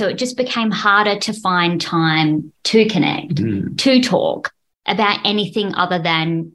So 0.00 0.08
it 0.08 0.16
just 0.16 0.38
became 0.38 0.70
harder 0.70 1.18
to 1.18 1.32
find 1.34 1.78
time 1.78 2.54
to 2.64 2.88
connect, 2.88 3.34
Mm. 3.34 3.76
to 3.76 4.00
talk 4.00 4.50
about 4.86 5.18
anything 5.26 5.74
other 5.74 5.98
than 5.98 6.52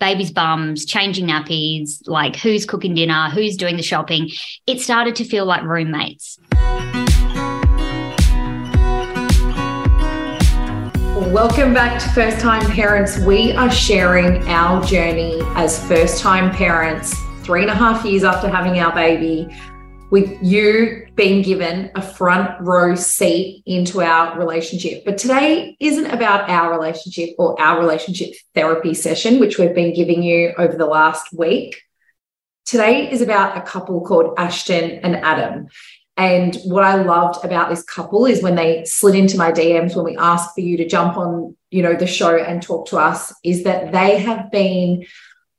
baby's 0.00 0.32
bums, 0.32 0.84
changing 0.84 1.28
nappies, 1.28 2.00
like 2.08 2.34
who's 2.34 2.66
cooking 2.66 2.96
dinner, 2.96 3.30
who's 3.30 3.56
doing 3.56 3.76
the 3.76 3.84
shopping. 3.84 4.30
It 4.66 4.80
started 4.80 5.14
to 5.14 5.24
feel 5.24 5.46
like 5.46 5.62
roommates. 5.62 6.40
Welcome 11.32 11.72
back 11.72 12.02
to 12.02 12.08
First 12.08 12.40
Time 12.40 12.68
Parents. 12.72 13.20
We 13.20 13.52
are 13.52 13.70
sharing 13.70 14.42
our 14.48 14.82
journey 14.82 15.38
as 15.54 15.78
first 15.86 16.20
time 16.20 16.50
parents, 16.50 17.14
three 17.44 17.62
and 17.62 17.70
a 17.70 17.76
half 17.76 18.04
years 18.04 18.24
after 18.24 18.48
having 18.48 18.80
our 18.80 18.92
baby, 18.92 19.46
with 20.10 20.36
you 20.42 21.06
being 21.18 21.42
given 21.42 21.90
a 21.96 22.00
front 22.00 22.48
row 22.60 22.94
seat 22.94 23.64
into 23.66 24.00
our 24.00 24.38
relationship. 24.38 25.04
But 25.04 25.18
today 25.18 25.76
isn't 25.80 26.06
about 26.06 26.48
our 26.48 26.70
relationship 26.70 27.30
or 27.38 27.60
our 27.60 27.80
relationship 27.80 28.34
therapy 28.54 28.94
session, 28.94 29.40
which 29.40 29.58
we've 29.58 29.74
been 29.74 29.92
giving 29.92 30.22
you 30.22 30.54
over 30.56 30.76
the 30.76 30.86
last 30.86 31.32
week. 31.36 31.82
Today 32.66 33.10
is 33.10 33.20
about 33.20 33.58
a 33.58 33.62
couple 33.62 34.00
called 34.02 34.34
Aston 34.38 35.00
and 35.02 35.16
Adam. 35.16 35.66
And 36.16 36.56
what 36.64 36.84
I 36.84 37.02
loved 37.02 37.44
about 37.44 37.68
this 37.68 37.82
couple 37.82 38.24
is 38.24 38.40
when 38.40 38.54
they 38.54 38.84
slid 38.84 39.16
into 39.16 39.36
my 39.36 39.50
DMs 39.50 39.96
when 39.96 40.04
we 40.04 40.16
asked 40.16 40.54
for 40.54 40.60
you 40.60 40.76
to 40.76 40.86
jump 40.86 41.16
on, 41.16 41.56
you 41.72 41.82
know, 41.82 41.96
the 41.96 42.06
show 42.06 42.36
and 42.36 42.62
talk 42.62 42.86
to 42.90 42.96
us, 42.96 43.34
is 43.42 43.64
that 43.64 43.90
they 43.90 44.18
have 44.18 44.52
been 44.52 45.04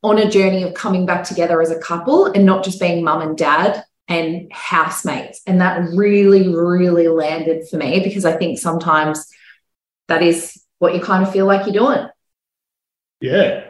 on 0.04 0.20
a 0.20 0.30
journey 0.30 0.64
of 0.64 0.74
coming 0.74 1.06
back 1.06 1.26
together 1.26 1.62
as 1.62 1.70
a 1.70 1.80
couple 1.80 2.28
and 2.28 2.46
not 2.46 2.64
just 2.64 2.80
being 2.80 3.04
mum 3.04 3.22
and 3.22 3.38
dad 3.38 3.84
and 4.10 4.52
housemates. 4.52 5.42
And 5.46 5.62
that 5.62 5.82
really, 5.96 6.54
really 6.54 7.08
landed 7.08 7.68
for 7.70 7.78
me 7.78 8.02
because 8.04 8.26
I 8.26 8.36
think 8.36 8.60
sometimes 8.60 9.26
that 10.08 10.24
is 10.24 10.62
what 10.80 10.96
you 10.96 11.02
kind 11.02 11.24
of 11.24 11.32
feel 11.32 11.46
like 11.46 11.66
you're 11.66 11.86
doing. 11.86 12.08
Yeah. 13.22 13.66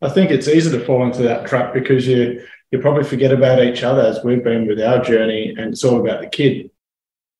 I 0.00 0.08
think 0.08 0.30
it's 0.30 0.48
easy 0.48 0.76
to 0.76 0.84
fall 0.84 1.04
into 1.04 1.22
that 1.22 1.46
trap 1.46 1.74
because 1.74 2.06
you 2.06 2.44
you 2.70 2.80
probably 2.80 3.04
forget 3.04 3.30
about 3.30 3.62
each 3.62 3.84
other 3.84 4.00
as 4.00 4.24
we've 4.24 4.42
been 4.42 4.66
with 4.66 4.80
our 4.80 5.00
journey 5.00 5.54
and 5.56 5.72
it's 5.72 5.84
all 5.84 6.00
about 6.00 6.20
the 6.20 6.26
kid. 6.26 6.70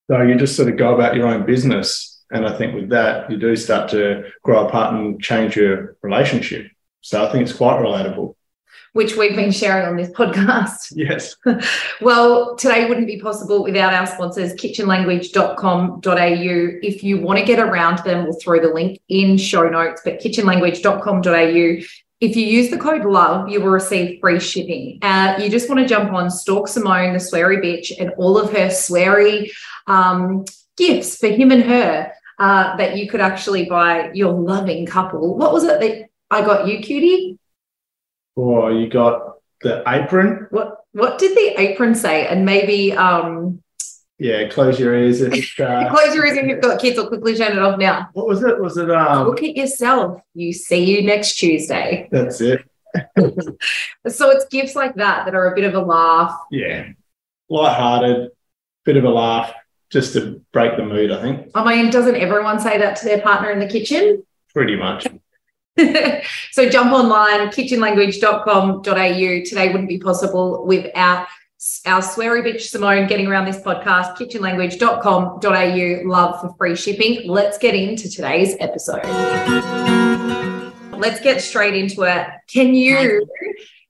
So 0.08 0.22
you 0.22 0.36
just 0.36 0.54
sort 0.54 0.68
of 0.68 0.76
go 0.76 0.94
about 0.94 1.16
your 1.16 1.26
own 1.26 1.44
business. 1.44 2.22
And 2.30 2.46
I 2.46 2.56
think 2.56 2.74
with 2.74 2.90
that, 2.90 3.28
you 3.30 3.36
do 3.36 3.56
start 3.56 3.90
to 3.90 4.30
grow 4.42 4.68
apart 4.68 4.94
and 4.94 5.20
change 5.20 5.56
your 5.56 5.96
relationship. 6.02 6.68
So 7.00 7.26
I 7.26 7.32
think 7.32 7.42
it's 7.48 7.56
quite 7.56 7.80
relatable. 7.80 8.33
Which 8.92 9.16
we've 9.16 9.34
been 9.34 9.50
sharing 9.50 9.86
on 9.86 9.96
this 9.96 10.10
podcast. 10.10 10.92
Yes. 11.04 11.36
Well, 12.00 12.56
today 12.56 12.88
wouldn't 12.88 13.06
be 13.06 13.20
possible 13.20 13.62
without 13.62 13.92
our 13.92 14.06
sponsors, 14.06 14.54
kitchenlanguage.com.au. 14.54 16.78
If 16.82 17.02
you 17.02 17.20
want 17.20 17.38
to 17.40 17.44
get 17.44 17.58
around 17.58 17.98
them, 18.04 18.24
we'll 18.24 18.38
throw 18.40 18.60
the 18.60 18.72
link 18.72 19.00
in 19.08 19.36
show 19.36 19.68
notes, 19.68 20.00
but 20.04 20.20
kitchenlanguage.com.au. 20.20 21.84
If 22.20 22.36
you 22.36 22.46
use 22.46 22.70
the 22.70 22.78
code 22.78 23.04
LOVE, 23.04 23.50
you 23.50 23.60
will 23.60 23.68
receive 23.68 24.20
free 24.20 24.40
shipping. 24.40 24.98
Uh, 25.02 25.36
you 25.38 25.50
just 25.50 25.68
want 25.68 25.80
to 25.80 25.86
jump 25.86 26.12
on 26.12 26.30
Stalk 26.30 26.68
Simone, 26.68 27.12
the 27.12 27.18
sweary 27.18 27.62
bitch, 27.62 27.92
and 27.98 28.10
all 28.16 28.38
of 28.38 28.50
her 28.52 28.68
sweary 28.68 29.50
um, 29.86 30.44
gifts 30.76 31.18
for 31.18 31.28
him 31.28 31.50
and 31.50 31.64
her 31.64 32.12
uh, 32.38 32.76
that 32.76 32.96
you 32.96 33.08
could 33.08 33.20
actually 33.20 33.66
buy 33.66 34.10
your 34.12 34.32
loving 34.32 34.86
couple. 34.86 35.36
What 35.36 35.52
was 35.52 35.64
it 35.64 35.80
that 35.80 36.08
I 36.30 36.42
got 36.42 36.66
you, 36.66 36.80
cutie? 36.80 37.38
Or 38.36 38.72
you 38.72 38.88
got 38.88 39.34
the 39.62 39.82
apron. 39.86 40.46
What 40.50 40.78
what 40.92 41.18
did 41.18 41.36
the 41.36 41.60
apron 41.60 41.94
say? 41.94 42.26
And 42.26 42.44
maybe 42.44 42.92
um, 42.92 43.62
Yeah, 44.18 44.48
close 44.48 44.78
your 44.78 44.94
ears. 44.94 45.20
It's, 45.22 45.58
uh, 45.58 45.88
close 45.90 46.14
your 46.14 46.26
ears 46.26 46.36
if 46.38 46.46
you've 46.46 46.60
got 46.60 46.80
kids 46.80 46.98
or 46.98 47.08
quickly 47.08 47.36
turn 47.36 47.52
it 47.52 47.58
off 47.58 47.78
now. 47.78 48.08
what 48.12 48.26
was 48.26 48.42
it? 48.42 48.60
Was 48.60 48.76
it 48.76 48.90
um 48.90 49.26
Look 49.28 49.42
at 49.42 49.56
yourself. 49.56 50.20
You 50.34 50.52
see 50.52 50.84
you 50.84 51.02
next 51.02 51.36
Tuesday. 51.36 52.08
that's 52.10 52.40
it. 52.40 52.60
So 54.08 54.30
it's 54.30 54.44
gifts 54.46 54.76
like 54.76 54.94
that 54.96 55.24
that 55.24 55.34
are 55.34 55.50
a 55.50 55.54
bit 55.54 55.64
of 55.64 55.74
a 55.74 55.80
laugh. 55.84 56.38
Yeah. 56.50 56.88
Light-hearted, 57.48 58.30
bit 58.84 58.96
of 58.96 59.04
a 59.04 59.08
laugh, 59.08 59.52
just 59.90 60.12
to 60.12 60.42
break 60.52 60.76
the 60.76 60.84
mood, 60.84 61.10
I 61.10 61.20
think. 61.22 61.50
I 61.54 61.64
mean, 61.64 61.90
doesn't 61.90 62.14
everyone 62.16 62.60
say 62.60 62.78
that 62.78 62.96
to 62.96 63.04
their 63.06 63.20
partner 63.20 63.50
in 63.50 63.58
the 63.58 63.66
kitchen? 63.66 64.22
Pretty 64.52 64.76
much. 64.76 65.06
so 66.52 66.68
jump 66.68 66.92
online, 66.92 67.48
kitchenlanguage.com.au. 67.48 68.82
Today 68.82 69.68
wouldn't 69.68 69.88
be 69.88 69.98
possible 69.98 70.64
without 70.66 71.26
our 71.86 72.00
sweary 72.00 72.44
bitch 72.44 72.60
Simone 72.62 73.06
getting 73.06 73.26
around 73.26 73.46
this 73.46 73.60
podcast, 73.60 74.16
kitchenlanguage.com.au. 74.16 76.08
Love 76.08 76.40
for 76.40 76.54
free 76.56 76.76
shipping. 76.76 77.28
Let's 77.28 77.58
get 77.58 77.74
into 77.74 78.10
today's 78.10 78.54
episode. 78.60 79.04
Let's 80.92 81.20
get 81.20 81.40
straight 81.42 81.74
into 81.74 82.02
it. 82.02 82.26
Can 82.48 82.74
you 82.74 83.26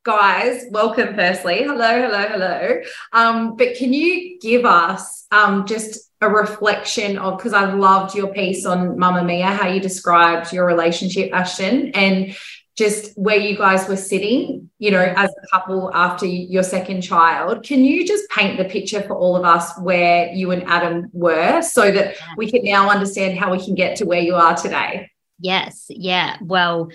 guys 0.04 0.66
welcome 0.70 1.15
firstly? 1.15 1.62
Hello, 1.62 2.03
hello, 2.03 2.28
hello. 2.28 2.81
Um, 3.15 3.56
but 3.56 3.75
can 3.75 3.94
you 3.94 4.38
give 4.38 4.66
us 4.66 5.26
um, 5.32 5.66
just 5.66 6.10
a 6.20 6.28
reflection 6.28 7.19
of 7.19 7.38
because 7.38 7.54
I 7.54 7.72
loved 7.72 8.14
your 8.14 8.28
piece 8.28 8.66
on 8.66 8.98
Mamamia, 8.98 9.56
how 9.56 9.69
you 9.69 9.81
described 9.81 10.53
your 10.53 10.66
relationship, 10.66 11.31
Aston, 11.32 11.93
and 11.94 12.37
just 12.76 13.16
where 13.16 13.38
you 13.38 13.56
guys 13.56 13.88
were 13.88 13.97
sitting, 13.97 14.69
you 14.78 14.91
know, 14.91 15.14
as 15.16 15.31
a 15.31 15.56
couple 15.56 15.91
after 15.94 16.26
your 16.26 16.64
second 16.64 17.00
child. 17.00 17.64
Can 17.64 17.82
you 17.82 18.06
just 18.06 18.28
paint 18.28 18.59
the 18.59 18.64
picture 18.64 19.00
for 19.00 19.14
all 19.14 19.37
of 19.37 19.44
us 19.44 19.72
where 19.81 20.31
you 20.32 20.50
and 20.50 20.64
Adam 20.64 21.09
were 21.14 21.62
so 21.62 21.91
that 21.91 22.16
we 22.37 22.50
can 22.50 22.62
now 22.62 22.91
understand 22.91 23.38
how 23.38 23.50
we 23.50 23.64
can 23.64 23.75
get 23.75 23.97
to 23.97 24.04
where 24.04 24.20
you 24.20 24.34
are 24.34 24.54
today? 24.54 25.10
Yes. 25.38 25.87
Yeah. 25.88 26.37
Well, 26.41 26.91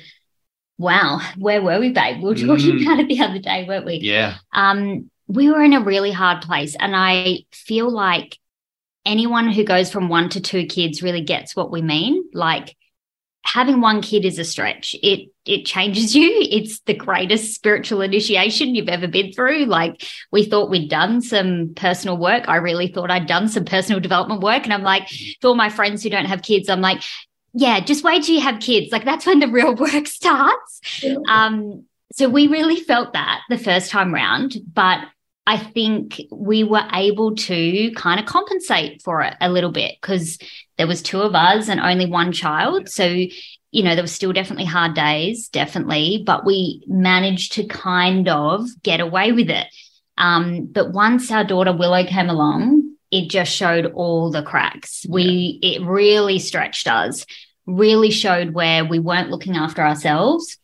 wow. 0.80 1.20
Where 1.38 1.62
were 1.62 1.80
we, 1.80 1.92
babe? 1.92 2.18
We 2.24 2.30
were 2.30 2.36
talking 2.36 2.80
Mm. 2.80 2.82
about 2.82 3.00
it 3.02 3.08
the 3.10 3.22
other 3.22 3.38
day, 3.40 3.66
weren't 3.68 3.86
we? 3.86 3.96
Yeah. 4.02 4.38
um, 4.54 5.12
we 5.28 5.52
were 5.52 5.62
in 5.62 5.74
a 5.74 5.84
really 5.84 6.12
hard 6.12 6.42
place. 6.42 6.76
And 6.80 6.96
I 6.96 7.46
feel 7.52 7.92
like 7.92 8.40
anyone 9.06 9.52
who 9.52 9.64
goes 9.64 9.92
from 9.92 10.10
one 10.10 10.30
to 10.30 10.42
two 10.42 10.66
kids 10.66 11.04
really 11.04 11.22
gets 11.22 11.56
what 11.56 11.70
we 11.72 11.84
mean. 11.84 12.24
Like 12.34 12.76
having 13.46 13.80
one 13.80 14.02
kid 14.02 14.26
is 14.26 14.40
a 14.40 14.44
stretch. 14.44 14.96
It 15.04 15.30
it 15.46 15.66
changes 15.66 16.16
you. 16.20 16.30
It's 16.50 16.80
the 16.82 16.96
greatest 16.96 17.54
spiritual 17.54 18.02
initiation 18.02 18.74
you've 18.76 18.90
ever 18.90 19.08
been 19.08 19.32
through. 19.32 19.66
Like 19.66 20.04
we 20.32 20.46
thought 20.46 20.70
we'd 20.72 20.90
done 20.90 21.22
some 21.22 21.74
personal 21.76 22.18
work. 22.18 22.46
I 22.50 22.56
really 22.56 22.88
thought 22.88 23.12
I'd 23.12 23.28
done 23.28 23.48
some 23.50 23.66
personal 23.66 24.00
development 24.02 24.42
work. 24.42 24.64
And 24.64 24.74
I'm 24.74 24.84
like, 24.84 25.08
to 25.10 25.48
all 25.48 25.56
my 25.56 25.70
friends 25.70 26.02
who 26.02 26.10
don't 26.10 26.26
have 26.26 26.42
kids, 26.42 26.70
I'm 26.70 26.82
like, 26.82 27.02
yeah, 27.54 27.80
just 27.80 28.04
wait 28.04 28.24
till 28.24 28.36
you 28.36 28.42
have 28.42 28.60
kids. 28.60 28.92
Like 28.92 29.06
that's 29.06 29.26
when 29.26 29.40
the 29.40 29.48
real 29.48 29.76
work 29.94 30.08
starts. 30.08 30.82
Um, 31.28 31.86
so 32.14 32.30
we 32.30 32.48
really 32.48 32.80
felt 32.82 33.14
that 33.14 33.42
the 33.50 33.58
first 33.58 33.92
time 33.92 34.14
round, 34.14 34.58
but 34.74 35.00
I 35.46 35.58
think 35.58 36.22
we 36.32 36.64
were 36.64 36.88
able 36.94 37.36
to 37.36 37.92
kind 37.96 38.20
of 38.20 38.26
compensate 38.26 39.02
for 39.02 39.22
it 39.22 39.36
a 39.42 39.50
little 39.50 39.72
bit 39.72 39.96
because 40.00 40.38
there 40.78 40.88
was 40.88 41.02
two 41.02 41.22
of 41.22 41.34
us 41.34 41.70
and 41.70 41.80
only 41.80 42.06
one 42.06 42.32
child. 42.32 42.88
So, 42.88 43.06
you 43.06 43.84
know, 43.84 43.96
there 43.96 44.04
was 44.04 44.12
still 44.12 44.32
definitely 44.32 44.66
hard 44.66 44.94
days, 44.94 45.50
definitely, 45.50 46.24
but 46.24 46.46
we 46.46 46.84
managed 46.88 47.54
to 47.54 47.66
kind 47.66 48.28
of 48.28 48.68
get 48.84 49.00
away 49.00 49.32
with 49.32 49.50
it. 49.50 49.68
Um, 50.18 50.68
but 50.68 50.92
once 50.92 51.32
our 51.32 51.44
daughter 51.44 51.76
Willow 51.76 52.06
came 52.06 52.30
along, 52.30 52.89
it 53.12 53.30
just 53.30 53.52
showed 53.52 53.88
all 53.88 54.32
the 54.32 54.44
cracks. 54.44 55.06
We 55.10 55.60
it 55.62 55.82
really 55.82 56.40
stretched 56.40 56.88
us, 56.88 57.26
really 57.66 58.12
showed 58.12 58.54
where 58.54 58.86
we 58.86 59.00
weren't 59.00 59.30
looking 59.30 59.56
after 59.56 59.82
ourselves, 59.82 60.58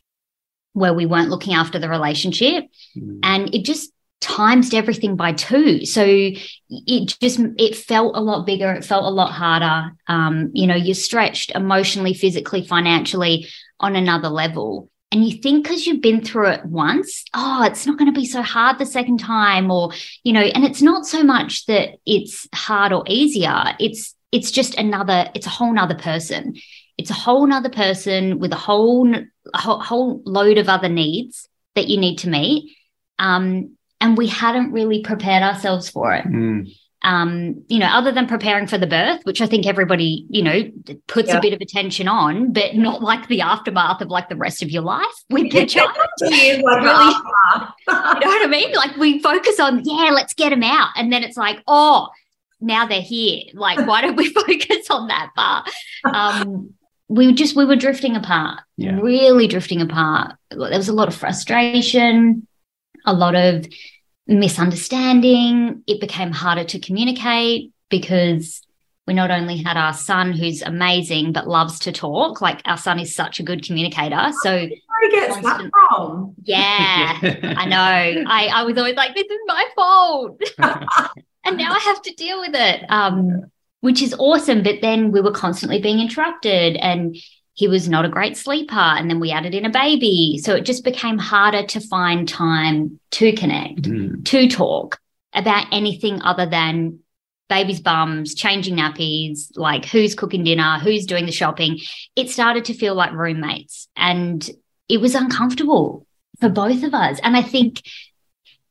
where 0.74 0.94
we 0.94 1.06
weren't 1.06 1.30
looking 1.30 1.54
after 1.54 1.80
the 1.80 1.90
relationship, 1.90 2.66
Mm. 2.98 3.20
and 3.24 3.56
it 3.56 3.66
just 3.66 3.92
times 4.22 4.74
everything 4.74 5.16
by 5.16 5.34
two. 5.34 5.86
So 5.86 6.04
it 6.06 7.16
just 7.22 7.40
it 7.58 7.76
felt 7.76 8.16
a 8.16 8.22
lot 8.22 8.46
bigger 8.46 8.72
it 8.74 8.86
felt 8.86 9.04
a 9.06 9.10
lot 9.10 9.32
harder. 9.32 9.92
Um 10.08 10.52
you 10.54 10.68
know 10.68 10.76
you're 10.76 10.96
stretched 10.96 11.52
emotionally 11.52 12.14
physically 12.14 12.66
financially 12.66 13.48
on 13.80 13.96
another 13.96 14.30
level 14.30 14.90
and 15.16 15.26
you 15.26 15.38
think 15.38 15.64
because 15.64 15.88
you've 15.88 16.02
been 16.02 16.22
through 16.22 16.50
it 16.50 16.66
once 16.66 17.24
oh 17.34 17.64
it's 17.64 17.86
not 17.88 17.98
going 17.98 18.14
to 18.14 18.20
be 18.20 18.26
so 18.26 18.42
hard 18.42 18.78
the 18.78 18.86
second 18.86 19.18
time 19.18 19.72
or 19.72 19.92
you 20.24 20.34
know 20.34 20.42
and 20.42 20.66
it's 20.66 20.82
not 20.82 21.06
so 21.06 21.24
much 21.24 21.66
that 21.68 21.96
it's 22.06 22.48
hard 22.54 22.92
or 22.92 23.04
easier 23.08 23.64
it's 23.80 24.14
it's 24.32 24.52
just 24.52 24.76
another 24.76 25.30
it's 25.34 25.48
a 25.48 25.52
whole 25.52 25.74
nother 25.74 25.96
person 25.96 26.54
it's 26.98 27.10
a 27.10 27.14
whole 27.14 27.48
nother 27.48 27.70
person 27.70 28.40
with 28.40 28.52
a 28.52 28.58
whole 28.58 29.16
a 29.16 29.58
whole, 29.58 29.80
whole 29.80 30.22
load 30.26 30.58
of 30.58 30.68
other 30.68 30.90
needs 30.90 31.48
that 31.76 31.88
you 31.88 31.98
need 31.98 32.18
to 32.18 32.30
meet 32.30 32.76
um, 33.20 33.76
and 34.02 34.18
we 34.18 34.28
hadn't 34.28 34.72
really 34.72 35.02
prepared 35.02 35.44
ourselves 35.44 35.90
for 35.90 36.14
it. 36.14 36.26
Mm. 36.26 36.76
Um, 37.06 37.64
you 37.68 37.78
know, 37.78 37.86
other 37.86 38.12
than 38.12 38.26
preparing 38.26 38.66
for 38.66 38.78
the 38.80 38.88
birth, 38.88 39.22
which 39.26 39.40
I 39.40 39.46
think 39.46 39.68
everybody, 39.68 40.26
you 40.30 40.42
know, 40.42 40.64
puts 41.08 41.30
Yeah. 41.30 41.38
a 41.38 41.42
bit 41.42 41.54
of 41.54 41.62
attention 41.62 42.08
on, 42.08 42.52
but 42.52 42.76
not 42.76 43.04
like 43.04 43.28
the 43.28 43.42
aftermath 43.42 44.02
of 44.02 44.08
like 44.10 44.28
the 44.28 44.36
rest 44.36 44.64
of 44.64 44.72
your 44.72 44.82
life 44.82 45.06
with 45.30 45.54
your 45.54 45.68
child. 45.68 45.92
Years 46.22 46.62
like 46.64 46.82
Really? 46.82 47.14
You 47.88 47.94
know 47.94 48.28
what 48.28 48.46
I 48.46 48.48
mean? 48.50 48.74
Like 48.74 48.98
we 48.98 49.20
focus 49.20 49.60
on, 49.60 49.82
yeah, 49.86 50.10
let's 50.12 50.34
get 50.34 50.50
them 50.50 50.64
out. 50.64 50.90
And 50.96 51.14
then 51.14 51.24
it's 51.24 51.38
like, 51.38 51.62
oh, 51.68 52.10
now 52.60 52.88
they're 52.88 53.02
here. 53.02 53.44
Like, 53.54 53.86
why 53.88 54.02
don't 54.02 54.16
we 54.16 54.30
focus 54.34 54.90
on 54.90 55.08
that? 55.10 55.30
But 55.36 55.72
um, 56.12 56.74
we 57.08 57.28
were 57.28 57.34
just 57.34 57.56
we 57.56 57.66
were 57.66 57.76
drifting 57.76 58.16
apart, 58.16 58.62
Yeah. 58.78 59.00
really 59.00 59.46
drifting 59.48 59.80
apart. 59.80 60.36
There 60.50 60.60
was 60.60 60.90
a 60.90 60.94
lot 60.94 61.08
of 61.08 61.14
frustration, 61.16 62.48
a 63.06 63.14
lot 63.14 63.36
of 63.36 63.68
misunderstanding. 64.28 65.84
It 65.88 66.00
became 66.00 66.32
harder 66.32 66.64
to 66.66 66.80
communicate 66.80 67.72
because 67.90 68.62
we 69.08 69.14
not 69.14 69.30
only 69.30 69.58
had 69.58 69.78
our 69.78 69.94
son 69.94 70.32
who's 70.34 70.62
amazing 70.62 71.32
but 71.32 71.48
loves 71.48 71.80
to 71.80 71.92
talk. 71.92 72.42
Like 72.42 72.62
our 72.66 72.78
son 72.78 73.00
is 73.00 73.14
such 73.14 73.40
a 73.40 73.44
good 73.44 73.64
communicator. 73.64 74.32
So 74.42 74.52
Where 74.52 74.70
he 74.70 75.12
gets 75.12 75.42
that 75.42 75.70
from? 75.72 76.34
yeah. 76.44 77.20
I 77.22 77.66
know. 77.66 78.24
I, 78.28 78.48
I 78.48 78.64
was 78.64 78.78
always 78.78 78.96
like, 78.96 79.16
this 79.16 79.26
is 79.28 79.40
my 79.46 79.66
fault. 79.76 80.42
and 81.46 81.58
now 81.58 81.74
I 81.74 81.80
have 81.80 82.02
to 82.02 82.14
deal 82.16 82.40
with 82.40 82.56
it. 82.56 82.86
Um, 82.90 83.52
which 83.82 84.02
is 84.02 84.16
awesome. 84.18 84.64
But 84.64 84.82
then 84.82 85.12
we 85.12 85.22
were 85.22 85.32
constantly 85.32 85.80
being 85.80 86.00
interrupted 86.00 86.76
and 86.78 87.16
he 87.56 87.68
was 87.68 87.90
not 87.90 88.06
a 88.06 88.10
great 88.10 88.38
sleeper. 88.38 88.76
And 88.76 89.10
then 89.10 89.20
we 89.20 89.32
added 89.32 89.56
in 89.56 89.66
a 89.66 89.70
baby. 89.70 90.40
So 90.44 90.54
it 90.56 90.66
just 90.66 90.84
became 90.84 91.18
harder 91.18 91.66
to 91.66 91.80
find 91.80 92.28
time 92.30 93.00
to 93.12 93.32
connect, 93.34 93.82
Mm. 93.84 94.24
to 94.26 94.48
talk 94.48 95.00
about 95.34 95.66
anything 95.72 96.22
other 96.22 96.46
than 96.46 97.00
baby's 97.48 97.80
bums, 97.80 98.36
changing 98.36 98.76
nappies, 98.76 99.50
like 99.56 99.86
who's 99.86 100.16
cooking 100.16 100.44
dinner, 100.44 100.80
who's 100.80 101.06
doing 101.06 101.26
the 101.26 101.32
shopping. 101.32 101.80
It 102.16 102.30
started 102.30 102.66
to 102.66 102.74
feel 102.74 102.96
like 102.96 103.14
roommates 103.14 103.88
and 103.96 104.48
it 104.90 105.00
was 105.00 105.16
uncomfortable 105.16 106.06
for 106.42 106.50
both 106.50 106.84
of 106.84 106.94
us. 106.94 107.20
And 107.24 107.38
I 107.38 107.42
think 107.42 107.82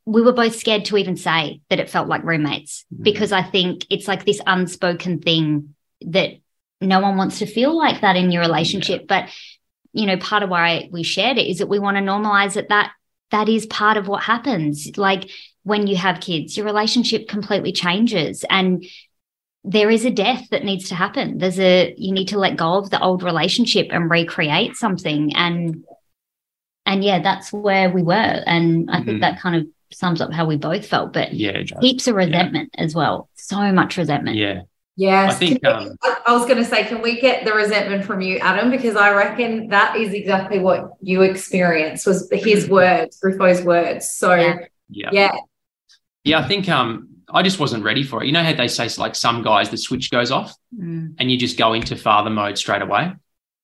we 0.05 0.21
were 0.21 0.33
both 0.33 0.55
scared 0.55 0.85
to 0.85 0.97
even 0.97 1.17
say 1.17 1.61
that 1.69 1.79
it 1.79 1.89
felt 1.89 2.07
like 2.07 2.23
roommates 2.23 2.85
Mhm. 2.93 3.03
because 3.03 3.31
I 3.31 3.41
think 3.41 3.85
it's 3.89 4.07
like 4.07 4.25
this 4.25 4.41
unspoken 4.45 5.19
thing 5.19 5.73
that 6.01 6.37
no 6.81 6.99
one 6.99 7.17
wants 7.17 7.39
to 7.39 7.45
feel 7.45 7.75
like 7.77 8.01
that 8.01 8.15
in 8.15 8.31
your 8.31 8.41
relationship. 8.41 9.07
But, 9.07 9.29
you 9.93 10.05
know, 10.05 10.17
part 10.17 10.43
of 10.43 10.49
why 10.49 10.89
we 10.91 11.03
shared 11.03 11.37
it 11.37 11.47
is 11.49 11.59
that 11.59 11.67
we 11.69 11.79
want 11.79 11.97
to 11.97 12.03
normalize 12.03 12.53
that 12.53 12.69
that 12.69 12.91
that 13.31 13.49
is 13.49 13.65
part 13.65 13.97
of 13.97 14.07
what 14.07 14.23
happens. 14.23 14.97
Like 14.97 15.29
when 15.63 15.87
you 15.87 15.95
have 15.95 16.19
kids, 16.21 16.55
your 16.55 16.65
relationship 16.65 17.27
completely 17.27 17.71
changes 17.71 18.45
and 18.49 18.85
there 19.63 19.89
is 19.89 20.05
a 20.05 20.11
death 20.11 20.47
that 20.51 20.63
needs 20.63 20.89
to 20.89 20.95
happen. 20.95 21.39
There's 21.39 21.59
a 21.59 21.93
you 21.97 22.11
need 22.13 22.27
to 22.29 22.37
let 22.37 22.55
go 22.55 22.75
of 22.75 22.91
the 22.91 23.01
old 23.01 23.23
relationship 23.23 23.87
and 23.89 24.11
recreate 24.11 24.75
something. 24.75 25.35
And 25.35 25.83
and 26.85 27.03
yeah, 27.03 27.19
that's 27.21 27.51
where 27.51 27.89
we 27.89 28.03
were. 28.03 28.13
And 28.45 28.91
I 28.91 28.97
think 28.97 29.17
Mhm. 29.17 29.21
that 29.21 29.39
kind 29.39 29.55
of 29.55 29.67
sums 29.91 30.21
up 30.21 30.31
how 30.31 30.45
we 30.45 30.57
both 30.57 30.85
felt. 30.85 31.13
But 31.13 31.33
Yeah, 31.33 31.63
heaps 31.81 32.07
of 32.07 32.15
resentment 32.15 32.69
as 32.77 32.93
well. 32.93 33.27
So 33.35 33.71
much 33.71 33.97
resentment. 33.97 34.37
yeah. 34.37 34.61
Yes. 34.97 35.33
I 35.33 35.37
think, 35.37 35.59
we- 35.61 35.67
um, 35.69 35.97
I 36.01 36.17
I 36.27 36.33
was 36.33 36.45
going 36.45 36.57
to 36.57 36.65
say, 36.65 36.85
can 36.85 37.01
we 37.01 37.19
get 37.19 37.45
the 37.45 37.53
resentment 37.53 38.05
from 38.05 38.21
you, 38.21 38.37
Adam? 38.39 38.71
Because 38.71 38.95
I 38.95 39.13
reckon 39.13 39.67
that 39.69 39.95
is 39.97 40.13
exactly 40.13 40.59
what 40.59 40.91
you 41.01 41.21
experienced 41.21 42.07
was 42.07 42.29
his 42.31 42.69
words, 42.79 43.19
Rufo's 43.21 43.61
words. 43.63 44.09
So 44.11 44.33
Yeah. 44.33 44.55
Yeah. 44.89 45.09
yeah, 45.11 45.35
Yeah, 46.23 46.39
I 46.39 46.47
think 46.47 46.69
um 46.69 47.09
I 47.27 47.41
just 47.41 47.59
wasn't 47.59 47.83
ready 47.83 48.03
for 48.03 48.23
it. 48.23 48.27
You 48.27 48.33
know 48.33 48.43
how 48.43 48.53
they 48.53 48.67
say 48.67 48.87
like 48.97 49.15
some 49.15 49.41
guys 49.41 49.69
the 49.69 49.77
switch 49.77 50.11
goes 50.11 50.31
off 50.31 50.53
Mm. 50.77 51.15
and 51.19 51.31
you 51.31 51.37
just 51.37 51.57
go 51.57 51.73
into 51.73 51.95
father 51.95 52.29
mode 52.29 52.57
straight 52.57 52.81
away. 52.81 53.13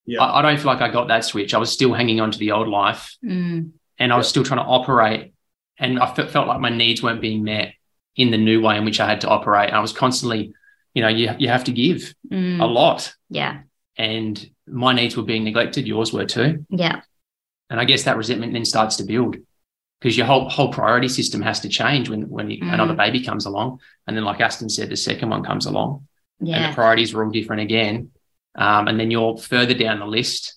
Yeah. 0.06 0.22
I, 0.24 0.40
I 0.40 0.42
don't 0.42 0.58
feel 0.58 0.66
like 0.68 0.82
I 0.82 0.90
got 0.92 1.08
that 1.10 1.24
switch. 1.26 1.54
I 1.54 1.58
was 1.60 1.72
still 1.72 1.94
hanging 1.94 2.20
on 2.22 2.32
to 2.32 2.40
the 2.40 2.52
old 2.52 2.68
life 2.68 3.16
Mm. 3.24 3.72
and 4.00 4.12
I 4.14 4.18
was 4.18 4.28
still 4.28 4.44
trying 4.44 4.60
to 4.66 4.70
operate 4.70 5.34
and 5.78 5.98
I 6.00 6.14
felt 6.14 6.48
like 6.48 6.60
my 6.60 6.70
needs 6.70 7.02
weren't 7.02 7.22
being 7.22 7.44
met 7.44 7.74
in 8.16 8.32
the 8.32 8.38
new 8.38 8.62
way 8.62 8.78
in 8.78 8.84
which 8.86 9.00
I 9.00 9.08
had 9.08 9.22
to 9.22 9.30
operate. 9.30 9.68
And 9.70 9.78
I 9.78 9.80
was 9.80 9.94
constantly, 9.94 10.54
you 10.94 11.02
know, 11.02 11.08
you 11.08 11.30
you 11.40 11.48
have 11.50 11.64
to 11.66 11.72
give 11.72 12.14
Mm. 12.32 12.62
a 12.62 12.66
lot 12.66 13.14
Yeah. 13.30 13.62
and 13.98 14.50
my 14.68 14.94
needs 14.94 15.18
were 15.18 15.24
being 15.24 15.44
neglected, 15.44 15.88
yours 15.88 16.14
were 16.14 16.26
too. 16.26 16.66
Yeah. 16.70 17.02
And 17.70 17.80
I 17.80 17.86
guess 17.86 18.04
that 18.04 18.18
resentment 18.18 18.54
then 18.54 18.66
starts 18.66 18.98
to 18.98 19.04
build 19.04 19.38
because 20.00 20.18
your 20.18 20.26
whole 20.26 20.50
whole 20.50 20.72
priority 20.72 21.08
system 21.08 21.42
has 21.42 21.60
to 21.62 21.70
change 21.70 22.10
when 22.10 22.30
when 22.30 22.50
you, 22.50 22.60
Mm. 22.60 22.74
another 22.74 22.94
baby 22.96 23.24
comes 23.24 23.46
along, 23.46 23.80
and 24.08 24.16
then 24.16 24.24
like 24.24 24.42
Aston 24.42 24.70
said, 24.70 24.90
the 24.90 24.98
second 24.98 25.30
one 25.30 25.44
comes 25.44 25.66
along, 25.66 26.08
yeah. 26.40 26.56
and 26.58 26.72
the 26.72 26.76
priorities 26.76 27.14
are 27.14 27.24
all 27.24 27.32
different 27.32 27.62
again, 27.62 28.12
um, 28.56 28.88
and 28.88 29.00
then 29.00 29.12
you're 29.12 29.38
further 29.38 29.74
down 29.74 30.00
the 30.00 30.06
list. 30.08 30.56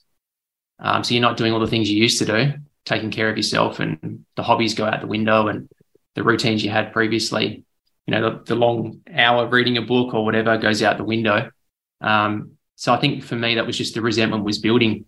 Um, 0.80 1.04
so 1.04 1.14
you're 1.14 1.22
not 1.28 1.36
doing 1.36 1.52
all 1.52 1.60
the 1.60 1.68
things 1.68 1.88
you 1.90 1.98
used 2.02 2.18
to 2.18 2.24
do, 2.24 2.54
taking 2.84 3.10
care 3.12 3.28
of 3.30 3.36
yourself, 3.36 3.78
and 3.80 4.24
the 4.36 4.42
hobbies 4.42 4.74
go 4.74 4.84
out 4.84 5.00
the 5.00 5.06
window, 5.06 5.46
and 5.48 5.68
the 6.14 6.24
routines 6.24 6.64
you 6.64 6.70
had 6.70 6.92
previously, 6.92 7.64
you 8.06 8.12
know, 8.12 8.20
the, 8.30 8.44
the 8.44 8.54
long 8.54 9.00
hour 9.12 9.44
of 9.44 9.52
reading 9.52 9.76
a 9.76 9.82
book 9.82 10.14
or 10.14 10.24
whatever 10.24 10.56
goes 10.58 10.82
out 10.82 10.98
the 10.98 11.04
window. 11.04 11.50
Um, 12.00 12.52
so 12.76 12.92
I 12.92 13.00
think 13.00 13.24
for 13.24 13.36
me 13.36 13.54
that 13.54 13.66
was 13.66 13.78
just 13.78 13.94
the 13.94 14.02
resentment 14.02 14.44
was 14.44 14.58
building. 14.58 15.06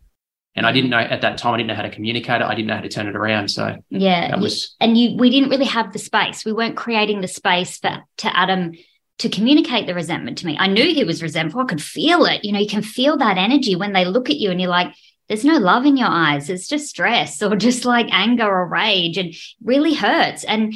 And 0.55 0.65
I 0.65 0.73
didn't 0.73 0.89
know 0.89 0.99
at 0.99 1.21
that 1.21 1.37
time, 1.37 1.55
I 1.55 1.57
didn't 1.59 1.69
know 1.69 1.75
how 1.75 1.83
to 1.83 1.91
communicate 1.91 2.41
it. 2.41 2.45
I 2.47 2.55
didn't 2.55 2.69
know 2.69 2.77
how 2.77 2.81
to 2.81 2.89
turn 2.89 3.07
it 3.09 3.17
around. 3.17 3.49
So 3.49 3.77
Yeah. 3.91 4.29
that 4.31 4.41
was, 4.41 4.75
and 4.81 4.97
you 4.97 5.17
we 5.19 5.29
didn't 5.29 5.51
really 5.51 5.67
have 5.67 5.93
the 5.93 5.99
space. 5.99 6.45
We 6.47 6.53
weren't 6.55 6.77
creating 6.77 7.21
the 7.21 7.29
space 7.29 7.79
for 7.79 8.03
to 8.19 8.37
Adam 8.37 8.73
to 9.19 9.29
communicate 9.29 9.87
the 9.87 9.95
resentment 9.95 10.39
to 10.39 10.47
me. 10.47 10.57
I 10.59 10.67
knew 10.67 10.95
he 10.95 11.05
was 11.05 11.23
resentful. 11.23 11.61
I 11.61 11.65
could 11.65 11.83
feel 11.83 12.25
it. 12.25 12.45
You 12.45 12.53
know, 12.53 12.59
you 12.61 12.69
can 12.69 12.83
feel 12.83 13.17
that 13.19 13.37
energy 13.39 13.75
when 13.77 13.93
they 13.93 14.05
look 14.05 14.31
at 14.31 14.37
you 14.37 14.51
and 14.51 14.61
you're 14.61 14.71
like, 14.71 14.95
there's 15.29 15.45
no 15.45 15.59
love 15.59 15.85
in 15.85 15.97
your 15.97 16.09
eyes. 16.09 16.49
It's 16.49 16.69
just 16.69 16.89
stress 16.89 17.43
or 17.43 17.57
just 17.69 17.85
like 17.85 18.07
anger 18.11 18.47
or 18.47 18.67
rage 18.67 19.19
and 19.19 19.35
really 19.63 19.93
hurts. 19.95 20.45
And 20.45 20.73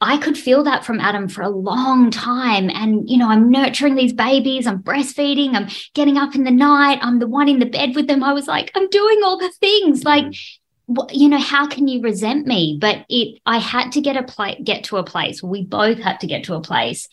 I 0.00 0.16
could 0.18 0.38
feel 0.38 0.62
that 0.64 0.84
from 0.84 1.00
Adam 1.00 1.28
for 1.28 1.42
a 1.42 1.48
long 1.48 2.10
time. 2.10 2.70
And, 2.70 3.08
you 3.10 3.18
know, 3.18 3.28
I'm 3.28 3.50
nurturing 3.50 3.96
these 3.96 4.12
babies, 4.12 4.66
I'm 4.66 4.82
breastfeeding, 4.82 5.54
I'm 5.54 5.68
getting 5.94 6.16
up 6.16 6.34
in 6.34 6.44
the 6.44 6.52
night, 6.52 7.00
I'm 7.02 7.18
the 7.18 7.26
one 7.26 7.48
in 7.48 7.58
the 7.58 7.66
bed 7.66 7.96
with 7.96 8.06
them. 8.06 8.22
I 8.22 8.32
was 8.32 8.46
like, 8.46 8.70
I'm 8.74 8.88
doing 8.90 9.20
all 9.24 9.38
the 9.38 9.52
things. 9.60 10.04
Like, 10.04 10.24
mm. 10.24 11.10
you 11.10 11.28
know, 11.28 11.40
how 11.40 11.66
can 11.66 11.88
you 11.88 12.00
resent 12.00 12.46
me? 12.46 12.78
But 12.80 13.06
it, 13.08 13.40
I 13.44 13.58
had 13.58 13.92
to 13.92 14.00
get 14.00 14.16
a 14.16 14.22
place, 14.22 14.60
get 14.62 14.84
to 14.84 14.98
a 14.98 15.04
place. 15.04 15.42
We 15.42 15.64
both 15.64 15.98
had 15.98 16.20
to 16.20 16.28
get 16.28 16.44
to 16.44 16.54
a 16.54 16.60
place 16.60 17.08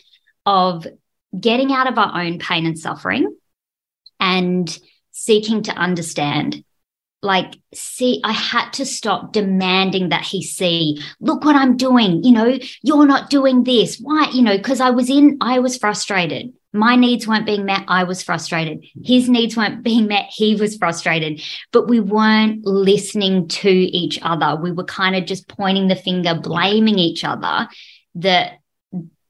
of 0.45 0.85
getting 1.37 1.73
out 1.73 1.87
of 1.87 1.97
our 1.97 2.21
own 2.21 2.37
pain 2.37 2.67
and 2.67 2.77
suffering 2.77 3.35
and 4.19 4.77
seeking 5.11 5.63
to 5.63 5.71
understand. 5.71 6.63
Like, 7.21 7.55
see, 7.73 8.21
I 8.23 8.33
had 8.33 8.71
to 8.73 8.85
stop 8.85 9.33
demanding 9.33 10.09
that 10.09 10.23
he 10.23 10.43
see, 10.43 11.01
look 11.19 11.43
what 11.43 11.55
I'm 11.55 11.75
doing. 11.75 12.23
You 12.23 12.31
know, 12.33 12.59
you're 12.83 13.07
not 13.07 13.29
doing 13.29 13.63
this. 13.63 13.97
Why? 13.97 14.29
You 14.31 14.43
know, 14.43 14.57
because 14.57 14.79
I 14.79 14.91
was 14.91 15.09
in, 15.09 15.37
I 15.41 15.59
was 15.59 15.77
frustrated. 15.77 16.53
My 16.71 16.97
needs 16.97 17.25
weren't 17.25 17.45
being 17.45 17.65
met. 17.65 17.85
I 17.87 18.03
was 18.03 18.21
frustrated. 18.21 18.85
His 19.01 19.29
needs 19.29 19.55
weren't 19.55 19.81
being 19.81 20.07
met. 20.07 20.25
He 20.29 20.55
was 20.55 20.77
frustrated 20.77 21.41
but 21.71 21.89
we 21.89 21.99
weren't 21.99 22.65
listening 22.65 23.49
to 23.49 23.69
each 23.69 24.17
other. 24.21 24.55
We 24.55 24.71
were 24.71 24.85
kind 24.85 25.13
of 25.13 25.25
just 25.25 25.47
pointing 25.49 25.89
the 25.89 25.95
finger, 25.95 26.33
blaming 26.33 26.97
each 26.97 27.25
other 27.25 27.67
that, 28.15 28.59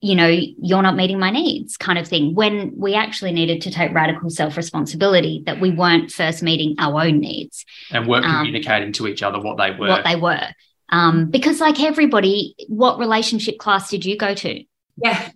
you 0.05 0.13
know, 0.15 0.27
you're 0.27 0.83
not 0.83 0.95
meeting 0.95 1.17
my 1.19 1.31
needs 1.31 1.77
kind 1.77 1.97
of 1.97 2.07
thing. 2.07 2.35
When 2.35 2.71
we 2.77 2.93
actually 2.93 3.31
needed 3.31 3.62
to 3.63 3.71
take 3.71 3.91
radical 3.93 4.29
self 4.29 4.55
responsibility 4.55 5.41
that 5.47 5.59
we 5.59 5.71
weren't 5.71 6.12
first 6.12 6.43
meeting 6.43 6.75
our 6.77 7.01
own 7.01 7.19
needs, 7.19 7.65
and 7.91 8.07
weren't 8.07 8.25
Um, 8.25 8.45
communicating 8.45 8.91
to 8.93 9.07
each 9.07 9.24
other 9.24 9.39
what 9.41 9.57
they 9.57 9.71
were. 9.71 9.88
what 9.88 10.03
they 10.05 10.15
were. 10.15 10.47
Um, 10.91 11.31
because, 11.31 11.59
like 11.59 11.79
everybody, 11.81 12.53
what 12.67 13.00
relationship 13.00 13.57
class 13.57 13.89
did 13.89 14.05
you 14.05 14.15
go 14.17 14.35
to? 14.35 14.63
yeah. 15.03 15.29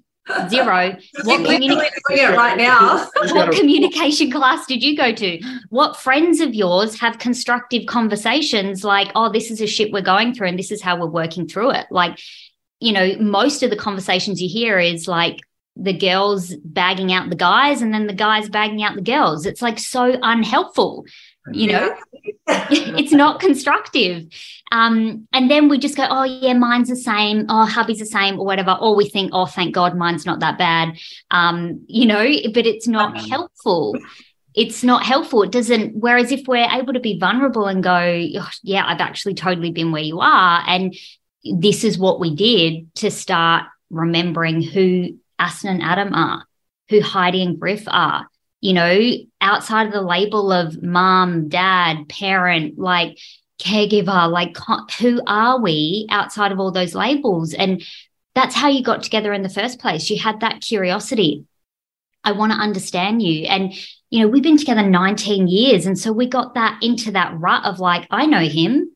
Zero. 0.47 0.95
What, 1.23 1.39
You're 1.39 1.49
communi- 1.49 1.69
literally 1.69 1.89
doing 2.09 2.21
it 2.33 2.37
right 2.37 2.55
now. 2.55 3.09
What 3.33 3.51
communication 3.51 4.29
class 4.29 4.67
did 4.67 4.83
you 4.83 4.95
go 4.95 5.11
to? 5.11 5.39
What 5.69 5.97
friends 5.97 6.39
of 6.39 6.53
yours 6.53 6.99
have 6.99 7.17
constructive 7.17 7.87
conversations 7.87 8.83
like, 8.83 9.11
oh, 9.15 9.31
this 9.31 9.49
is 9.49 9.59
a 9.59 9.65
shit 9.65 9.91
we're 9.91 10.01
going 10.03 10.35
through 10.35 10.49
and 10.49 10.59
this 10.59 10.71
is 10.71 10.83
how 10.83 10.99
we're 10.99 11.07
working 11.07 11.47
through 11.47 11.71
it? 11.71 11.87
Like, 11.89 12.19
you 12.79 12.93
know, 12.93 13.15
most 13.19 13.63
of 13.63 13.69
the 13.69 13.75
conversations 13.75 14.41
you 14.41 14.49
hear 14.49 14.79
is 14.79 15.07
like 15.07 15.39
the 15.75 15.93
girls 15.93 16.53
bagging 16.63 17.13
out 17.13 17.29
the 17.29 17.35
guys 17.35 17.81
and 17.81 17.93
then 17.93 18.07
the 18.07 18.13
guys 18.13 18.49
bagging 18.49 18.83
out 18.83 18.95
the 18.95 19.01
girls. 19.01 19.45
It's 19.45 19.61
like 19.61 19.79
so 19.79 20.17
unhelpful, 20.21 21.05
you 21.51 21.71
know? 21.71 21.95
it's 22.47 23.13
not 23.13 23.39
constructive. 23.39 24.25
Um, 24.71 25.27
and 25.33 25.49
then 25.49 25.69
we 25.69 25.77
just 25.77 25.95
go, 25.95 26.05
oh, 26.09 26.23
yeah, 26.23 26.53
mine's 26.53 26.89
the 26.89 26.95
same. 26.95 27.45
Oh, 27.49 27.65
hubby's 27.65 27.99
the 27.99 28.05
same 28.05 28.39
or 28.39 28.45
whatever. 28.45 28.77
Or 28.79 28.95
we 28.95 29.09
think, 29.09 29.31
oh, 29.33 29.45
thank 29.45 29.73
God 29.73 29.95
mine's 29.95 30.25
not 30.25 30.41
that 30.41 30.57
bad. 30.57 30.97
Um, 31.31 31.85
you 31.87 32.05
know, 32.05 32.23
but 32.53 32.65
it's 32.65 32.87
not 32.87 33.17
helpful. 33.17 33.95
It's 34.55 34.83
not 34.83 35.03
helpful. 35.03 35.43
It 35.43 35.51
doesn't. 35.51 35.95
Whereas 35.95 36.31
if 36.31 36.47
we're 36.47 36.67
able 36.69 36.93
to 36.93 36.99
be 36.99 37.19
vulnerable 37.19 37.67
and 37.67 37.83
go, 37.83 37.91
"Oh, 37.93 38.49
yeah, 38.63 38.83
I've 38.85 38.99
actually 38.99 39.35
totally 39.35 39.71
been 39.71 39.91
where 39.91 40.01
you 40.01 40.19
are. 40.19 40.63
And 40.67 40.95
this 41.43 41.83
is 41.83 41.97
what 41.97 42.19
we 42.19 42.35
did 42.35 42.93
to 42.95 43.11
start 43.11 43.65
remembering 43.89 44.61
who 44.61 45.17
Aston 45.37 45.75
and 45.75 45.83
Adam 45.83 46.13
are, 46.13 46.45
who 46.89 47.01
Heidi 47.01 47.43
and 47.43 47.59
Griff 47.59 47.83
are 47.87 48.27
you 48.61 48.73
know, 48.73 49.11
outside 49.41 49.87
of 49.87 49.93
the 49.93 50.01
label 50.01 50.51
of 50.51 50.81
mom, 50.83 51.47
dad, 51.47 52.09
parent, 52.09 52.77
like 52.77 53.17
caregiver, 53.61 54.29
like 54.29 54.55
who 54.99 55.21
are 55.27 55.61
we 55.61 56.07
outside 56.09 56.51
of 56.51 56.59
all 56.59 56.71
those 56.71 56.95
labels? 56.95 57.53
And 57.53 57.83
that's 58.35 58.55
how 58.55 58.67
you 58.67 58.83
got 58.83 59.03
together 59.03 59.33
in 59.33 59.43
the 59.43 59.49
first 59.49 59.79
place. 59.79 60.09
You 60.09 60.19
had 60.19 60.41
that 60.41 60.61
curiosity. 60.61 61.45
I 62.23 62.33
want 62.33 62.51
to 62.51 62.57
understand 62.57 63.21
you. 63.21 63.45
And, 63.45 63.73
you 64.09 64.21
know, 64.21 64.27
we've 64.27 64.43
been 64.43 64.57
together 64.57 64.83
19 64.83 65.47
years. 65.47 65.85
And 65.85 65.97
so 65.97 66.11
we 66.11 66.27
got 66.27 66.55
that 66.55 66.79
into 66.81 67.11
that 67.11 67.39
rut 67.39 67.63
of 67.63 67.79
like, 67.79 68.07
I 68.11 68.25
know 68.25 68.41
him. 68.41 68.91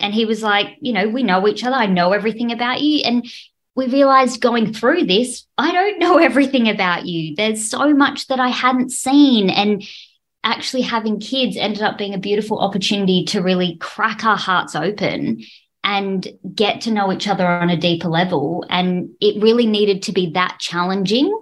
And 0.00 0.14
he 0.14 0.24
was 0.24 0.42
like, 0.42 0.76
you 0.80 0.92
know, 0.92 1.08
we 1.08 1.22
know 1.22 1.46
each 1.46 1.64
other. 1.64 1.76
I 1.76 1.86
know 1.86 2.12
everything 2.12 2.52
about 2.52 2.80
you. 2.80 3.02
And 3.04 3.30
we 3.74 3.86
realized 3.86 4.40
going 4.40 4.72
through 4.72 5.06
this, 5.06 5.46
I 5.56 5.72
don't 5.72 5.98
know 5.98 6.18
everything 6.18 6.68
about 6.68 7.06
you. 7.06 7.34
There's 7.36 7.68
so 7.68 7.94
much 7.94 8.26
that 8.28 8.40
I 8.40 8.48
hadn't 8.48 8.90
seen. 8.90 9.50
And 9.50 9.82
actually 10.42 10.82
having 10.82 11.20
kids 11.20 11.56
ended 11.56 11.82
up 11.82 11.98
being 11.98 12.14
a 12.14 12.18
beautiful 12.18 12.58
opportunity 12.58 13.24
to 13.26 13.42
really 13.42 13.76
crack 13.76 14.24
our 14.24 14.36
hearts 14.36 14.74
open 14.74 15.42
and 15.82 16.26
get 16.54 16.82
to 16.82 16.90
know 16.90 17.12
each 17.12 17.28
other 17.28 17.46
on 17.46 17.70
a 17.70 17.76
deeper 17.76 18.08
level. 18.08 18.64
And 18.68 19.10
it 19.20 19.42
really 19.42 19.66
needed 19.66 20.02
to 20.04 20.12
be 20.12 20.32
that 20.32 20.58
challenging 20.60 21.34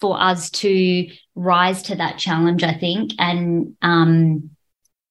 for 0.00 0.20
us 0.20 0.50
to 0.50 1.08
rise 1.34 1.82
to 1.84 1.96
that 1.96 2.18
challenge, 2.18 2.62
I 2.62 2.74
think. 2.74 3.12
And, 3.18 3.76
um, 3.80 4.50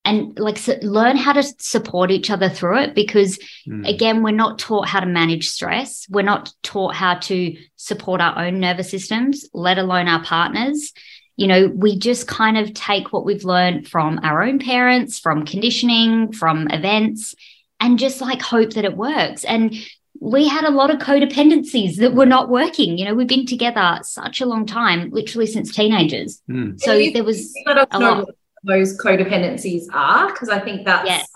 and 0.06 0.38
like 0.40 0.58
so 0.58 0.76
learn 0.82 1.18
how 1.18 1.34
to 1.34 1.44
support 1.60 2.12
each 2.12 2.30
other 2.30 2.48
through 2.50 2.80
it 2.80 2.96
because 2.96 3.40
mm. 3.68 3.88
again 3.88 4.24
we're 4.24 4.32
not 4.32 4.60
taught 4.60 4.88
how 4.88 5.00
to 5.00 5.06
manage 5.06 5.50
stress 5.50 6.08
we're 6.10 6.22
not 6.22 6.54
taught 6.64 6.96
how 6.96 7.16
to 7.16 7.58
support 7.76 8.22
our 8.22 8.38
own 8.46 8.60
nervous 8.60 8.90
systems 8.90 9.50
let 9.54 9.78
alone 9.78 10.08
our 10.08 10.24
partners 10.24 10.94
you 11.36 11.48
know 11.48 11.68
we 11.68 11.98
just 11.98 12.28
kind 12.28 12.58
of 12.58 12.74
take 12.74 13.12
what 13.12 13.26
we've 13.26 13.44
learned 13.44 13.88
from 13.88 14.20
our 14.24 14.44
own 14.44 14.60
parents 14.60 15.20
from 15.20 15.46
conditioning 15.46 16.32
from 16.32 16.68
events 16.70 17.36
and 17.80 18.00
just 18.00 18.22
like 18.22 18.42
hope 18.42 18.74
that 18.74 18.86
it 18.86 18.98
works. 18.98 19.44
And 19.44 19.76
we 20.20 20.48
had 20.48 20.64
a 20.64 20.72
lot 20.72 20.90
of 20.90 21.00
codependencies 21.00 21.98
that 21.98 22.14
were 22.14 22.26
not 22.26 22.50
working. 22.50 22.98
You 22.98 23.06
know, 23.06 23.14
we've 23.14 23.28
been 23.28 23.46
together 23.46 24.00
such 24.04 24.42
a 24.42 24.46
long 24.46 24.66
time, 24.66 25.10
literally 25.12 25.48
since 25.48 25.76
teenagers. 25.76 26.42
Mm. 26.50 26.80
So 26.80 26.98
there 27.12 27.24
was 27.24 27.54
a 27.92 28.00
lot. 28.00 28.30
Those 28.66 28.98
codependencies 28.98 29.84
are 29.94 30.32
because 30.32 30.50
I 30.50 30.60
think 30.60 30.86
that's 30.86 31.08
yes. 31.08 31.28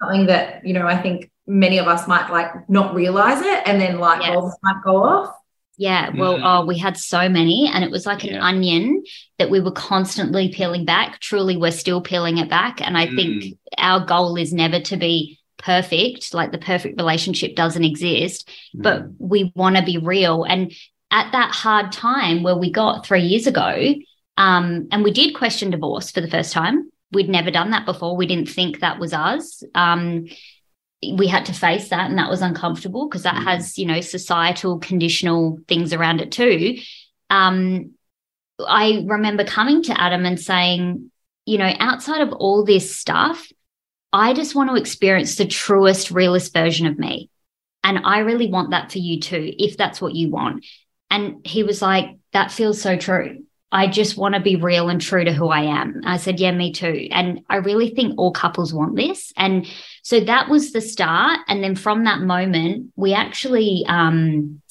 something 0.00 0.26
that 0.26 0.66
you 0.66 0.72
know 0.72 0.86
I 0.86 1.00
think 1.00 1.30
many 1.46 1.78
of 1.78 1.86
us 1.86 2.08
might 2.08 2.30
like 2.30 2.68
not 2.68 2.94
realize 2.94 3.40
it, 3.42 3.62
and 3.66 3.80
then 3.80 3.98
light 3.98 4.22
yes. 4.22 4.34
bulbs 4.34 4.56
might 4.62 4.82
go 4.84 5.04
off. 5.04 5.34
Yeah, 5.78 6.10
well, 6.16 6.38
mm. 6.38 6.42
oh, 6.42 6.64
we 6.64 6.78
had 6.78 6.96
so 6.96 7.28
many, 7.28 7.70
and 7.72 7.84
it 7.84 7.90
was 7.90 8.06
like 8.06 8.24
an 8.24 8.36
onion 8.36 9.04
that 9.38 9.50
we 9.50 9.60
were 9.60 9.72
constantly 9.72 10.48
peeling 10.48 10.86
back. 10.86 11.20
Truly, 11.20 11.56
we're 11.58 11.70
still 11.70 12.00
peeling 12.00 12.38
it 12.38 12.48
back. 12.48 12.80
And 12.80 12.96
I 12.96 13.06
mm. 13.06 13.16
think 13.16 13.58
our 13.76 14.04
goal 14.04 14.36
is 14.36 14.54
never 14.54 14.80
to 14.80 14.96
be 14.96 15.38
perfect, 15.58 16.32
like 16.32 16.50
the 16.50 16.58
perfect 16.58 16.98
relationship 16.98 17.56
doesn't 17.56 17.84
exist, 17.84 18.48
mm. 18.74 18.82
but 18.82 19.02
we 19.18 19.52
want 19.54 19.76
to 19.76 19.82
be 19.82 19.98
real. 19.98 20.44
And 20.44 20.72
at 21.10 21.32
that 21.32 21.50
hard 21.50 21.92
time 21.92 22.42
where 22.42 22.56
we 22.56 22.72
got 22.72 23.04
three 23.04 23.22
years 23.22 23.46
ago, 23.46 23.94
um, 24.36 24.88
and 24.90 25.02
we 25.02 25.10
did 25.12 25.34
question 25.34 25.70
divorce 25.70 26.10
for 26.10 26.20
the 26.20 26.30
first 26.30 26.52
time. 26.52 26.90
We'd 27.12 27.28
never 27.28 27.50
done 27.50 27.70
that 27.70 27.86
before. 27.86 28.16
We 28.16 28.26
didn't 28.26 28.48
think 28.48 28.80
that 28.80 28.98
was 28.98 29.12
us. 29.12 29.62
Um, 29.74 30.26
we 31.14 31.28
had 31.28 31.46
to 31.46 31.52
face 31.52 31.88
that, 31.88 32.08
and 32.10 32.18
that 32.18 32.30
was 32.30 32.42
uncomfortable 32.42 33.08
because 33.08 33.22
that 33.22 33.36
mm. 33.36 33.44
has, 33.44 33.78
you 33.78 33.86
know, 33.86 34.00
societal 34.00 34.78
conditional 34.78 35.58
things 35.68 35.92
around 35.92 36.20
it 36.20 36.32
too. 36.32 36.78
Um, 37.30 37.92
I 38.66 39.04
remember 39.06 39.44
coming 39.44 39.82
to 39.84 40.00
Adam 40.00 40.24
and 40.24 40.40
saying, 40.40 41.10
you 41.44 41.58
know, 41.58 41.72
outside 41.78 42.22
of 42.22 42.32
all 42.32 42.64
this 42.64 42.96
stuff, 42.96 43.50
I 44.12 44.32
just 44.32 44.54
want 44.54 44.70
to 44.70 44.76
experience 44.76 45.36
the 45.36 45.46
truest, 45.46 46.10
realest 46.10 46.52
version 46.52 46.86
of 46.86 46.98
me. 46.98 47.30
And 47.84 48.00
I 48.04 48.20
really 48.20 48.50
want 48.50 48.70
that 48.70 48.90
for 48.90 48.98
you 48.98 49.20
too, 49.20 49.52
if 49.58 49.76
that's 49.76 50.00
what 50.00 50.14
you 50.14 50.30
want. 50.30 50.64
And 51.10 51.46
he 51.46 51.62
was 51.62 51.80
like, 51.80 52.16
That 52.32 52.50
feels 52.50 52.80
so 52.80 52.96
true. 52.96 53.45
I 53.72 53.88
just 53.88 54.16
want 54.16 54.34
to 54.34 54.40
be 54.40 54.56
real 54.56 54.88
and 54.88 55.00
true 55.00 55.24
to 55.24 55.32
who 55.32 55.48
I 55.48 55.62
am. 55.62 56.00
I 56.04 56.18
said, 56.18 56.38
Yeah, 56.38 56.52
me 56.52 56.72
too. 56.72 57.08
And 57.10 57.40
I 57.50 57.56
really 57.56 57.90
think 57.90 58.14
all 58.16 58.32
couples 58.32 58.72
want 58.72 58.96
this. 58.96 59.32
And 59.36 59.66
so 60.02 60.20
that 60.20 60.48
was 60.48 60.72
the 60.72 60.80
start. 60.80 61.40
And 61.48 61.62
then 61.62 61.74
from 61.74 62.04
that 62.04 62.20
moment, 62.20 62.92
we 62.96 63.12
actually, 63.12 63.84
um, 63.88 64.62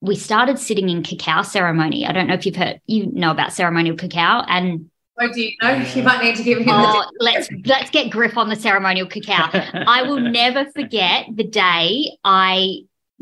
we 0.00 0.14
started 0.14 0.58
sitting 0.58 0.90
in 0.90 1.02
cacao 1.02 1.42
ceremony. 1.42 2.06
I 2.06 2.12
don't 2.12 2.26
know 2.26 2.34
if 2.34 2.44
you've 2.44 2.56
heard, 2.56 2.80
you 2.86 3.10
know 3.12 3.30
about 3.30 3.52
ceremonial 3.54 3.96
cacao. 3.96 4.44
And 4.46 4.90
Oh, 5.16 5.32
do 5.32 5.40
you 5.40 5.52
know? 5.62 5.76
You 5.94 6.02
might 6.02 6.22
need 6.24 6.34
to 6.36 6.42
give 6.42 6.58
him. 6.58 6.66
Oh, 6.70 7.08
let's 7.20 7.48
let's 7.66 7.88
get 7.90 8.10
Griff 8.10 8.36
on 8.36 8.48
the 8.48 8.56
ceremonial 8.56 9.06
cacao. 9.06 9.48
I 9.86 10.02
will 10.02 10.18
never 10.30 10.64
forget 10.72 11.26
the 11.32 11.44
day 11.44 12.18
I 12.24 12.80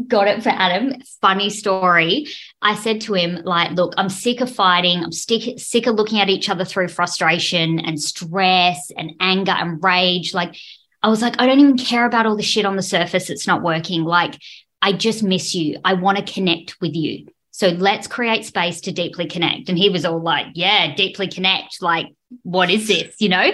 got 0.08 0.28
it 0.28 0.42
for 0.42 0.48
Adam. 0.48 0.94
Funny 1.20 1.50
story. 1.50 2.26
I 2.60 2.74
said 2.74 3.00
to 3.02 3.14
him, 3.14 3.42
like, 3.44 3.72
look, 3.72 3.94
I'm 3.96 4.08
sick 4.08 4.40
of 4.40 4.50
fighting. 4.50 5.02
I'm 5.04 5.12
sick, 5.12 5.58
sick 5.58 5.86
of 5.86 5.96
looking 5.96 6.20
at 6.20 6.30
each 6.30 6.48
other 6.48 6.64
through 6.64 6.88
frustration 6.88 7.78
and 7.78 8.00
stress 8.00 8.90
and 8.96 9.12
anger 9.20 9.52
and 9.52 9.82
rage. 9.82 10.34
Like, 10.34 10.56
I 11.02 11.08
was 11.08 11.20
like, 11.20 11.40
I 11.40 11.46
don't 11.46 11.60
even 11.60 11.78
care 11.78 12.06
about 12.06 12.26
all 12.26 12.36
the 12.36 12.42
shit 12.42 12.64
on 12.64 12.76
the 12.76 12.82
surface. 12.82 13.28
It's 13.28 13.46
not 13.46 13.62
working. 13.62 14.04
Like, 14.04 14.38
I 14.80 14.92
just 14.92 15.22
miss 15.22 15.54
you. 15.54 15.78
I 15.84 15.94
want 15.94 16.18
to 16.18 16.32
connect 16.32 16.80
with 16.80 16.94
you. 16.94 17.26
So 17.50 17.68
let's 17.68 18.06
create 18.06 18.46
space 18.46 18.80
to 18.82 18.92
deeply 18.92 19.26
connect. 19.26 19.68
And 19.68 19.76
he 19.76 19.90
was 19.90 20.04
all 20.04 20.22
like, 20.22 20.46
yeah, 20.54 20.94
deeply 20.94 21.28
connect. 21.28 21.82
Like, 21.82 22.06
what 22.42 22.70
is 22.70 22.88
this? 22.88 23.14
You 23.20 23.28
know? 23.28 23.50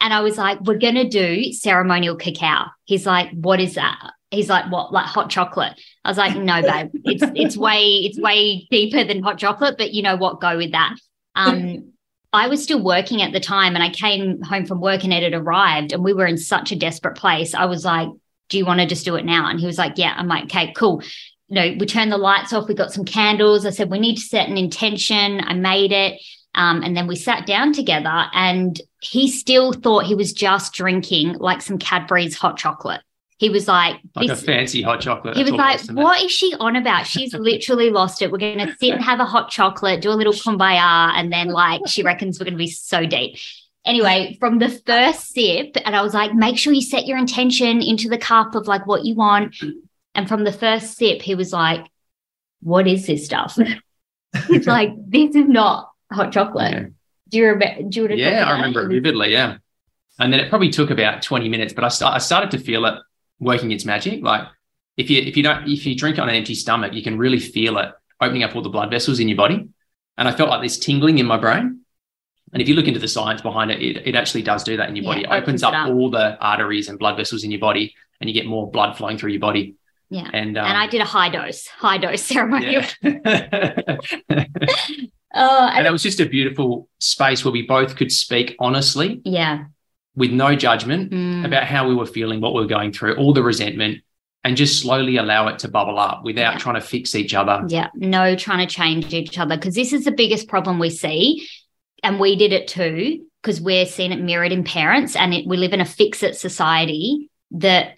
And 0.00 0.14
I 0.14 0.20
was 0.20 0.38
like, 0.38 0.60
we're 0.62 0.78
going 0.78 0.94
to 0.94 1.08
do 1.08 1.52
ceremonial 1.52 2.16
cacao. 2.16 2.66
He's 2.84 3.06
like, 3.06 3.30
what 3.32 3.60
is 3.60 3.74
that? 3.74 4.12
He's 4.32 4.48
like, 4.48 4.70
what? 4.70 4.92
Like 4.92 5.06
hot 5.06 5.30
chocolate. 5.30 5.80
I 6.04 6.08
was 6.08 6.18
like, 6.18 6.36
no, 6.36 6.62
babe, 6.62 6.90
it's, 7.04 7.22
it's 7.34 7.56
way, 7.56 7.82
it's 7.82 8.18
way 8.18 8.66
deeper 8.70 9.04
than 9.04 9.22
hot 9.22 9.38
chocolate, 9.38 9.76
but 9.78 9.92
you 9.92 10.02
know 10.02 10.16
what? 10.16 10.40
Go 10.40 10.56
with 10.56 10.72
that. 10.72 10.96
Um, 11.34 11.92
I 12.32 12.48
was 12.48 12.62
still 12.62 12.82
working 12.82 13.20
at 13.20 13.32
the 13.32 13.40
time 13.40 13.74
and 13.74 13.84
I 13.84 13.90
came 13.90 14.40
home 14.40 14.64
from 14.64 14.80
work 14.80 15.04
and 15.04 15.12
it 15.12 15.22
had 15.22 15.34
arrived 15.34 15.92
and 15.92 16.02
we 16.02 16.14
were 16.14 16.26
in 16.26 16.38
such 16.38 16.72
a 16.72 16.76
desperate 16.76 17.16
place. 17.16 17.54
I 17.54 17.66
was 17.66 17.84
like, 17.84 18.08
do 18.48 18.56
you 18.56 18.64
want 18.64 18.80
to 18.80 18.86
just 18.86 19.04
do 19.04 19.16
it 19.16 19.26
now? 19.26 19.50
And 19.50 19.60
he 19.60 19.66
was 19.66 19.76
like, 19.76 19.94
yeah. 19.96 20.14
I'm 20.16 20.28
like, 20.28 20.44
okay, 20.44 20.72
cool 20.74 21.02
you 21.52 21.56
know, 21.56 21.76
we 21.78 21.84
turned 21.84 22.10
the 22.10 22.16
lights 22.16 22.54
off, 22.54 22.66
we 22.66 22.74
got 22.74 22.94
some 22.94 23.04
candles. 23.04 23.66
I 23.66 23.70
said, 23.70 23.90
we 23.90 23.98
need 23.98 24.14
to 24.14 24.22
set 24.22 24.48
an 24.48 24.56
intention. 24.56 25.42
I 25.44 25.52
made 25.52 25.92
it. 25.92 26.18
Um, 26.54 26.82
and 26.82 26.96
then 26.96 27.06
we 27.06 27.14
sat 27.14 27.46
down 27.46 27.74
together, 27.74 28.24
and 28.32 28.80
he 29.02 29.30
still 29.30 29.74
thought 29.74 30.06
he 30.06 30.14
was 30.14 30.32
just 30.32 30.72
drinking 30.72 31.34
like 31.34 31.60
some 31.60 31.78
Cadbury's 31.78 32.36
hot 32.36 32.56
chocolate. 32.56 33.02
He 33.42 33.50
was 33.50 33.66
like, 33.66 33.96
like 34.14 34.28
a 34.28 34.36
fancy 34.36 34.82
hot 34.82 35.00
chocolate. 35.00 35.36
He 35.36 35.42
was 35.42 35.50
like, 35.52 35.80
"What 35.90 36.22
is 36.22 36.30
she 36.30 36.54
on 36.60 36.76
about? 36.76 37.08
She's 37.08 37.34
literally 37.34 37.90
lost 37.90 38.22
it. 38.22 38.30
We're 38.30 38.38
going 38.38 38.58
to 38.66 38.76
sit 38.76 38.94
and 38.94 39.02
have 39.02 39.18
a 39.18 39.24
hot 39.24 39.50
chocolate, 39.50 40.00
do 40.00 40.10
a 40.10 40.12
little 40.12 40.32
kumbaya, 40.32 41.10
and 41.16 41.32
then 41.32 41.48
like 41.48 41.80
she 41.88 42.04
reckons 42.04 42.38
we're 42.38 42.44
going 42.44 42.54
to 42.54 42.58
be 42.58 42.70
so 42.70 43.04
deep." 43.04 43.36
Anyway, 43.84 44.36
from 44.38 44.60
the 44.60 44.68
first 44.86 45.34
sip, 45.34 45.76
and 45.84 45.96
I 45.96 46.02
was 46.02 46.14
like, 46.14 46.32
"Make 46.34 46.56
sure 46.56 46.72
you 46.72 46.82
set 46.82 47.06
your 47.06 47.18
intention 47.18 47.82
into 47.82 48.08
the 48.08 48.16
cup 48.16 48.54
of 48.54 48.68
like 48.68 48.86
what 48.86 49.04
you 49.04 49.16
want." 49.16 49.56
And 50.14 50.28
from 50.28 50.44
the 50.44 50.52
first 50.52 50.96
sip, 50.96 51.22
he 51.22 51.34
was 51.34 51.52
like, 51.52 51.86
What 52.60 52.86
is 52.86 53.06
this 53.06 53.24
stuff? 53.24 53.58
He's 54.46 54.66
like, 54.68 54.90
This 55.08 55.34
is 55.34 55.48
not 55.48 55.90
hot 56.12 56.32
chocolate. 56.32 56.72
Yeah. 56.72 56.86
Do 57.28 57.38
you 57.38 57.46
remember? 57.46 57.88
Do 57.88 58.02
you 58.02 58.08
yeah, 58.16 58.46
I 58.46 58.52
remember 58.52 58.82
it 58.82 58.88
vividly. 58.88 59.32
Yeah. 59.32 59.56
And 60.18 60.32
then 60.32 60.40
it 60.40 60.50
probably 60.50 60.70
took 60.70 60.90
about 60.90 61.22
20 61.22 61.48
minutes, 61.48 61.72
but 61.72 61.84
I, 61.84 61.88
st- 61.88 62.12
I 62.12 62.18
started 62.18 62.50
to 62.52 62.58
feel 62.58 62.84
it 62.84 63.00
working 63.42 63.72
its 63.72 63.84
magic. 63.84 64.22
Like 64.22 64.46
if 64.96 65.10
you 65.10 65.20
if 65.20 65.36
you 65.36 65.42
don't 65.42 65.68
if 65.68 65.84
you 65.84 65.94
drink 65.94 66.18
on 66.18 66.28
an 66.28 66.34
empty 66.34 66.54
stomach, 66.54 66.94
you 66.94 67.02
can 67.02 67.18
really 67.18 67.40
feel 67.40 67.76
it 67.78 67.90
opening 68.20 68.44
up 68.44 68.54
all 68.54 68.62
the 68.62 68.70
blood 68.70 68.90
vessels 68.90 69.18
in 69.18 69.28
your 69.28 69.36
body. 69.36 69.68
And 70.16 70.28
I 70.28 70.32
felt 70.32 70.48
like 70.48 70.62
this 70.62 70.78
tingling 70.78 71.18
in 71.18 71.26
my 71.26 71.36
brain. 71.36 71.80
And 72.52 72.60
if 72.60 72.68
you 72.68 72.74
look 72.74 72.86
into 72.86 73.00
the 73.00 73.08
science 73.08 73.40
behind 73.40 73.70
it, 73.70 73.82
it, 73.82 74.06
it 74.06 74.14
actually 74.14 74.42
does 74.42 74.62
do 74.62 74.76
that 74.76 74.88
in 74.88 74.94
your 74.94 75.04
yeah, 75.04 75.10
body. 75.10 75.22
It 75.22 75.26
opens, 75.26 75.62
opens 75.62 75.62
up, 75.62 75.74
up 75.74 75.88
all 75.88 76.10
the 76.10 76.38
arteries 76.38 76.88
and 76.88 76.98
blood 76.98 77.16
vessels 77.16 77.44
in 77.44 77.50
your 77.50 77.60
body, 77.60 77.94
and 78.20 78.28
you 78.28 78.34
get 78.34 78.46
more 78.46 78.70
blood 78.70 78.96
flowing 78.96 79.16
through 79.16 79.30
your 79.30 79.40
body. 79.40 79.76
Yeah. 80.10 80.28
And 80.34 80.58
um, 80.58 80.66
and 80.66 80.76
I 80.76 80.86
did 80.86 81.00
a 81.00 81.06
high 81.06 81.30
dose, 81.30 81.66
high 81.66 81.96
dose 81.96 82.22
ceremony. 82.22 82.72
Yeah. 82.72 82.90
oh, 83.02 83.08
and, 84.28 85.78
and 85.78 85.86
it 85.86 85.90
was 85.90 86.02
just 86.02 86.20
a 86.20 86.26
beautiful 86.26 86.88
space 86.98 87.42
where 87.42 87.52
we 87.52 87.62
both 87.62 87.96
could 87.96 88.12
speak 88.12 88.54
honestly. 88.58 89.22
Yeah. 89.24 89.64
With 90.14 90.30
no 90.30 90.54
judgment 90.54 91.10
mm. 91.10 91.44
about 91.46 91.64
how 91.64 91.88
we 91.88 91.94
were 91.94 92.06
feeling, 92.06 92.40
what 92.40 92.52
we 92.52 92.60
were 92.60 92.66
going 92.66 92.92
through, 92.92 93.16
all 93.16 93.32
the 93.32 93.42
resentment, 93.42 94.02
and 94.44 94.56
just 94.56 94.82
slowly 94.82 95.16
allow 95.16 95.48
it 95.48 95.60
to 95.60 95.68
bubble 95.68 95.98
up 95.98 96.22
without 96.24 96.54
yeah. 96.54 96.58
trying 96.58 96.74
to 96.74 96.80
fix 96.82 97.14
each 97.14 97.32
other. 97.32 97.64
Yeah. 97.68 97.88
No 97.94 98.36
trying 98.36 98.66
to 98.66 98.74
change 98.74 99.14
each 99.14 99.38
other. 99.38 99.56
Because 99.56 99.74
this 99.74 99.92
is 99.92 100.04
the 100.04 100.12
biggest 100.12 100.48
problem 100.48 100.78
we 100.78 100.90
see. 100.90 101.48
And 102.02 102.18
we 102.18 102.36
did 102.36 102.52
it 102.52 102.68
too, 102.68 103.24
because 103.40 103.60
we're 103.60 103.86
seeing 103.86 104.12
it 104.12 104.20
mirrored 104.20 104.52
in 104.52 104.64
parents 104.64 105.14
and 105.14 105.32
it, 105.32 105.46
we 105.46 105.56
live 105.56 105.72
in 105.72 105.80
a 105.80 105.84
fix 105.84 106.22
it 106.22 106.36
society 106.36 107.30
that 107.52 107.94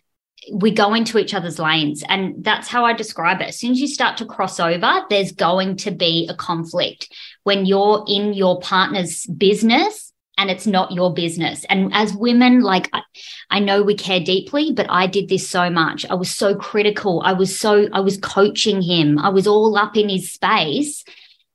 we 0.52 0.70
go 0.70 0.92
into 0.92 1.18
each 1.18 1.32
other's 1.32 1.58
lanes. 1.58 2.04
And 2.06 2.44
that's 2.44 2.68
how 2.68 2.84
I 2.84 2.92
describe 2.92 3.40
it. 3.40 3.48
As 3.48 3.58
soon 3.58 3.72
as 3.72 3.80
you 3.80 3.88
start 3.88 4.18
to 4.18 4.26
cross 4.26 4.60
over, 4.60 5.02
there's 5.08 5.32
going 5.32 5.78
to 5.78 5.90
be 5.90 6.28
a 6.30 6.34
conflict. 6.34 7.10
When 7.44 7.64
you're 7.64 8.04
in 8.06 8.34
your 8.34 8.60
partner's 8.60 9.24
business, 9.26 10.03
and 10.36 10.50
it's 10.50 10.66
not 10.66 10.92
your 10.92 11.12
business. 11.12 11.64
And 11.68 11.92
as 11.94 12.14
women, 12.14 12.60
like 12.60 12.90
I, 12.92 13.02
I, 13.50 13.60
know 13.60 13.82
we 13.82 13.94
care 13.94 14.20
deeply, 14.20 14.72
but 14.72 14.86
I 14.90 15.06
did 15.06 15.28
this 15.28 15.48
so 15.48 15.70
much. 15.70 16.04
I 16.10 16.14
was 16.14 16.30
so 16.30 16.54
critical. 16.54 17.22
I 17.24 17.32
was 17.32 17.58
so, 17.58 17.88
I 17.92 18.00
was 18.00 18.18
coaching 18.18 18.82
him. 18.82 19.18
I 19.18 19.28
was 19.28 19.46
all 19.46 19.76
up 19.76 19.96
in 19.96 20.08
his 20.08 20.32
space. 20.32 21.04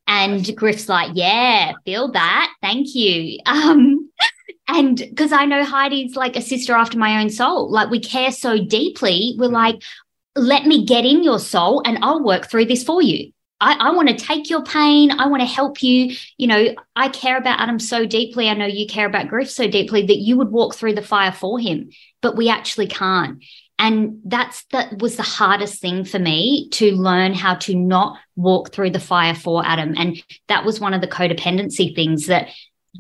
And 0.08 0.56
Griff's 0.56 0.90
like, 0.90 1.12
yeah, 1.14 1.74
feel 1.86 2.12
that. 2.12 2.54
Thank 2.62 2.96
you. 2.96 3.40
Um, 3.48 4.10
and 4.72 4.98
because 4.98 5.32
I 5.32 5.46
know 5.46 5.64
Heidi's 5.64 6.16
like 6.16 6.36
a 6.36 6.42
sister 6.42 6.74
after 6.74 6.98
my 6.98 7.22
own 7.22 7.32
soul, 7.32 7.72
like 7.72 7.90
we 7.90 8.00
care 8.00 8.32
so 8.32 8.64
deeply, 8.64 9.34
we're 9.38 9.50
like, 9.50 9.82
let 10.36 10.68
me 10.68 10.86
get 10.86 11.06
in 11.06 11.24
your 11.24 11.40
soul 11.40 11.82
and 11.86 11.98
I'll 12.04 12.24
work 12.24 12.50
through 12.50 12.66
this 12.66 12.84
for 12.84 13.02
you. 13.02 13.32
I, 13.62 13.74
I 13.74 13.92
want 13.92 14.10
to 14.10 14.16
take 14.16 14.50
your 14.50 14.64
pain. 14.64 15.12
I 15.12 15.28
want 15.28 15.42
to 15.42 15.48
help 15.48 15.84
you. 15.84 16.16
You 16.38 16.48
know, 16.48 16.76
I 16.96 17.10
care 17.10 17.38
about 17.38 17.60
Adam 17.60 17.80
so 17.80 18.06
deeply. 18.06 18.50
I 18.50 18.54
know 18.54 18.66
you 18.66 18.88
care 18.88 19.06
about 19.06 19.28
Griff 19.28 19.50
so 19.50 19.70
deeply 19.70 20.06
that 20.06 20.18
you 20.18 20.38
would 20.38 20.52
walk 20.52 20.76
through 20.76 20.96
the 20.96 21.02
fire 21.02 21.32
for 21.32 21.60
him, 21.60 21.90
but 22.22 22.38
we 22.38 22.50
actually 22.50 22.88
can't. 22.88 23.44
And 23.78 24.20
that's 24.26 24.66
that 24.72 25.00
was 25.02 25.16
the 25.16 25.24
hardest 25.24 25.82
thing 25.82 26.04
for 26.04 26.20
me 26.20 26.70
to 26.72 26.92
learn 26.92 27.34
how 27.34 27.56
to 27.56 27.76
not 27.76 28.18
walk 28.36 28.74
through 28.74 28.92
the 28.92 29.00
fire 29.00 29.36
for 29.36 29.66
Adam. 29.66 29.94
And 29.98 30.22
that 30.48 30.66
was 30.66 30.82
one 30.82 30.94
of 30.94 31.02
the 31.02 31.08
codependency 31.08 31.96
things 31.96 32.28
that 32.28 32.50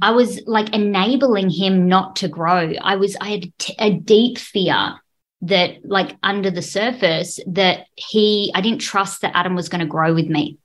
I 0.01 0.11
was 0.11 0.41
like 0.45 0.73
enabling 0.73 1.49
him 1.49 1.87
not 1.87 2.17
to 2.17 2.27
grow. 2.27 2.73
I 2.81 2.95
was, 2.95 3.17
I 3.19 3.29
had 3.29 3.51
a 3.79 3.91
deep 3.91 4.37
fear 4.37 4.99
that 5.41 5.85
like 5.85 6.15
under 6.21 6.51
the 6.51 6.61
surface 6.61 7.39
that 7.47 7.85
he 7.95 8.51
i 8.55 8.61
didn't 8.61 8.81
trust 8.81 9.21
that 9.21 9.35
adam 9.35 9.55
was 9.55 9.69
going 9.69 9.79
to 9.79 9.87
grow 9.87 10.13
with 10.13 10.27
me. 10.27 10.57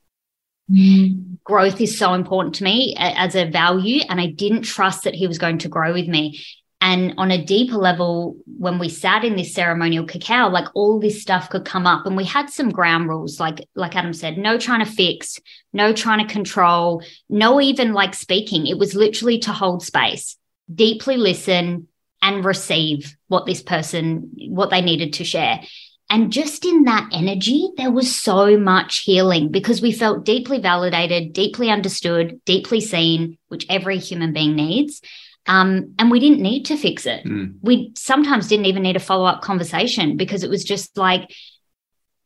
Mm. 0.69 1.37
growth 1.43 1.79
is 1.79 1.97
so 1.97 2.13
important 2.13 2.55
to 2.55 2.63
me 2.63 2.95
as 2.97 3.35
a 3.35 3.49
value 3.49 4.01
and 4.09 4.19
i 4.19 4.27
didn't 4.27 4.63
trust 4.63 5.03
that 5.03 5.13
he 5.13 5.27
was 5.27 5.37
going 5.37 5.59
to 5.59 5.69
grow 5.69 5.93
with 5.93 6.07
me. 6.07 6.43
And 6.81 7.15
on 7.17 7.31
a 7.31 7.43
deeper 7.43 7.77
level 7.77 8.35
when 8.45 8.77
we 8.77 8.89
sat 8.89 9.23
in 9.23 9.35
this 9.35 9.53
ceremonial 9.53 10.05
cacao 10.05 10.49
like 10.49 10.67
all 10.75 10.99
this 10.99 11.21
stuff 11.21 11.49
could 11.49 11.65
come 11.65 11.87
up 11.87 12.05
and 12.05 12.17
we 12.17 12.25
had 12.25 12.49
some 12.49 12.69
ground 12.69 13.09
rules 13.09 13.39
like 13.39 13.65
like 13.75 13.95
adam 13.95 14.13
said 14.13 14.37
no 14.37 14.57
trying 14.57 14.85
to 14.85 14.91
fix 14.91 15.39
no 15.71 15.93
trying 15.93 16.25
to 16.25 16.31
control 16.31 17.01
no 17.29 17.61
even 17.61 17.93
like 17.93 18.13
speaking. 18.13 18.67
It 18.67 18.77
was 18.77 18.93
literally 18.93 19.39
to 19.39 19.53
hold 19.53 19.83
space 19.83 20.37
deeply 20.73 21.17
listen 21.17 21.87
and 22.21 22.45
receive 22.45 23.15
what 23.27 23.45
this 23.45 23.61
person, 23.61 24.31
what 24.49 24.69
they 24.69 24.81
needed 24.81 25.13
to 25.13 25.23
share. 25.23 25.61
And 26.09 26.31
just 26.31 26.65
in 26.65 26.83
that 26.83 27.09
energy, 27.11 27.69
there 27.77 27.91
was 27.91 28.15
so 28.15 28.57
much 28.57 28.99
healing 28.99 29.49
because 29.49 29.81
we 29.81 29.91
felt 29.91 30.23
deeply 30.25 30.59
validated, 30.59 31.33
deeply 31.33 31.71
understood, 31.71 32.39
deeply 32.45 32.79
seen, 32.79 33.37
which 33.47 33.65
every 33.69 33.97
human 33.97 34.31
being 34.31 34.55
needs. 34.55 35.01
Um, 35.47 35.95
and 35.99 36.11
we 36.11 36.19
didn't 36.19 36.41
need 36.41 36.65
to 36.65 36.77
fix 36.77 37.05
it. 37.05 37.23
Mm. 37.23 37.55
We 37.61 37.91
sometimes 37.95 38.47
didn't 38.47 38.67
even 38.67 38.83
need 38.83 38.95
a 38.95 38.99
follow 38.99 39.25
up 39.25 39.41
conversation 39.41 40.17
because 40.17 40.43
it 40.43 40.49
was 40.49 40.63
just 40.63 40.97
like, 40.97 41.31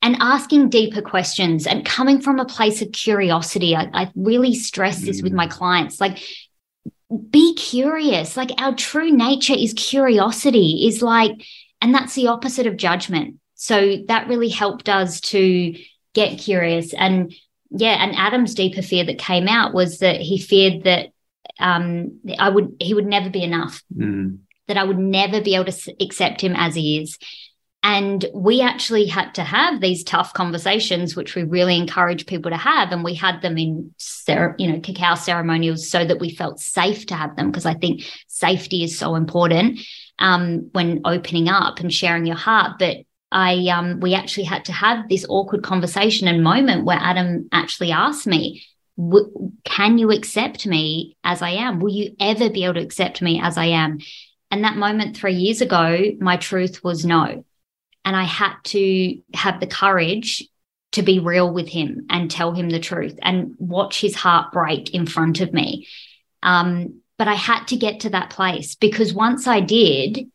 and 0.02 0.16
asking 0.20 0.70
deeper 0.70 1.02
questions 1.02 1.68
and 1.68 1.86
coming 1.86 2.22
from 2.22 2.40
a 2.40 2.46
place 2.46 2.82
of 2.82 2.92
curiosity. 2.94 3.76
I, 3.76 3.90
I 3.94 4.12
really 4.16 4.56
stress 4.56 5.02
this 5.02 5.20
mm. 5.20 5.24
with 5.24 5.34
my 5.34 5.48
clients. 5.48 6.00
Like, 6.00 6.24
be 7.30 7.56
curious. 7.56 8.38
Like 8.38 8.52
our 8.58 8.76
true 8.76 9.12
nature 9.12 9.56
is 9.58 9.74
curiosity, 9.74 10.86
is 10.88 11.02
like, 11.02 11.32
and 11.82 11.94
that's 11.94 12.16
the 12.16 12.28
opposite 12.28 12.68
of 12.68 12.78
judgment. 12.78 13.40
So 13.56 13.98
that 14.08 14.28
really 14.28 14.50
helped 14.50 14.90
us 14.90 15.20
to 15.22 15.76
get 16.14 16.40
curious. 16.40 16.94
And 16.94 17.34
yeah, 17.72 18.04
and 18.04 18.16
Adam's 18.16 18.56
deeper 18.56 18.82
fear 18.82 19.04
that 19.06 19.20
came 19.20 19.48
out 19.48 19.74
was 19.74 20.00
that 20.00 20.22
he 20.22 20.40
feared 20.40 20.84
that 20.84 21.10
um, 21.60 22.20
I 22.38 22.50
would, 22.50 22.78
he 22.80 22.94
would 22.94 23.06
never 23.06 23.30
be 23.30 23.44
enough, 23.44 23.84
mm. 23.96 24.38
that 24.68 24.78
I 24.78 24.84
would 24.84 24.98
never 24.98 25.42
be 25.42 25.56
able 25.56 25.72
to 25.72 25.96
accept 26.00 26.42
him 26.42 26.56
as 26.56 26.76
he 26.76 27.02
is. 27.02 27.18
And 27.82 28.26
we 28.34 28.62
actually 28.62 29.06
had 29.06 29.34
to 29.36 29.44
have 29.44 29.80
these 29.80 30.04
tough 30.04 30.34
conversations, 30.34 31.16
which 31.16 31.36
we 31.36 31.44
really 31.44 31.78
encourage 31.78 32.26
people 32.26 32.52
to 32.52 32.58
have. 32.58 32.92
And 32.92 33.06
we 33.06 33.14
had 33.14 33.42
them 33.42 33.58
in, 33.58 33.94
you 34.28 34.72
know, 34.72 34.80
cacao 34.82 35.16
ceremonials 35.16 35.90
so 35.90 36.04
that 36.04 36.20
we 36.20 36.30
felt 36.30 36.60
safe 36.60 37.06
to 37.06 37.16
have 37.16 37.38
them 37.38 37.50
because 37.50 37.66
I 37.66 37.76
think 37.76 38.04
safety 38.28 38.84
is 38.84 39.00
so 39.00 39.16
important 39.16 39.80
um, 40.20 40.70
when 40.74 41.02
opening 41.06 41.48
up 41.48 41.80
and 41.80 41.92
sharing 41.92 42.26
your 42.26 42.36
heart. 42.36 42.80
But 42.80 42.98
I, 43.32 43.68
um, 43.68 44.02
we 44.02 44.14
actually 44.14 44.46
had 44.46 44.66
to 44.66 44.74
have 44.74 45.08
this 45.08 45.26
awkward 45.30 45.64
conversation 45.64 46.28
and 46.28 46.44
moment 46.44 46.84
where 46.84 47.00
Adam 47.00 47.48
actually 47.54 47.92
asked 47.92 48.28
me, 48.28 48.62
can 49.64 49.98
you 49.98 50.12
accept 50.12 50.68
me 50.68 51.16
as 51.24 51.42
I 51.42 51.52
am? 51.52 51.80
Will 51.80 51.94
you 51.94 52.16
ever 52.20 52.50
be 52.50 52.66
able 52.66 52.74
to 52.74 52.82
accept 52.82 53.22
me 53.22 53.40
as 53.42 53.58
I 53.58 53.68
am? 53.68 54.00
And 54.52 54.66
that 54.66 54.76
moment 54.76 55.16
three 55.16 55.36
years 55.36 55.62
ago, 55.62 56.12
my 56.20 56.36
truth 56.36 56.84
was 56.84 57.06
no. 57.06 57.46
And 58.06 58.16
I 58.16 58.24
had 58.24 58.56
to 58.66 59.22
have 59.34 59.60
the 59.60 59.68
courage 59.68 60.48
to 60.94 61.04
be 61.04 61.20
real 61.20 61.52
with 61.54 61.68
him 61.68 62.08
and 62.10 62.32
tell 62.32 62.54
him 62.54 62.70
the 62.70 62.80
truth 62.80 63.18
and 63.22 63.56
watch 63.60 64.02
his 64.02 64.16
heart 64.16 64.52
break 64.52 64.94
in 64.94 65.06
front 65.06 65.40
of 65.40 65.54
me. 65.54 65.88
Um, 66.42 67.02
but 67.18 67.28
I 67.28 67.36
had 67.36 67.66
to 67.66 67.76
get 67.76 68.02
to 68.02 68.10
that 68.12 68.32
place 68.32 68.76
because 68.76 69.14
once 69.14 69.46
I 69.46 69.60
did, 69.60 70.32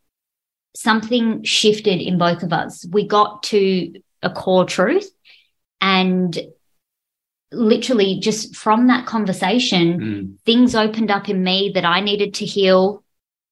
something 0.77 1.42
shifted 1.42 2.00
in 2.00 2.18
both 2.18 2.42
of 2.42 2.53
us. 2.53 2.85
We 2.90 3.07
got 3.07 3.42
to 3.44 3.94
a 4.22 4.31
core 4.31 4.64
truth 4.64 5.11
and 5.81 6.38
literally 7.50 8.20
just 8.20 8.57
from 8.57 8.88
that 8.88 9.07
conversation, 9.07 10.00
mm. 10.00 10.40
things 10.44 10.74
opened 10.74 11.11
up 11.11 11.29
in 11.29 11.42
me 11.42 11.72
that 11.74 11.85
I 11.85 12.00
needed 12.00 12.35
to 12.35 12.44
heal. 12.44 13.03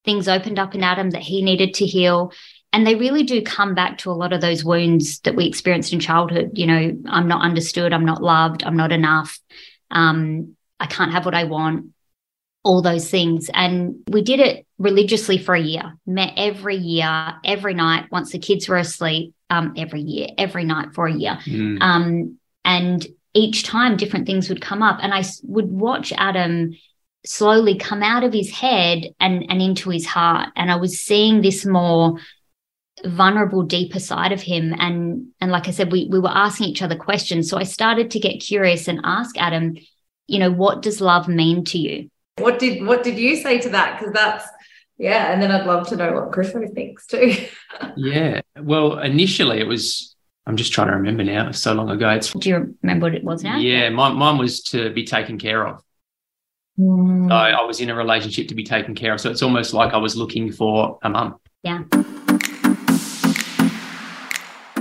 Things 0.05 0.29
opened 0.29 0.59
up 0.59 0.75
in 0.75 0.83
Adam 0.83 1.11
that 1.11 1.23
he 1.23 1.43
needed 1.43 1.75
to 1.75 1.87
heal 1.87 2.33
and 2.73 2.87
they 2.87 2.95
really 2.95 3.23
do 3.23 3.43
come 3.43 3.75
back 3.75 3.99
to 3.99 4.11
a 4.11 4.13
lot 4.13 4.33
of 4.33 4.41
those 4.41 4.65
wounds 4.65 5.21
that 5.21 5.35
we 5.35 5.47
experienced 5.47 5.93
in 5.93 6.01
childhood 6.01 6.53
you 6.55 6.67
know 6.67 6.97
i'm 7.09 7.29
not 7.29 7.43
understood 7.43 7.93
i'm 7.93 8.05
not 8.05 8.23
loved 8.23 8.65
i'm 8.65 8.77
not 8.77 8.93
enough 8.93 9.39
um, 9.91 10.57
i 10.81 10.87
can't 10.87 11.13
have 11.13 11.25
what 11.25 11.35
i 11.35 11.45
want 11.45 11.93
all 12.65 12.83
those 12.83 13.11
things. 13.11 13.51
And 13.53 13.97
we 14.09 14.23
did 14.23 14.41
it 14.41 14.67
religiously 14.79 15.39
for 15.39 15.55
a 15.55 15.61
year 15.61 15.95
met 16.07 16.33
every 16.37 16.77
year 16.77 17.35
every 17.45 17.75
night 17.75 18.11
once 18.11 18.33
the 18.33 18.39
kids 18.39 18.69
were 18.69 18.77
asleep 18.77 19.33
um, 19.49 19.75
every 19.77 20.01
year 20.01 20.29
every 20.39 20.65
night 20.65 20.93
for 20.95 21.07
a 21.07 21.13
year. 21.13 21.39
Mm. 21.45 21.81
um, 21.81 22.39
and 22.65 23.07
each 23.35 23.65
time 23.65 23.97
different 23.97 24.27
things 24.27 24.49
would 24.49 24.61
come 24.61 24.83
up 24.83 24.99
and 25.01 25.15
i 25.15 25.23
would 25.45 25.71
watch 25.71 26.13
adam 26.17 26.73
slowly 27.25 27.79
come 27.79 28.03
out 28.03 28.25
of 28.25 28.33
his 28.33 28.51
head 28.51 29.05
and 29.21 29.45
and 29.49 29.63
into 29.63 29.91
his 29.91 30.05
heart. 30.07 30.49
And 30.57 30.71
i 30.71 30.77
was 30.77 30.99
seeing 30.99 31.43
this 31.43 31.65
more 31.65 32.19
vulnerable 33.07 33.63
deeper 33.63 33.99
side 33.99 34.33
of 34.33 34.41
him. 34.41 34.75
And 34.79 35.29
and 35.41 35.51
like 35.51 35.69
i 35.69 35.71
said 35.71 35.93
we 35.93 36.09
we 36.11 36.19
were 36.19 36.31
asking 36.31 36.69
each 36.69 36.83
other 36.83 36.97
questions. 36.97 37.49
So 37.49 37.59
i 37.59 37.65
started 37.65 38.11
to 38.13 38.21
get 38.21 38.41
curious 38.41 38.89
and 38.89 39.01
ask 39.05 39.37
adam 39.39 39.77
you 40.29 40.39
know 40.39 40.51
what 40.51 40.83
does 40.83 41.01
love 41.01 41.29
mean 41.29 41.65
to 41.67 41.79
you? 41.79 42.11
What 42.39 42.59
did 42.59 42.87
what 42.87 43.03
did 43.03 43.19
you 43.19 43.37
say 43.37 43.59
to 43.61 43.69
that? 43.71 43.99
Because 43.99 44.15
that's 44.15 44.49
yeah 44.99 45.33
and 45.33 45.43
then 45.43 45.51
i'd 45.51 45.67
love 45.67 45.89
to 45.89 45.97
know 45.97 46.13
what 46.13 46.31
griffo 46.31 46.73
thinks 46.75 47.07
too. 47.07 47.35
Yeah. 47.97 48.43
Well 48.61 48.99
initially 48.99 49.59
it 49.59 49.67
was 49.67 50.15
i'm 50.47 50.57
just 50.57 50.73
trying 50.73 50.89
to 50.89 50.95
remember 50.95 51.25
now 51.25 51.49
it's 51.49 51.61
so 51.61 51.73
long 51.73 51.91
ago. 51.91 52.09
It's 52.11 52.33
do 52.33 52.49
you 52.49 52.77
remember 52.83 53.07
what 53.07 53.15
it 53.15 53.25
was 53.25 53.43
now? 53.43 53.59
Yeah 53.59 53.89
mine, 53.91 54.17
mine 54.17 54.39
was 54.39 54.63
to 54.65 54.91
be 54.93 55.05
taken 55.05 55.39
care 55.39 55.67
of. 55.67 55.83
Mm. 56.79 57.29
so 57.29 57.35
i 57.35 57.63
was 57.65 57.81
in 57.81 57.91
a 57.91 57.95
relationship 57.95 58.49
to 58.49 58.55
be 58.55 58.65
taken 58.65 58.95
care 58.95 59.13
of. 59.13 59.21
So 59.21 59.31
it's 59.31 59.43
almost 59.43 59.75
like 59.75 59.93
i 59.93 59.99
was 59.99 60.17
looking 60.17 60.53
for 60.53 60.99
a 61.03 61.11
mum. 61.11 61.37
Yeah 61.63 61.85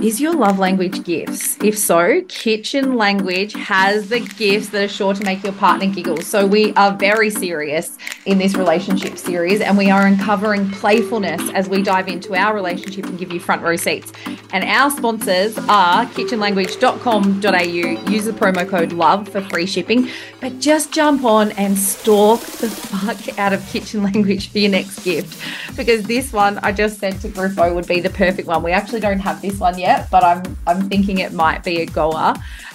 is 0.02 0.20
your 0.20 0.34
love 0.34 0.58
language 0.58 1.04
gifts? 1.04 1.58
If 1.64 1.78
so, 1.78 2.24
Kitchen 2.28 2.96
Language 2.96 3.54
has 3.54 4.10
the 4.10 4.20
gifts 4.20 4.70
that 4.70 4.84
are 4.84 4.88
sure 4.88 5.14
to 5.14 5.24
make 5.24 5.44
your 5.44 5.54
partner 5.54 5.86
giggle. 5.88 6.22
So, 6.22 6.48
we 6.48 6.74
are 6.74 6.96
very 6.96 7.30
serious 7.30 7.98
in 8.26 8.40
this 8.40 8.56
relationship 8.56 9.18
series 9.18 9.62
and 9.62 9.78
we 9.78 9.92
are 9.92 10.08
uncovering 10.08 10.72
playfulness 10.72 11.42
as 11.54 11.70
we 11.70 11.84
dive 11.84 12.08
into 12.08 12.36
our 12.36 12.56
relationship 12.56 13.06
and 13.06 13.20
give 13.20 13.32
you 13.32 13.40
front 13.40 13.62
row 13.62 13.76
seats. 13.76 14.12
And 14.54 14.64
our 14.64 14.90
sponsors 14.90 15.58
are 15.70 16.08
kitchenlanguage.com.au. 16.08 18.12
Use 18.12 18.26
the 18.26 18.34
promo 18.34 18.68
code 18.68 18.94
LOVE 18.94 19.30
for 19.30 19.42
free 19.42 19.68
shipping, 19.68 20.10
but 20.40 20.58
just 20.60 20.92
jump 20.92 21.24
on 21.24 21.52
and 21.52 21.78
stalk 21.78 22.42
the 22.42 22.70
fuck 22.70 23.38
out 23.38 23.54
of 23.54 23.64
Kitchen 23.68 24.02
Language 24.04 24.52
for 24.52 24.58
your 24.58 24.72
next 24.72 25.04
gift 25.04 25.40
because 25.78 26.04
this 26.04 26.34
one 26.34 26.58
I 26.60 26.72
just 26.72 27.00
said 27.00 27.22
to 27.22 27.30
Griffo 27.30 27.76
would 27.76 27.88
be 27.88 28.00
the 28.00 28.10
perfect 28.10 28.48
one. 28.48 28.64
We 28.64 28.72
actually 28.72 29.00
don't 29.00 29.20
have 29.20 29.42
this 29.42 29.60
one 29.60 29.78
yet 29.78 29.90
yet, 29.91 30.10
but 30.10 30.23
I'm 30.23 30.43
I'm 30.67 30.89
thinking 30.89 31.19
it 31.19 31.34
might 31.34 31.63
be 31.63 31.82
a 31.82 31.86
goer. 31.86 32.34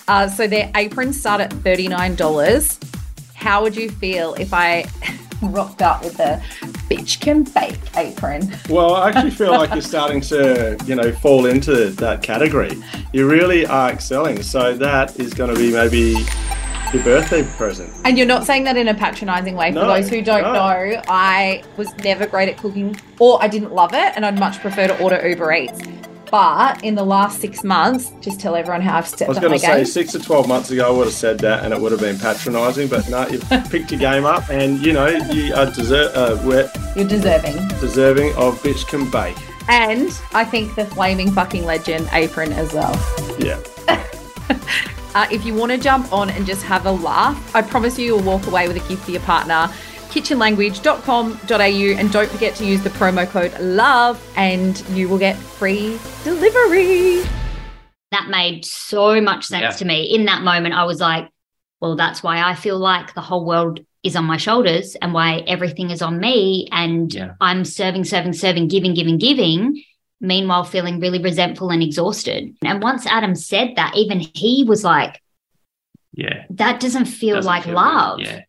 Uh, 0.09 0.29
so 0.29 0.47
their 0.47 0.71
aprons 0.77 1.19
start 1.19 1.41
at 1.41 1.53
thirty 1.53 1.89
nine 1.89 2.15
dollars. 2.15 2.79
How 3.35 3.63
would 3.63 3.77
you 3.77 3.91
feel 3.91 4.35
if 4.35 4.53
I 4.53 4.87
rocked 5.43 5.83
up 5.83 6.03
with 6.05 6.19
a 6.21 6.43
bitch 6.89 7.21
can 7.21 7.43
bake 7.45 7.79
apron? 7.97 8.51
Well, 8.69 8.95
I 8.95 9.09
actually 9.11 9.31
feel 9.31 9.53
like 9.53 9.71
you're 9.71 9.83
starting 9.83 10.21
to, 10.23 10.77
you 10.87 10.95
know, 10.95 11.13
fall 11.13 11.47
into 11.47 11.91
that 12.05 12.23
category. 12.23 12.73
You 13.13 13.29
really 13.29 13.67
are 13.67 13.91
excelling. 13.91 14.43
So 14.43 14.75
that 14.77 15.19
is 15.21 15.35
going 15.35 15.55
to 15.55 15.61
be 15.61 15.71
maybe 15.73 16.25
your 16.95 17.05
birthday 17.05 17.43
present. 17.57 17.91
And 18.05 18.17
you're 18.17 18.27
not 18.27 18.45
saying 18.45 18.65
that 18.65 18.77
in 18.77 18.89
a 18.89 18.95
patronizing 18.95 19.55
way. 19.55 19.71
For 19.71 19.81
No, 19.81 19.87
those 19.87 20.09
who 20.09 20.23
don't 20.23 20.43
no. 20.43 20.53
know, 20.55 21.03
I 21.09 21.63
was 21.77 21.95
never 21.99 22.27
great 22.27 22.49
at 22.49 22.57
cooking 22.57 22.97
or 23.19 23.43
I 23.43 23.49
didn't 23.49 23.73
love 23.73 23.93
it 23.93 24.13
and 24.17 24.25
I'd 24.25 24.39
much 24.39 24.59
prefer 24.61 24.87
to 24.89 24.99
order 25.03 25.19
Uber 25.29 25.53
Eats. 25.53 25.81
But 26.31 26.83
in 26.83 26.95
the 26.95 27.05
last 27.05 27.41
six 27.41 27.63
months, 27.63 28.13
just 28.21 28.41
tell 28.41 28.57
everyone 28.57 28.81
how 28.83 28.99
I've 28.99 29.07
stepped 29.07 29.23
up. 29.23 29.29
I 29.29 29.31
was 29.31 29.39
going 29.39 29.53
to 29.53 29.59
say 29.59 29.77
game. 29.77 29.85
six 29.87 30.13
to 30.13 30.19
12 30.19 30.49
months 30.49 30.71
ago, 30.71 30.87
I 30.87 30.91
would 30.91 31.05
have 31.07 31.15
said 31.15 31.39
that 31.41 31.65
and 31.65 31.73
it 31.73 31.81
would 31.81 31.93
have 31.93 32.01
been 32.01 32.19
patronising, 32.19 32.89
but 32.89 33.09
no, 33.09 33.27
you've 33.29 33.49
picked 33.71 33.91
your 33.93 34.01
game 34.01 34.25
up 34.25 34.49
and 34.51 34.85
you 34.85 34.93
know, 34.93 35.07
you 35.07 35.55
are 35.55 35.67
deser- 35.67 36.11
uh, 36.15 36.41
we're 36.45 36.71
You're 36.97 37.09
deserving. 37.09 37.57
deserving 37.81 38.35
of 38.35 38.61
Bitch 38.63 38.87
Can 38.89 39.09
Bake. 39.11 39.37
And 39.69 40.11
I 40.33 40.45
think 40.45 40.75
the 40.75 40.85
flaming 40.85 41.31
fucking 41.33 41.65
legend 41.65 42.09
apron 42.13 42.53
as 42.53 42.73
well. 42.73 42.95
Yeah. 43.39 43.61
Uh, 45.15 45.27
if 45.33 45.47
you 45.47 45.55
want 45.55 45.73
to 45.73 45.79
jump 45.79 46.13
on 46.13 46.29
and 46.29 46.45
just 46.45 46.63
have 46.63 46.85
a 46.85 46.91
laugh, 46.93 47.57
I 47.57 47.63
promise 47.63 47.99
you 47.99 48.05
you'll 48.05 48.23
walk 48.23 48.47
away 48.47 48.69
with 48.69 48.77
a 48.77 48.87
gift 48.87 49.05
for 49.05 49.13
your 49.13 49.23
partner. 49.23 49.73
kitchenlanguage.com.au 50.17 51.99
and 52.01 52.13
don't 52.13 52.31
forget 52.31 52.55
to 52.57 52.65
use 52.65 52.83
the 52.83 52.91
promo 52.91 53.29
code 53.29 53.59
LOVE 53.61 54.21
and 54.37 54.83
you 54.91 55.09
will 55.09 55.19
get 55.19 55.37
free 55.37 55.99
delivery. 56.25 57.23
that 58.13 58.29
made 58.31 58.65
so 58.65 59.21
much 59.21 59.45
sense 59.47 59.63
Yeah. 59.63 59.71
to 59.71 59.85
me. 59.85 60.03
In 60.15 60.27
that 60.27 60.43
moment, 60.43 60.75
I 60.75 60.85
was 60.85 61.01
like, 61.01 61.29
well, 61.81 61.97
that's 61.97 62.23
why 62.23 62.41
I 62.41 62.55
feel 62.55 62.79
like 62.79 63.13
the 63.15 63.21
whole 63.21 63.45
world 63.45 63.81
is 64.05 64.15
on 64.15 64.25
my 64.25 64.37
shoulders 64.37 64.95
and 65.03 65.13
why 65.13 65.39
everything 65.49 65.91
is 65.91 66.01
on 66.03 66.19
me. 66.21 66.69
And 66.71 67.13
Yeah. 67.13 67.33
I'm 67.41 67.65
serving, 67.65 68.05
serving, 68.05 68.33
serving, 68.35 68.69
giving, 68.69 68.95
giving, 68.95 69.19
giving. 69.19 69.83
Meanwhile, 70.21 70.65
feeling 70.65 71.01
really 71.01 71.19
resentful 71.21 71.71
and 71.71 71.83
exhausted. 71.83 72.55
And 72.65 72.81
once 72.81 73.07
Adam 73.07 73.35
said 73.35 73.73
that, 73.77 73.97
even 73.97 74.21
he 74.21 74.63
was 74.67 74.85
like, 74.85 75.21
Yeah. 76.15 76.45
that 76.51 76.79
doesn't 76.81 77.07
feel 77.07 77.35
Doesn't 77.37 77.51
like 77.51 77.65
feel 77.65 77.75
love. 77.75 78.19
good. 78.19 78.27
Yeah. 78.29 78.41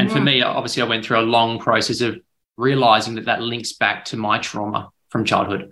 And 0.00 0.10
for 0.12 0.20
me, 0.20 0.42
obviously, 0.42 0.82
I 0.82 0.86
went 0.86 1.04
through 1.04 1.20
a 1.20 1.22
long 1.22 1.58
process 1.58 2.00
of 2.00 2.18
realizing 2.56 3.14
that 3.16 3.24
that 3.26 3.42
links 3.42 3.72
back 3.72 4.04
to 4.06 4.16
my 4.16 4.38
trauma 4.38 4.90
from 5.10 5.24
childhood. 5.24 5.70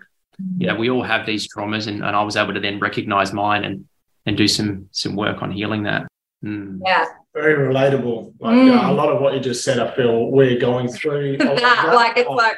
You 0.59 0.69
know, 0.69 0.77
we 0.77 0.89
all 0.91 1.03
have 1.03 1.27
these 1.27 1.49
traumas, 1.53 1.87
and, 1.89 2.05
and 2.05 2.15
I 2.15 2.23
was 2.23 2.37
able 2.37 2.55
to 2.55 2.61
then 2.61 2.79
recognize 2.79 3.33
mine 3.33 3.65
and 3.65 3.87
and 4.27 4.37
do 4.37 4.47
some 4.47 4.89
some 4.93 5.17
work 5.17 5.43
on 5.43 5.51
healing 5.51 5.85
that. 5.85 6.07
Mm. 6.45 6.81
Yeah. 6.85 7.07
Very 7.35 7.55
relatable. 7.73 8.35
Like 8.39 8.57
Mm. 8.57 8.77
uh, 8.89 8.93
a 8.93 8.95
lot 8.95 9.09
of 9.09 9.21
what 9.21 9.35
you 9.35 9.41
just 9.41 9.65
said, 9.65 9.79
I 9.81 9.95
feel 9.97 10.31
we're 10.31 10.59
going 10.59 10.89
through. 10.89 11.35
a 11.35 11.37
that. 11.67 11.93
like 11.95 12.17
it's 12.19 12.29
like, 12.29 12.57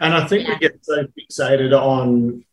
And 0.00 0.14
I 0.14 0.26
think 0.26 0.46
Yeah. 0.46 0.54
we 0.54 0.58
get 0.60 0.78
so 0.84 1.04
fixated 1.18 1.72
on 1.78 2.44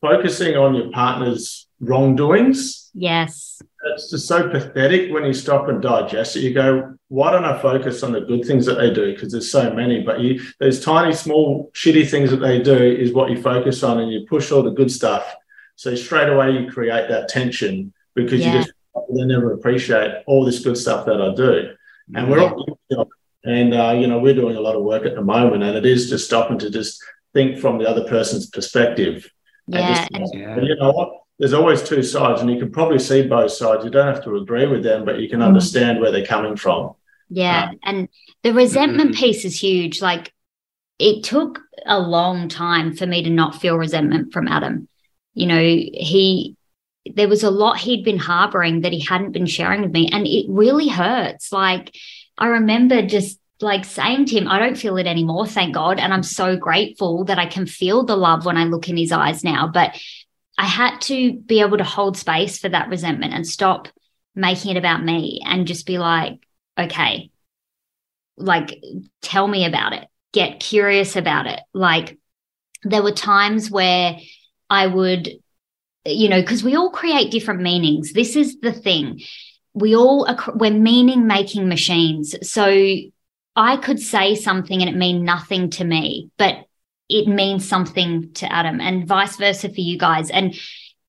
focusing 0.00 0.56
on 0.56 0.74
your 0.74 0.90
partner's 0.90 1.66
wrongdoings. 1.80 2.90
Yes. 2.94 3.60
It's 3.94 4.10
just 4.10 4.26
so 4.28 4.48
pathetic 4.48 5.12
when 5.12 5.24
you 5.24 5.32
stop 5.32 5.68
and 5.68 5.80
digest 5.82 6.36
it. 6.36 6.40
You 6.40 6.52
go, 6.54 6.94
why 7.08 7.30
don't 7.30 7.44
I 7.44 7.56
focus 7.60 8.02
on 8.02 8.12
the 8.12 8.20
good 8.20 8.44
things 8.44 8.66
that 8.66 8.74
they 8.74 8.92
do? 8.92 9.12
Because 9.12 9.32
there's 9.32 9.50
so 9.50 9.72
many, 9.72 10.02
but 10.02 10.20
you 10.20 10.40
those 10.60 10.80
tiny, 10.84 11.12
small, 11.14 11.70
shitty 11.74 12.08
things 12.08 12.30
that 12.30 12.38
they 12.38 12.60
do 12.62 12.76
is 12.76 13.12
what 13.12 13.30
you 13.30 13.40
focus 13.40 13.82
on, 13.82 14.00
and 14.00 14.10
you 14.12 14.26
push 14.28 14.50
all 14.52 14.62
the 14.62 14.70
good 14.70 14.90
stuff. 14.90 15.24
So 15.76 15.94
straight 15.94 16.28
away 16.28 16.52
you 16.52 16.70
create 16.70 17.08
that 17.08 17.28
tension 17.28 17.92
because 18.14 18.40
Yeah. 18.40 18.54
you 18.54 18.58
just 18.60 18.72
they 19.14 19.24
never 19.24 19.52
appreciate 19.52 20.22
all 20.26 20.44
this 20.44 20.60
good 20.64 20.76
stuff 20.76 21.04
that 21.06 21.20
I 21.20 21.34
do. 21.34 21.70
And 22.14 22.30
we're 22.30 22.40
all, 22.40 22.66
and 23.44 23.74
uh, 23.74 23.94
you 23.98 24.06
know, 24.06 24.18
we're 24.18 24.34
doing 24.34 24.56
a 24.56 24.60
lot 24.60 24.74
of 24.74 24.82
work 24.82 25.04
at 25.06 25.14
the 25.14 25.22
moment, 25.22 25.62
and 25.62 25.76
it 25.76 25.84
is 25.86 26.08
just 26.08 26.24
stopping 26.26 26.58
to 26.58 26.70
just 26.70 27.00
think 27.34 27.58
from 27.58 27.78
the 27.78 27.88
other 27.88 28.04
person's 28.04 28.46
perspective. 28.48 29.30
Yeah. 29.68 30.06
And 30.12 30.22
just- 30.24 30.34
Yeah. 30.34 30.60
You 30.60 30.76
know 30.76 30.90
what? 30.92 31.10
There's 31.38 31.52
always 31.52 31.82
two 31.82 32.02
sides, 32.02 32.40
and 32.40 32.50
you 32.50 32.58
can 32.58 32.70
probably 32.70 32.98
see 32.98 33.26
both 33.26 33.52
sides. 33.52 33.84
You 33.84 33.90
don't 33.90 34.06
have 34.06 34.24
to 34.24 34.36
agree 34.36 34.66
with 34.66 34.82
them, 34.82 35.04
but 35.04 35.20
you 35.20 35.28
can 35.28 35.40
Mm. 35.40 35.48
understand 35.48 36.00
where 36.00 36.10
they're 36.10 36.24
coming 36.24 36.56
from. 36.56 36.92
Yeah. 37.28 37.72
And 37.82 38.08
the 38.42 38.54
resentment 38.54 39.12
Mhm. 39.12 39.18
piece 39.18 39.44
is 39.44 39.60
huge. 39.60 40.00
Like 40.00 40.32
it 40.98 41.24
took 41.24 41.60
a 41.84 42.00
long 42.00 42.48
time 42.48 42.94
for 42.94 43.06
me 43.06 43.22
to 43.22 43.30
not 43.30 43.60
feel 43.60 43.76
resentment 43.76 44.32
from 44.32 44.48
Adam. 44.48 44.88
You 45.34 45.46
know, 45.46 45.60
he, 45.60 46.56
there 47.14 47.28
was 47.28 47.42
a 47.42 47.50
lot 47.50 47.78
he'd 47.78 48.04
been 48.04 48.18
harboring 48.18 48.80
that 48.80 48.92
he 48.92 49.00
hadn't 49.00 49.32
been 49.32 49.44
sharing 49.46 49.82
with 49.82 49.92
me. 49.92 50.08
And 50.10 50.26
it 50.26 50.46
really 50.48 50.88
hurts. 50.88 51.52
Like 51.52 51.94
I 52.38 52.46
remember 52.46 53.02
just 53.02 53.38
like 53.60 53.84
saying 53.84 54.26
to 54.26 54.38
him, 54.38 54.48
I 54.48 54.58
don't 54.58 54.76
feel 54.78 54.96
it 54.96 55.06
anymore, 55.06 55.46
thank 55.46 55.74
God. 55.74 55.98
And 55.98 56.12
I'm 56.14 56.22
so 56.22 56.56
grateful 56.56 57.24
that 57.24 57.38
I 57.38 57.46
can 57.46 57.66
feel 57.66 58.04
the 58.04 58.16
love 58.16 58.46
when 58.46 58.56
I 58.56 58.64
look 58.64 58.88
in 58.88 58.96
his 58.96 59.12
eyes 59.12 59.42
now. 59.44 59.68
But 59.72 59.98
I 60.58 60.64
had 60.64 61.00
to 61.02 61.34
be 61.34 61.60
able 61.60 61.78
to 61.78 61.84
hold 61.84 62.16
space 62.16 62.58
for 62.58 62.68
that 62.68 62.88
resentment 62.88 63.34
and 63.34 63.46
stop 63.46 63.88
making 64.34 64.72
it 64.72 64.78
about 64.78 65.04
me 65.04 65.40
and 65.44 65.66
just 65.66 65.86
be 65.86 65.98
like, 65.98 66.40
okay, 66.78 67.30
like 68.36 68.78
tell 69.22 69.46
me 69.46 69.64
about 69.64 69.92
it, 69.92 70.06
get 70.32 70.60
curious 70.60 71.16
about 71.16 71.46
it. 71.46 71.60
Like 71.72 72.18
there 72.84 73.02
were 73.02 73.12
times 73.12 73.70
where 73.70 74.18
I 74.68 74.86
would, 74.86 75.30
you 76.04 76.28
know, 76.28 76.40
because 76.40 76.62
we 76.62 76.76
all 76.76 76.90
create 76.90 77.30
different 77.30 77.62
meanings. 77.62 78.12
This 78.12 78.36
is 78.36 78.60
the 78.60 78.72
thing. 78.72 79.20
We 79.74 79.96
all 79.96 80.26
are, 80.28 80.52
we're 80.54 80.70
meaning 80.70 81.26
making 81.26 81.68
machines. 81.68 82.34
So 82.48 82.96
I 83.56 83.76
could 83.78 84.00
say 84.00 84.34
something 84.34 84.80
and 84.80 84.88
it 84.88 84.96
mean 84.96 85.24
nothing 85.24 85.70
to 85.70 85.84
me, 85.84 86.30
but 86.36 86.65
it 87.08 87.28
means 87.28 87.68
something 87.68 88.32
to 88.34 88.52
Adam 88.52 88.80
and 88.80 89.06
vice 89.06 89.36
versa 89.36 89.68
for 89.68 89.80
you 89.80 89.98
guys. 89.98 90.30
And 90.30 90.54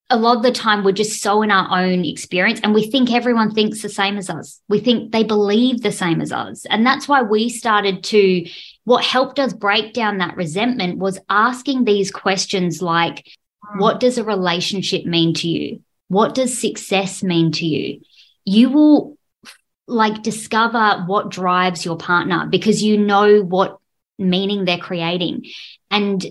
a 0.09 0.17
lot 0.17 0.37
of 0.37 0.43
the 0.43 0.51
time 0.51 0.83
we're 0.83 0.93
just 0.93 1.21
so 1.21 1.41
in 1.41 1.51
our 1.51 1.83
own 1.83 2.05
experience 2.05 2.61
and 2.63 2.73
we 2.73 2.89
think 2.89 3.11
everyone 3.11 3.51
thinks 3.51 3.81
the 3.81 3.89
same 3.89 4.17
as 4.17 4.29
us. 4.29 4.61
We 4.69 4.79
think 4.79 5.11
they 5.11 5.23
believe 5.23 5.81
the 5.81 5.91
same 5.91 6.21
as 6.21 6.31
us. 6.31 6.65
And 6.65 6.85
that's 6.85 7.07
why 7.07 7.23
we 7.23 7.49
started 7.49 8.03
to, 8.05 8.45
what 8.85 9.03
helped 9.03 9.37
us 9.37 9.51
break 9.51 9.93
down 9.93 10.19
that 10.19 10.37
resentment 10.37 10.97
was 10.97 11.19
asking 11.29 11.83
these 11.83 12.09
questions 12.09 12.81
like, 12.81 13.27
what 13.77 13.99
does 13.99 14.17
a 14.17 14.23
relationship 14.23 15.05
mean 15.05 15.33
to 15.35 15.49
you? 15.49 15.83
What 16.07 16.35
does 16.35 16.57
success 16.57 17.21
mean 17.21 17.51
to 17.53 17.65
you? 17.65 17.99
You 18.45 18.69
will 18.69 19.17
like 19.87 20.23
discover 20.23 21.03
what 21.05 21.31
drives 21.31 21.83
your 21.83 21.97
partner 21.97 22.45
because 22.49 22.81
you 22.81 22.97
know 22.97 23.41
what 23.41 23.79
meaning 24.17 24.65
they're 24.65 24.77
creating. 24.77 25.45
And 25.91 26.25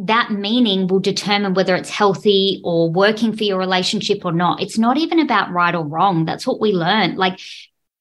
that 0.00 0.30
meaning 0.30 0.86
will 0.86 1.00
determine 1.00 1.54
whether 1.54 1.74
it's 1.74 1.90
healthy 1.90 2.60
or 2.64 2.90
working 2.90 3.36
for 3.36 3.44
your 3.44 3.58
relationship 3.58 4.24
or 4.24 4.32
not. 4.32 4.62
It's 4.62 4.78
not 4.78 4.96
even 4.96 5.18
about 5.18 5.50
right 5.50 5.74
or 5.74 5.84
wrong. 5.84 6.24
That's 6.24 6.46
what 6.46 6.60
we 6.60 6.72
learn. 6.72 7.16
Like 7.16 7.40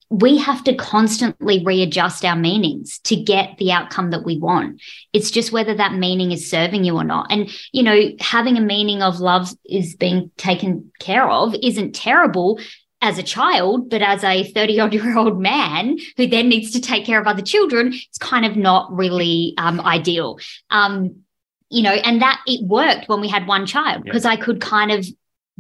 we 0.10 0.38
have 0.38 0.64
to 0.64 0.76
constantly 0.76 1.64
readjust 1.66 2.24
our 2.24 2.36
meanings 2.36 3.00
to 3.00 3.16
get 3.16 3.58
the 3.58 3.72
outcome 3.72 4.12
that 4.12 4.24
we 4.24 4.38
want. 4.38 4.82
It's 5.12 5.32
just 5.32 5.52
whether 5.52 5.76
that 5.76 5.94
meaning 5.94 6.32
is 6.32 6.50
serving 6.50 6.86
you 6.86 6.96
or 6.96 7.04
not. 7.04 7.28
And, 7.30 7.50
you 7.74 7.84
know, 7.84 8.12
having 8.20 8.58
a 8.58 8.62
meaning 8.62 9.02
of 9.02 9.20
love 9.20 9.50
is 9.66 9.96
being 9.96 10.32
taken 10.38 10.92
care 11.00 11.30
of 11.30 11.56
isn't 11.62 11.94
terrible 11.94 12.60
as 13.02 13.18
a 13.18 13.24
child, 13.24 13.90
but 13.90 14.02
as 14.02 14.24
a 14.24 14.44
30 14.44 14.80
odd 14.80 14.94
year 14.94 15.18
old 15.18 15.40
man 15.40 15.98
who 16.16 16.28
then 16.28 16.50
needs 16.50 16.72
to 16.72 16.82
take 16.82 17.06
care 17.06 17.20
of 17.20 17.28
other 17.28 17.42
children, 17.42 17.94
it's 17.94 18.18
kind 18.18 18.46
of 18.46 18.56
not 18.56 18.92
really 18.92 19.54
um, 19.58 19.80
ideal. 19.82 20.40
Um, 20.70 21.24
you 21.70 21.84
know, 21.84 21.92
and 21.92 22.22
that 22.22 22.42
it 22.48 22.66
worked 22.66 23.10
when 23.10 23.20
we 23.20 23.28
had 23.28 23.46
one 23.46 23.66
child 23.66 24.04
because 24.04 24.26
I 24.26 24.38
could 24.38 24.62
kind 24.62 24.92
of 24.92 25.06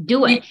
do 0.04 0.26
it. 0.26 0.45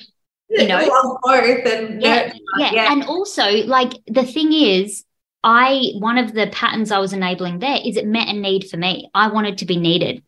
You 0.49 0.69
know? 0.69 0.79
both 1.23 1.67
and 1.67 2.03
Yeah, 2.03 2.33
yeah. 2.59 2.71
yeah. 2.73 2.93
And 2.93 3.05
also, 3.05 3.51
like, 3.65 3.95
the 4.07 4.23
thing 4.23 4.53
is, 4.53 5.05
I, 5.43 5.93
one 5.99 6.19
of 6.19 6.35
the 6.35 6.49
patterns 6.49 6.93
I 6.93 6.99
was 6.99 7.13
enabling 7.13 7.61
there 7.61 7.79
is 7.83 7.97
it 7.97 8.07
met 8.07 8.29
a 8.29 8.33
need 8.33 8.69
for 8.69 8.77
me. 8.77 9.11
I 9.15 9.29
wanted 9.29 9.59
to 9.59 9.65
be 9.65 9.77
needed. 9.77 10.23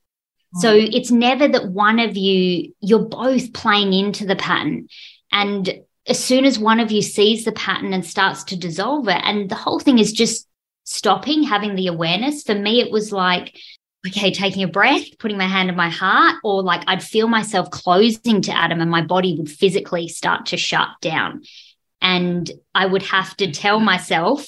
So 0.55 0.73
it's 0.73 1.11
never 1.11 1.47
that 1.47 1.69
one 1.69 1.99
of 1.99 2.17
you, 2.17 2.73
you're 2.81 3.05
both 3.05 3.53
playing 3.53 3.93
into 3.93 4.25
the 4.25 4.37
pattern. 4.37 4.89
And 5.31 5.83
as 6.09 6.23
soon 6.23 6.45
as 6.45 6.59
one 6.59 6.81
of 6.81 6.91
you 6.91 7.03
sees 7.03 7.45
the 7.45 7.53
pattern 7.53 7.93
and 7.93 8.05
starts 8.05 8.45
to 8.45 8.57
dissolve 8.57 9.09
it, 9.09 9.21
and 9.25 9.49
the 9.49 9.55
whole 9.55 9.79
thing 9.79 9.99
is 9.99 10.13
just 10.13 10.49
stopping, 10.85 11.43
having 11.43 11.75
the 11.75 11.87
awareness. 11.87 12.43
For 12.43 12.55
me, 12.55 12.81
it 12.81 12.91
was 12.91 13.13
like, 13.13 13.55
okay, 14.07 14.33
taking 14.33 14.63
a 14.63 14.69
breath, 14.69 15.19
putting 15.19 15.37
my 15.37 15.47
hand 15.47 15.71
on 15.71 15.77
my 15.77 15.91
heart, 15.91 16.37
or 16.43 16.63
like 16.63 16.83
I'd 16.87 17.03
feel 17.03 17.29
myself 17.29 17.71
closing 17.71 18.41
to 18.43 18.57
Adam 18.57 18.81
and 18.81 18.91
my 18.91 19.03
body 19.03 19.37
would 19.37 19.51
physically 19.51 20.09
start 20.09 20.47
to 20.47 20.57
shut 20.57 20.89
down. 21.03 21.43
And 22.01 22.51
I 22.75 22.87
would 22.87 23.03
have 23.03 23.37
to 23.39 23.53
tell 23.53 23.81
myself, 23.81 24.47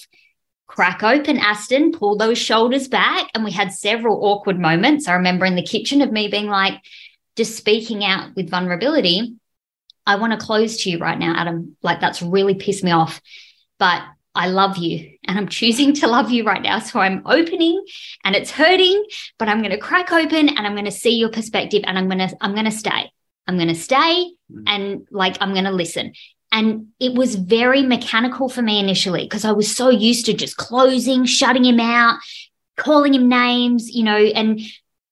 crack 0.66 1.02
open 1.02 1.36
Aston, 1.36 1.92
pull 1.92 2.16
those 2.16 2.38
shoulders 2.38 2.88
back. 2.88 3.28
And 3.34 3.44
we 3.44 3.50
had 3.50 3.72
several 3.72 4.24
awkward 4.24 4.58
moments. 4.58 5.08
I 5.08 5.14
remember 5.14 5.44
in 5.44 5.56
the 5.56 5.62
kitchen 5.62 6.00
of 6.00 6.12
me 6.12 6.28
being 6.28 6.46
like, 6.46 6.80
just 7.36 7.56
speaking 7.56 8.04
out 8.04 8.34
with 8.36 8.50
vulnerability. 8.50 9.34
I 10.06 10.16
want 10.16 10.32
to 10.32 10.44
close 10.44 10.82
to 10.82 10.90
you 10.90 10.98
right 10.98 11.18
now, 11.18 11.34
Adam. 11.36 11.76
Like 11.82 12.00
that's 12.00 12.22
really 12.22 12.54
pissed 12.54 12.84
me 12.84 12.90
off. 12.90 13.20
But 13.78 14.02
I 14.34 14.48
love 14.48 14.76
you 14.76 15.10
and 15.26 15.36
I'm 15.38 15.48
choosing 15.48 15.92
to 15.94 16.06
love 16.06 16.30
you 16.30 16.44
right 16.44 16.62
now. 16.62 16.78
So 16.78 17.00
I'm 17.00 17.22
opening 17.26 17.84
and 18.24 18.36
it's 18.36 18.50
hurting, 18.50 19.04
but 19.38 19.48
I'm 19.48 19.58
going 19.58 19.72
to 19.72 19.78
crack 19.78 20.12
open 20.12 20.48
and 20.50 20.66
I'm 20.66 20.74
going 20.74 20.84
to 20.84 20.92
see 20.92 21.16
your 21.16 21.30
perspective 21.30 21.82
and 21.86 21.98
I'm 21.98 22.08
going 22.08 22.28
to, 22.28 22.36
I'm 22.40 22.52
going 22.52 22.66
to 22.66 22.70
stay. 22.70 23.10
I'm 23.46 23.56
going 23.56 23.68
to 23.68 23.74
stay 23.74 24.30
Mm. 24.50 24.62
and 24.66 25.08
like 25.10 25.36
I'm 25.40 25.52
going 25.52 25.64
to 25.64 25.70
listen. 25.70 26.12
And 26.52 26.88
it 26.98 27.14
was 27.14 27.36
very 27.36 27.82
mechanical 27.82 28.48
for 28.48 28.62
me 28.62 28.80
initially 28.80 29.22
because 29.22 29.44
I 29.44 29.52
was 29.52 29.74
so 29.74 29.88
used 29.88 30.26
to 30.26 30.32
just 30.32 30.56
closing, 30.56 31.24
shutting 31.24 31.64
him 31.64 31.78
out, 31.78 32.18
calling 32.76 33.14
him 33.14 33.28
names, 33.28 33.88
you 33.88 34.02
know, 34.02 34.16
and 34.16 34.60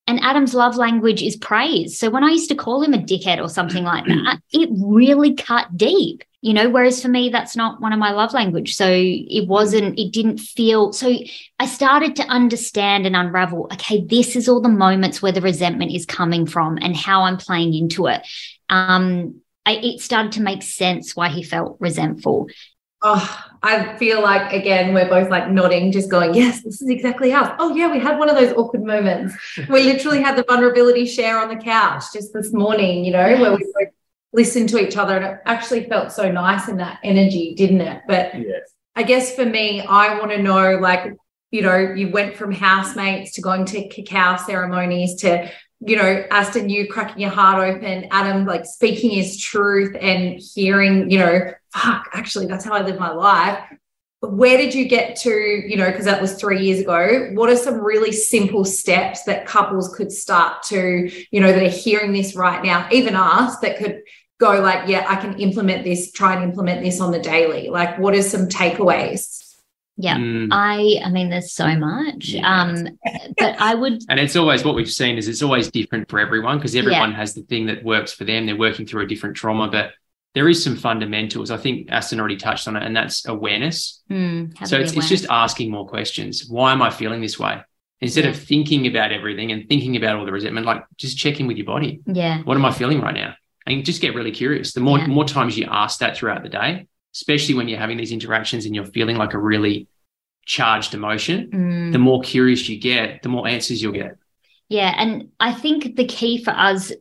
and 0.09 0.18
Adam's 0.23 0.55
love 0.55 0.75
language 0.75 1.23
is 1.23 1.37
praise. 1.37 1.99
So 1.99 2.09
when 2.09 2.25
I 2.25 2.31
used 2.31 2.49
to 2.49 2.57
call 2.57 2.83
him 2.83 2.94
a 2.94 2.99
dickhead 2.99 3.40
or 3.40 3.49
something 3.49 3.85
like 3.85 4.07
that, 4.07 4.40
it 4.51 4.71
really 4.73 5.35
cut 5.35 5.77
deep, 5.77 6.25
you 6.40 6.55
know, 6.55 6.71
whereas 6.71 7.03
for 7.03 7.09
me, 7.09 7.29
that's 7.29 7.55
not 7.55 7.83
one 7.83 7.92
of 7.92 7.99
my 7.99 8.12
love 8.12 8.33
language. 8.33 8.75
So 8.75 8.88
it 8.90 9.47
wasn't, 9.47 9.99
it 9.99 10.12
didn't 10.12 10.38
feel, 10.38 10.92
so 10.94 11.14
I 11.59 11.66
started 11.66 12.16
to 12.16 12.23
understand 12.23 13.07
and 13.07 13.14
unravel, 13.14 13.68
okay, 13.75 14.03
this 14.03 14.35
is 14.35 14.49
all 14.49 14.62
the 14.62 14.71
moments 14.71 15.21
where 15.21 15.33
the 15.33 15.42
resentment 15.42 15.92
is 15.92 16.07
coming 16.07 16.47
from 16.47 16.79
and 16.81 16.97
how 16.97 17.25
I'm 17.25 17.37
playing 17.37 17.75
into 17.75 18.07
it. 18.07 18.27
Um, 18.71 19.42
I, 19.66 19.73
it 19.73 20.01
started 20.01 20.33
to 20.33 20.42
make 20.42 20.62
sense 20.62 21.14
why 21.14 21.29
he 21.29 21.42
felt 21.42 21.77
resentful. 21.81 22.49
Oh, 23.01 23.45
I 23.63 23.97
feel 23.97 24.21
like 24.23 24.53
again 24.53 24.93
we're 24.93 25.09
both 25.09 25.31
like 25.31 25.51
nodding, 25.51 25.93
just 25.93 26.11
going, 26.11 26.35
yes, 26.35 26.63
this 26.63 26.83
is 26.83 26.89
exactly 26.89 27.33
us. 27.33 27.55
Oh 27.59 27.75
yeah, 27.75 27.91
we 27.91 28.01
had 28.01 28.19
one 28.19 28.29
of 28.29 28.37
those 28.37 28.53
awkward 28.55 28.85
moments. 28.85 29.37
We 29.69 29.85
literally 29.85 30.21
had 30.21 30.37
the 30.37 30.45
vulnerability 30.45 31.07
share 31.07 31.39
on 31.39 31.49
the 31.49 31.57
couch 31.57 32.05
just 32.13 32.33
this 32.33 32.53
morning, 32.53 33.05
you 33.05 33.13
know, 33.13 33.27
yes. 33.27 33.41
where 33.41 33.57
we 33.57 33.89
listened 34.33 34.69
to 34.71 34.79
each 34.85 34.97
other, 34.97 35.17
and 35.17 35.25
it 35.25 35.41
actually 35.47 35.85
felt 35.85 36.13
so 36.13 36.31
nice 36.31 36.69
in 36.69 36.77
that 36.79 36.99
energy, 37.05 37.55
didn't 37.55 37.81
it? 37.81 38.03
But 38.07 38.35
yes. 38.35 38.73
I 38.97 39.05
guess 39.05 39.35
for 39.35 39.45
me, 39.45 39.81
I 39.81 40.19
want 40.19 40.33
to 40.33 40.43
know, 40.43 40.77
like, 40.79 41.15
you 41.51 41.63
know, 41.63 41.77
you 41.77 42.11
went 42.11 42.37
from 42.37 42.51
housemates 42.51 43.33
to 43.35 43.41
going 43.41 43.65
to 43.67 43.89
cacao 43.89 44.37
ceremonies 44.37 45.15
to 45.21 45.51
you 45.81 45.97
know, 45.97 46.25
Aston, 46.31 46.69
you 46.69 46.88
cracking 46.88 47.23
your 47.23 47.31
heart 47.31 47.77
open, 47.77 48.09
Adam 48.11 48.45
like 48.45 48.67
speaking 48.67 49.11
his 49.11 49.38
truth 49.41 49.97
and 50.01 50.41
hearing, 50.41 51.11
you 51.11 51.19
know, 51.19 51.53
fuck, 51.73 52.09
actually, 52.12 52.47
that's 52.47 52.64
how 52.64 52.73
I 52.73 52.83
live 52.83 52.99
my 52.99 53.12
life. 53.12 53.62
But 54.21 54.33
where 54.33 54.59
did 54.59 54.75
you 54.75 54.88
get 54.88 55.14
to, 55.21 55.31
you 55.31 55.77
know, 55.77 55.88
because 55.88 56.07
that 56.07 56.21
was 56.21 56.35
three 56.35 56.64
years 56.64 56.81
ago? 56.81 57.31
What 57.35 57.51
are 57.51 57.57
some 57.57 57.81
really 57.81 58.11
simple 58.11 58.64
steps 58.64 59.23
that 59.25 59.47
couples 59.47 59.95
could 59.95 60.11
start 60.11 60.64
to, 60.64 61.09
you 61.31 61.41
know, 61.41 61.53
that 61.53 61.62
are 61.62 61.69
hearing 61.69 62.12
this 62.12 62.35
right 62.35 62.64
now, 62.64 62.88
even 62.91 63.14
us, 63.14 63.59
that 63.61 63.79
could 63.79 64.03
go 64.41 64.61
like, 64.61 64.88
yeah, 64.88 65.07
I 65.09 65.17
can 65.17 65.38
implement 65.38 65.85
this, 65.85 66.11
try 66.11 66.35
and 66.35 66.43
implement 66.43 66.83
this 66.83 67.01
on 67.01 67.12
the 67.12 67.21
daily? 67.21 67.69
Like, 67.69 67.99
what 67.99 68.14
are 68.14 68.23
some 68.23 68.49
takeaways? 68.49 69.48
Yeah, 70.01 70.17
mm. 70.17 70.49
I 70.53 71.05
I 71.05 71.11
mean 71.11 71.29
there's 71.29 71.53
so 71.53 71.75
much. 71.77 72.29
Yeah. 72.29 72.63
Um 72.63 72.99
but 73.37 73.61
I 73.61 73.75
would 73.75 74.03
And 74.09 74.21
it's 74.21 74.37
always 74.37 74.65
what 74.65 74.75
we've 74.75 74.91
seen 74.91 75.19
is 75.19 75.29
it's 75.29 75.43
always 75.43 75.71
different 75.71 76.09
for 76.09 76.21
everyone 76.21 76.59
because 76.59 76.77
everyone 76.77 77.11
yeah. 77.11 77.17
has 77.17 77.35
the 77.35 77.43
thing 77.43 77.67
that 77.67 77.83
works 77.85 78.13
for 78.13 78.25
them. 78.25 78.47
They're 78.47 78.57
working 78.57 78.87
through 78.87 79.03
a 79.03 79.07
different 79.07 79.37
trauma, 79.37 79.69
but 79.69 79.93
there 80.35 80.49
is 80.49 80.63
some 80.63 80.77
fundamentals. 80.77 81.51
I 81.51 81.57
think 81.57 81.91
Aston 81.91 82.21
already 82.21 82.37
touched 82.37 82.69
on 82.69 82.77
it, 82.77 82.85
and 82.85 82.95
that's 82.95 83.27
awareness. 83.27 84.03
Mm, 84.09 84.57
so 84.69 84.79
it's, 84.79 84.93
it's 84.93 85.09
just 85.09 85.27
asking 85.29 85.71
more 85.71 85.89
questions. 85.89 86.47
Why 86.49 86.71
am 86.71 86.81
I 86.81 86.91
feeling 86.91 87.21
this 87.21 87.39
way? 87.39 87.61
Instead 88.01 88.25
yeah. 88.25 88.31
of 88.31 88.37
thinking 88.37 88.87
about 88.87 89.11
everything 89.11 89.51
and 89.51 89.69
thinking 89.69 89.97
about 89.97 90.17
all 90.17 90.25
the 90.25 90.31
resentment, 90.31 90.67
like 90.67 90.85
just 90.97 91.19
check 91.19 91.41
in 91.41 91.49
with 91.49 91.57
your 91.57 91.67
body. 91.67 92.01
Yeah. 92.07 92.43
What 92.43 92.57
am 92.57 92.65
I 92.65 92.73
feeling 92.73 93.01
right 93.01 93.15
now? 93.15 93.35
And 93.67 93.85
just 93.85 94.01
get 94.01 94.15
really 94.15 94.31
curious. 94.31 94.73
The 94.73 94.81
more 94.81 95.05
more 95.09 95.25
times 95.25 95.59
you 95.59 95.67
ask 95.69 95.99
that 95.99 96.17
throughout 96.17 96.43
the 96.45 96.49
day, 96.49 96.87
especially 97.18 97.57
when 97.57 97.66
you're 97.66 97.81
having 97.81 97.96
these 97.96 98.12
interactions 98.12 98.64
and 98.64 98.76
you're 98.76 98.85
feeling 98.85 99.16
like 99.16 99.35
a 99.35 99.38
really 99.38 99.88
charged 100.46 100.94
emotion, 100.94 101.50
mm. 101.50 101.92
the 101.92 101.98
more 101.98 102.22
curious 102.22 102.68
you 102.68 102.78
get, 102.78 103.22
the 103.22 103.28
more 103.28 103.48
answers 103.48 103.83
you'll 103.83 103.92
get. 103.92 104.16
Yeah. 104.68 104.94
And 104.96 105.31
I 105.40 105.52
think 105.52 105.96
the 105.96 106.07
key 106.07 106.44
for 106.44 106.52
us 106.52 106.92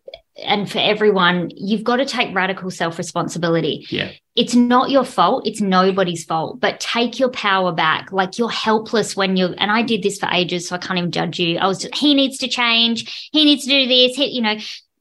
and 0.43 0.69
for 0.69 0.79
everyone, 0.79 1.51
you've 1.55 1.83
got 1.83 1.97
to 1.97 2.05
take 2.05 2.33
radical 2.33 2.71
self 2.71 2.97
responsibility. 2.97 3.85
Yeah. 3.91 4.11
It's 4.35 4.55
not 4.55 4.89
your 4.89 5.03
fault. 5.03 5.45
It's 5.45 5.61
nobody's 5.61 6.23
fault, 6.23 6.59
but 6.59 6.79
take 6.79 7.19
your 7.19 7.29
power 7.29 7.71
back. 7.71 8.11
Like 8.11 8.39
you're 8.39 8.49
helpless 8.49 9.15
when 9.15 9.37
you're, 9.37 9.53
and 9.57 9.71
I 9.71 9.83
did 9.83 10.01
this 10.01 10.17
for 10.17 10.29
ages, 10.31 10.67
so 10.67 10.75
I 10.75 10.79
can't 10.79 10.97
even 10.97 11.11
judge 11.11 11.39
you. 11.39 11.59
I 11.59 11.67
was 11.67 11.79
just, 11.79 11.95
he 11.95 12.15
needs 12.15 12.37
to 12.39 12.47
change. 12.47 13.29
He 13.31 13.45
needs 13.45 13.65
to 13.65 13.69
do 13.69 13.87
this. 13.87 14.15
He, 14.15 14.27
you 14.27 14.41
know, 14.41 14.57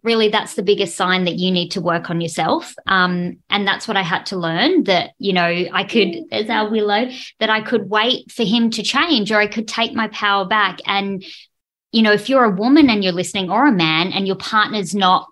really 0.07 0.29
that's 0.29 0.55
the 0.55 0.63
biggest 0.63 0.97
sign 0.97 1.25
that 1.25 1.35
you 1.35 1.51
need 1.51 1.73
to 1.73 1.81
work 1.81 2.09
on 2.09 2.21
yourself. 2.21 2.73
Um, 2.87 3.39
and 3.51 3.67
that's 3.67 3.89
what 3.89 3.97
I 3.97 4.03
had 4.03 4.25
to 4.27 4.37
learn 4.37 4.85
that, 4.85 5.11
you 5.19 5.33
know, 5.33 5.43
I 5.73 5.83
could, 5.83 6.15
as 6.31 6.49
our 6.49 6.71
willow, 6.71 7.11
that 7.41 7.51
I 7.51 7.61
could 7.61 7.91
wait 7.91 8.31
for 8.31 8.45
him 8.45 8.71
to 8.71 8.83
change 8.85 9.33
or 9.33 9.39
I 9.39 9.49
could 9.49 9.67
take 9.67 9.93
my 9.93 10.07
power 10.09 10.47
back. 10.47 10.79
And, 10.87 11.25
you 11.91 12.03
know, 12.03 12.13
if 12.13 12.29
you're 12.29 12.45
a 12.45 12.51
woman 12.51 12.89
and 12.89 13.03
you're 13.03 13.13
listening 13.13 13.51
or 13.51 13.67
a 13.67 13.73
man 13.73 14.13
and 14.13 14.27
your 14.27 14.37
partner's 14.37 14.95
not, 14.95 15.27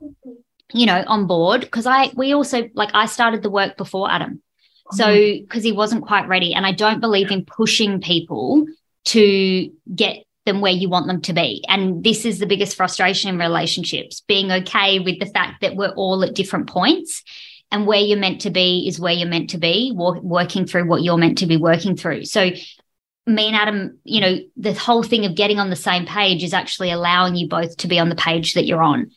you 0.73 0.87
know, 0.87 1.05
on 1.07 1.29
board, 1.29 1.61
because 1.61 1.87
I, 1.87 2.11
we 2.17 2.35
also, 2.35 2.69
like, 2.75 2.91
I 2.95 3.07
started 3.07 3.43
the 3.43 3.51
work 3.51 3.77
before 3.77 4.11
Adam. 4.11 4.43
So, 4.91 5.07
because 5.15 5.65
he 5.65 5.73
wasn't 5.73 6.07
quite 6.07 6.29
ready. 6.29 6.53
And 6.53 6.67
I 6.67 6.73
don't 6.73 7.01
believe 7.01 7.31
in 7.31 7.47
pushing 7.47 8.03
people 8.03 8.67
to 9.07 9.71
get 9.95 10.24
them 10.45 10.61
where 10.61 10.73
you 10.73 10.89
want 10.89 11.07
them 11.07 11.21
to 11.23 11.33
be. 11.33 11.65
And 11.69 12.05
this 12.05 12.25
is 12.25 12.39
the 12.39 12.47
biggest 12.47 12.77
frustration 12.77 13.31
in 13.31 13.39
relationships 13.39 14.23
being 14.27 14.53
okay 14.53 14.99
with 14.99 15.19
the 15.19 15.27
fact 15.27 15.63
that 15.63 15.77
we're 15.77 15.95
all 15.95 16.23
at 16.23 16.35
different 16.35 16.69
points 16.69 17.23
and 17.71 17.87
where 17.87 18.01
you're 18.01 18.19
meant 18.19 18.43
to 18.43 18.51
be 18.51 18.87
is 18.87 19.01
where 19.01 19.13
you're 19.13 19.29
meant 19.29 19.51
to 19.51 19.59
be, 19.59 19.93
working 19.95 20.67
through 20.67 20.87
what 20.87 21.03
you're 21.03 21.17
meant 21.17 21.39
to 21.39 21.47
be 21.47 21.57
working 21.57 21.97
through. 21.97 22.25
So, 22.25 22.51
me 23.27 23.47
and 23.47 23.57
Adam, 23.57 23.99
you 24.05 24.21
know, 24.21 24.37
the 24.59 24.75
whole 24.75 25.03
thing 25.03 25.25
of 25.25 25.35
getting 25.35 25.59
on 25.59 25.71
the 25.71 25.77
same 25.77 26.05
page 26.05 26.45
is 26.45 26.53
actually 26.53 26.91
allowing 26.91 27.37
you 27.37 27.49
both 27.49 27.75
to 27.79 27.89
be 27.89 27.99
on 27.99 28.11
the 28.11 28.15
page 28.15 28.53
that 28.53 28.67
you're 28.67 28.83
on 28.83 29.11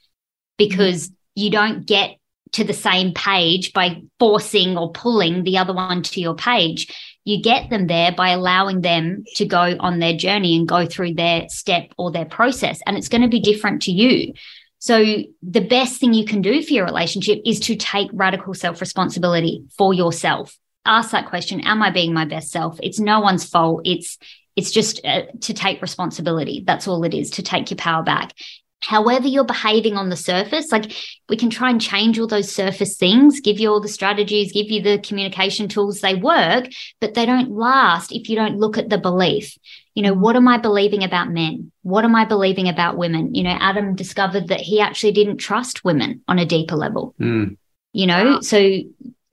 because 0.58 1.10
mm-hmm. 1.10 1.16
you 1.36 1.52
don't 1.52 1.86
get 1.86 2.18
to 2.54 2.64
the 2.64 2.74
same 2.74 3.14
page 3.14 3.74
by 3.74 4.02
forcing 4.18 4.78
or 4.78 4.92
pulling 4.92 5.44
the 5.44 5.58
other 5.58 5.74
one 5.74 6.02
to 6.02 6.22
your 6.22 6.36
page 6.36 7.17
you 7.28 7.42
get 7.42 7.70
them 7.70 7.88
there 7.88 8.14
by 8.14 8.30
allowing 8.30 8.80
them 8.80 9.26
to 9.36 9.46
go 9.46 9.76
on 9.82 10.00
their 10.00 10.16
journey 10.16 10.56
and 10.56 10.66
go 10.66 10.86
through 10.86 11.14
their 11.14 11.50
step 11.50 11.92
or 11.98 12.10
their 12.10 12.24
process. 12.24 12.80
And 12.86 12.96
it's 12.96 13.10
going 13.10 13.22
to 13.22 13.28
be 13.28 13.42
different 13.42 13.82
to 13.82 13.92
you. 13.92 14.34
So, 14.80 15.04
the 15.44 15.60
best 15.60 16.00
thing 16.00 16.14
you 16.14 16.24
can 16.24 16.42
do 16.42 16.64
for 16.64 16.72
your 16.72 16.86
relationship 16.86 17.42
is 17.46 17.60
to 17.62 17.76
take 17.76 18.10
radical 18.14 18.54
self 18.54 18.80
responsibility 18.80 19.66
for 19.78 19.94
yourself. 19.94 20.58
Ask 20.86 21.12
that 21.12 21.28
question 21.28 21.60
Am 21.62 21.82
I 21.82 21.92
being 21.92 22.14
my 22.14 22.24
best 22.24 22.50
self? 22.50 22.80
It's 22.82 23.00
no 23.00 23.20
one's 23.20 23.44
fault. 23.44 23.82
It's 23.84 24.18
it's 24.56 24.72
just 24.72 25.06
uh, 25.06 25.24
to 25.42 25.54
take 25.54 25.82
responsibility. 25.82 26.64
That's 26.66 26.88
all 26.88 27.04
it 27.04 27.14
is 27.14 27.32
to 27.32 27.44
take 27.44 27.70
your 27.72 27.78
power 27.78 28.04
back 28.04 28.34
however 28.82 29.28
you're 29.28 29.44
behaving 29.44 29.98
on 29.98 30.10
the 30.10 30.16
surface 30.16 30.72
like 30.72 30.92
we 31.30 31.36
can 31.36 31.50
try 31.50 31.70
and 31.70 31.82
change 31.82 32.20
all 32.20 32.28
those 32.28 32.52
surface 32.52 32.96
things 32.96 33.40
give 33.40 33.60
you 33.60 33.70
all 33.70 33.82
the 33.82 33.88
strategies 33.88 34.52
give 34.52 34.70
you 34.70 34.82
the 34.82 35.00
communication 35.00 35.68
tools 35.68 36.00
they 36.02 36.14
work 36.14 36.68
but 37.02 37.14
they 37.14 37.26
don't 37.26 37.50
last 37.52 38.12
if 38.12 38.30
you 38.30 38.36
don't 38.36 38.58
look 38.58 38.78
at 38.78 38.90
the 38.90 38.98
belief. 38.98 39.58
You 39.96 40.04
know 40.04 40.14
what 40.14 40.36
am 40.36 40.48
i 40.48 40.60
believing 40.60 41.04
about 41.04 41.30
men? 41.30 41.72
What 41.82 42.06
am 42.06 42.16
i 42.16 42.26
believing 42.26 42.70
about 42.70 42.98
women? 42.98 43.34
You 43.34 43.44
know 43.44 43.58
adam 43.60 43.96
discovered 43.96 44.50
that 44.50 44.62
he 44.62 44.80
actually 44.80 45.14
didn't 45.14 45.38
trust 45.38 45.84
women 45.84 46.22
on 46.28 46.38
a 46.38 46.46
deeper 46.46 46.76
level. 46.76 47.16
Mm. 47.20 47.58
you 47.94 48.06
know 48.06 48.42
so 48.42 48.80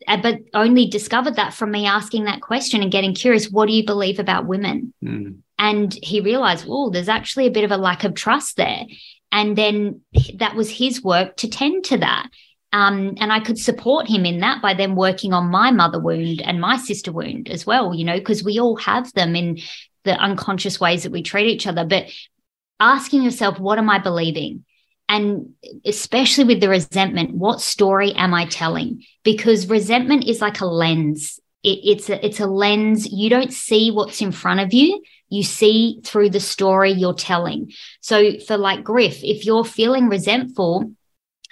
uh, 0.06 0.18
but 0.18 0.38
only 0.52 0.86
discovered 0.86 1.36
that 1.36 1.54
from 1.54 1.70
me 1.70 1.86
asking 1.86 2.24
that 2.24 2.42
question 2.42 2.82
and 2.82 2.92
getting 2.92 3.14
curious 3.14 3.50
what 3.50 3.66
do 3.66 3.74
you 3.74 3.84
believe 3.84 4.18
about 4.18 4.46
women? 4.46 4.94
Mm. 5.04 5.40
and 5.58 5.92
he 6.02 6.22
realized 6.22 6.64
oh 6.66 6.88
there's 6.88 7.10
actually 7.10 7.46
a 7.46 7.50
bit 7.50 7.64
of 7.64 7.70
a 7.70 7.76
lack 7.76 8.04
of 8.04 8.14
trust 8.14 8.56
there 8.56 8.86
and 9.34 9.58
then 9.58 10.00
that 10.36 10.54
was 10.54 10.70
his 10.70 11.02
work 11.02 11.36
to 11.38 11.48
tend 11.48 11.84
to 11.86 11.98
that. 11.98 12.28
Um, 12.72 13.16
and 13.18 13.32
I 13.32 13.40
could 13.40 13.58
support 13.58 14.08
him 14.08 14.24
in 14.24 14.38
that 14.40 14.62
by 14.62 14.74
then 14.74 14.94
working 14.94 15.32
on 15.32 15.50
my 15.50 15.72
mother 15.72 16.00
wound 16.00 16.40
and 16.40 16.60
my 16.60 16.76
sister 16.76 17.10
wound 17.10 17.48
as 17.50 17.66
well, 17.66 17.92
you 17.92 18.04
know, 18.04 18.16
because 18.16 18.44
we 18.44 18.60
all 18.60 18.76
have 18.76 19.12
them 19.12 19.34
in 19.34 19.58
the 20.04 20.16
unconscious 20.16 20.78
ways 20.78 21.02
that 21.02 21.10
we 21.10 21.22
treat 21.22 21.48
each 21.48 21.66
other. 21.66 21.84
But 21.84 22.10
asking 22.78 23.24
yourself, 23.24 23.58
what 23.58 23.78
am 23.78 23.90
I 23.90 23.98
believing? 23.98 24.64
And 25.08 25.54
especially 25.84 26.44
with 26.44 26.60
the 26.60 26.68
resentment, 26.68 27.34
what 27.34 27.60
story 27.60 28.12
am 28.12 28.34
I 28.34 28.46
telling? 28.46 29.02
Because 29.24 29.68
resentment 29.68 30.28
is 30.28 30.40
like 30.40 30.60
a 30.60 30.66
lens. 30.66 31.40
It, 31.64 31.80
it's 31.82 32.10
a 32.10 32.24
it's 32.24 32.40
a 32.40 32.46
lens. 32.46 33.10
You 33.10 33.30
don't 33.30 33.52
see 33.52 33.90
what's 33.90 34.20
in 34.20 34.30
front 34.30 34.60
of 34.60 34.72
you 34.72 35.02
you 35.34 35.42
see 35.42 36.00
through 36.04 36.30
the 36.30 36.40
story 36.40 36.92
you're 36.92 37.14
telling. 37.14 37.72
So 38.00 38.38
for 38.38 38.56
like 38.56 38.84
Griff, 38.84 39.22
if 39.22 39.44
you're 39.44 39.64
feeling 39.64 40.08
resentful, 40.08 40.92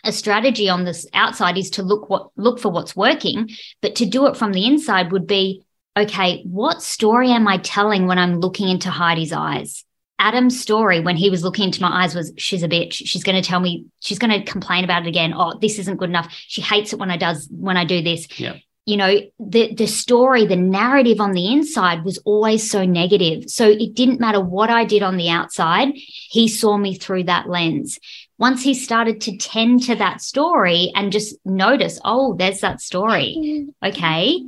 a 0.05 0.13
strategy 0.13 0.69
on 0.69 0.85
this 0.85 1.07
outside 1.15 1.59
is 1.59 1.71
to 1.71 1.83
look 1.83 2.09
what 2.09 2.31
look 2.37 2.61
for 2.61 2.71
what's 2.71 2.97
working, 2.97 3.51
but 3.81 3.97
to 3.97 4.07
do 4.07 4.27
it 4.27 4.37
from 4.37 4.53
the 4.53 4.67
inside 4.67 5.13
would 5.13 5.27
be 5.27 5.65
okay, 5.97 6.43
what 6.45 6.83
story 6.83 7.31
am 7.31 7.47
I 7.47 7.59
telling 7.59 8.07
when 8.07 8.19
I'm 8.19 8.41
looking 8.41 8.69
into 8.69 8.89
Heidi's 8.89 9.33
eyes? 9.33 9.85
Adam's 10.19 10.61
story 10.61 11.01
when 11.01 11.17
he 11.17 11.31
was 11.31 11.43
looking 11.43 11.65
into 11.65 11.83
my 11.83 12.05
eyes 12.05 12.15
was 12.15 12.33
she's 12.39 12.63
a 12.63 12.69
bitch. 12.69 12.95
She's 12.95 13.25
going 13.25 13.41
to 13.41 13.47
tell 13.47 13.61
me 13.61 13.87
she's 14.01 14.19
going 14.19 14.31
to 14.31 14.51
complain 14.51 14.85
about 14.85 15.03
it 15.03 15.09
again. 15.09 15.35
Oh, 15.37 15.59
this 15.61 15.79
isn't 15.81 15.97
good 15.97 16.09
enough. 16.09 16.33
She 16.33 16.63
hates 16.63 16.93
it 16.93 16.99
when 16.99 17.11
I 17.11 17.17
does 17.17 17.49
when 17.51 17.77
I 17.77 17.85
do 17.85 18.01
this. 18.03 18.29
Yeah 18.39 18.57
you 18.85 18.97
know 18.97 19.15
the 19.39 19.75
the 19.75 19.87
story 19.87 20.45
the 20.45 20.57
narrative 20.57 21.21
on 21.21 21.33
the 21.33 21.53
inside 21.53 22.05
was 22.05 22.19
always 22.25 22.69
so 22.69 22.85
negative 22.85 23.49
so 23.49 23.69
it 23.69 23.95
didn't 23.95 24.19
matter 24.19 24.41
what 24.41 24.71
i 24.71 24.85
did 24.85 25.03
on 25.03 25.17
the 25.17 25.31
outside 25.31 25.89
he 25.95 26.49
saw 26.49 26.77
me 26.77 26.95
through 26.97 27.23
that 27.23 27.49
lens 27.49 27.99
once 28.43 28.65
he 28.65 28.75
started 28.75 29.21
to 29.21 29.37
tend 29.37 29.85
to 29.85 29.95
that 29.95 30.21
story 30.21 30.91
and 30.97 31.13
just 31.13 31.37
notice, 31.45 32.01
oh, 32.05 32.35
there's 32.35 32.61
that 32.61 32.81
story. 32.81 33.69
Okay. 33.85 34.43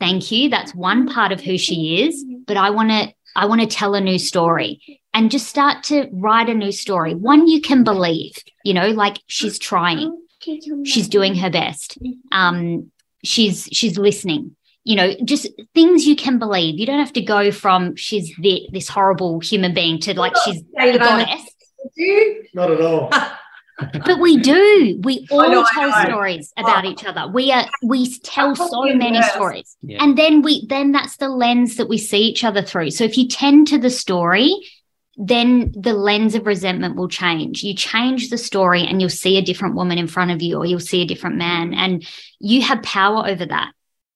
Thank 0.00 0.30
you. 0.30 0.48
That's 0.48 0.72
one 0.74 1.08
part 1.08 1.32
of 1.32 1.40
who 1.40 1.58
she 1.58 2.04
is. 2.04 2.24
But 2.46 2.56
I 2.56 2.70
want 2.70 2.90
to, 2.90 3.12
I 3.34 3.46
want 3.46 3.60
to 3.60 3.66
tell 3.66 3.94
a 3.94 4.00
new 4.00 4.18
story 4.18 5.00
and 5.12 5.32
just 5.32 5.48
start 5.48 5.82
to 5.84 6.08
write 6.12 6.48
a 6.48 6.54
new 6.54 6.70
story. 6.70 7.14
One 7.14 7.48
you 7.48 7.60
can 7.60 7.82
believe, 7.82 8.34
you 8.64 8.74
know, 8.74 8.90
like 8.90 9.18
she's 9.26 9.58
trying, 9.58 10.16
she's 10.84 11.08
doing 11.08 11.34
her 11.36 11.50
best. 11.50 11.98
Um, 12.30 12.92
she's, 13.24 13.68
she's 13.72 13.98
listening 13.98 14.54
you 14.88 14.96
know, 14.96 15.12
just 15.22 15.46
things 15.74 16.06
you 16.06 16.16
can 16.16 16.38
believe. 16.38 16.78
You 16.78 16.86
don't 16.86 16.98
have 16.98 17.12
to 17.12 17.20
go 17.20 17.52
from 17.52 17.94
she's 17.94 18.34
the, 18.38 18.66
this 18.72 18.88
horrible 18.88 19.38
human 19.38 19.74
being 19.74 20.00
to 20.00 20.18
like 20.18 20.32
she's 20.46 20.62
a 20.78 20.96
goddess. 20.96 21.42
Not 22.54 22.70
at 22.70 22.80
all. 22.80 23.10
but 23.92 24.18
we 24.18 24.38
do. 24.38 24.98
We 25.02 25.26
all 25.30 25.50
know, 25.50 25.66
tell 25.74 25.92
stories 26.06 26.54
about 26.56 26.86
oh. 26.86 26.88
each 26.88 27.04
other. 27.04 27.28
We 27.30 27.52
are 27.52 27.66
we 27.82 28.12
tell 28.20 28.56
so 28.56 28.82
many 28.94 29.20
stories. 29.22 29.76
Yeah. 29.82 30.02
And 30.02 30.16
then 30.16 30.40
we 30.40 30.66
then 30.68 30.92
that's 30.92 31.18
the 31.18 31.28
lens 31.28 31.76
that 31.76 31.90
we 31.90 31.98
see 31.98 32.22
each 32.22 32.42
other 32.42 32.62
through. 32.62 32.92
So 32.92 33.04
if 33.04 33.18
you 33.18 33.28
tend 33.28 33.68
to 33.68 33.78
the 33.78 33.90
story, 33.90 34.50
then 35.18 35.72
the 35.76 35.92
lens 35.92 36.36
of 36.36 36.46
resentment 36.46 36.94
will 36.94 37.08
change. 37.08 37.64
You 37.64 37.74
change 37.74 38.30
the 38.30 38.38
story 38.38 38.86
and 38.86 39.00
you'll 39.00 39.10
see 39.10 39.36
a 39.36 39.42
different 39.42 39.74
woman 39.74 39.98
in 39.98 40.06
front 40.06 40.30
of 40.30 40.40
you 40.40 40.56
or 40.56 40.64
you'll 40.64 40.78
see 40.78 41.02
a 41.02 41.06
different 41.06 41.36
man 41.36 41.74
and 41.74 42.06
you 42.38 42.62
have 42.62 42.82
power 42.84 43.26
over 43.26 43.44
that. 43.44 43.72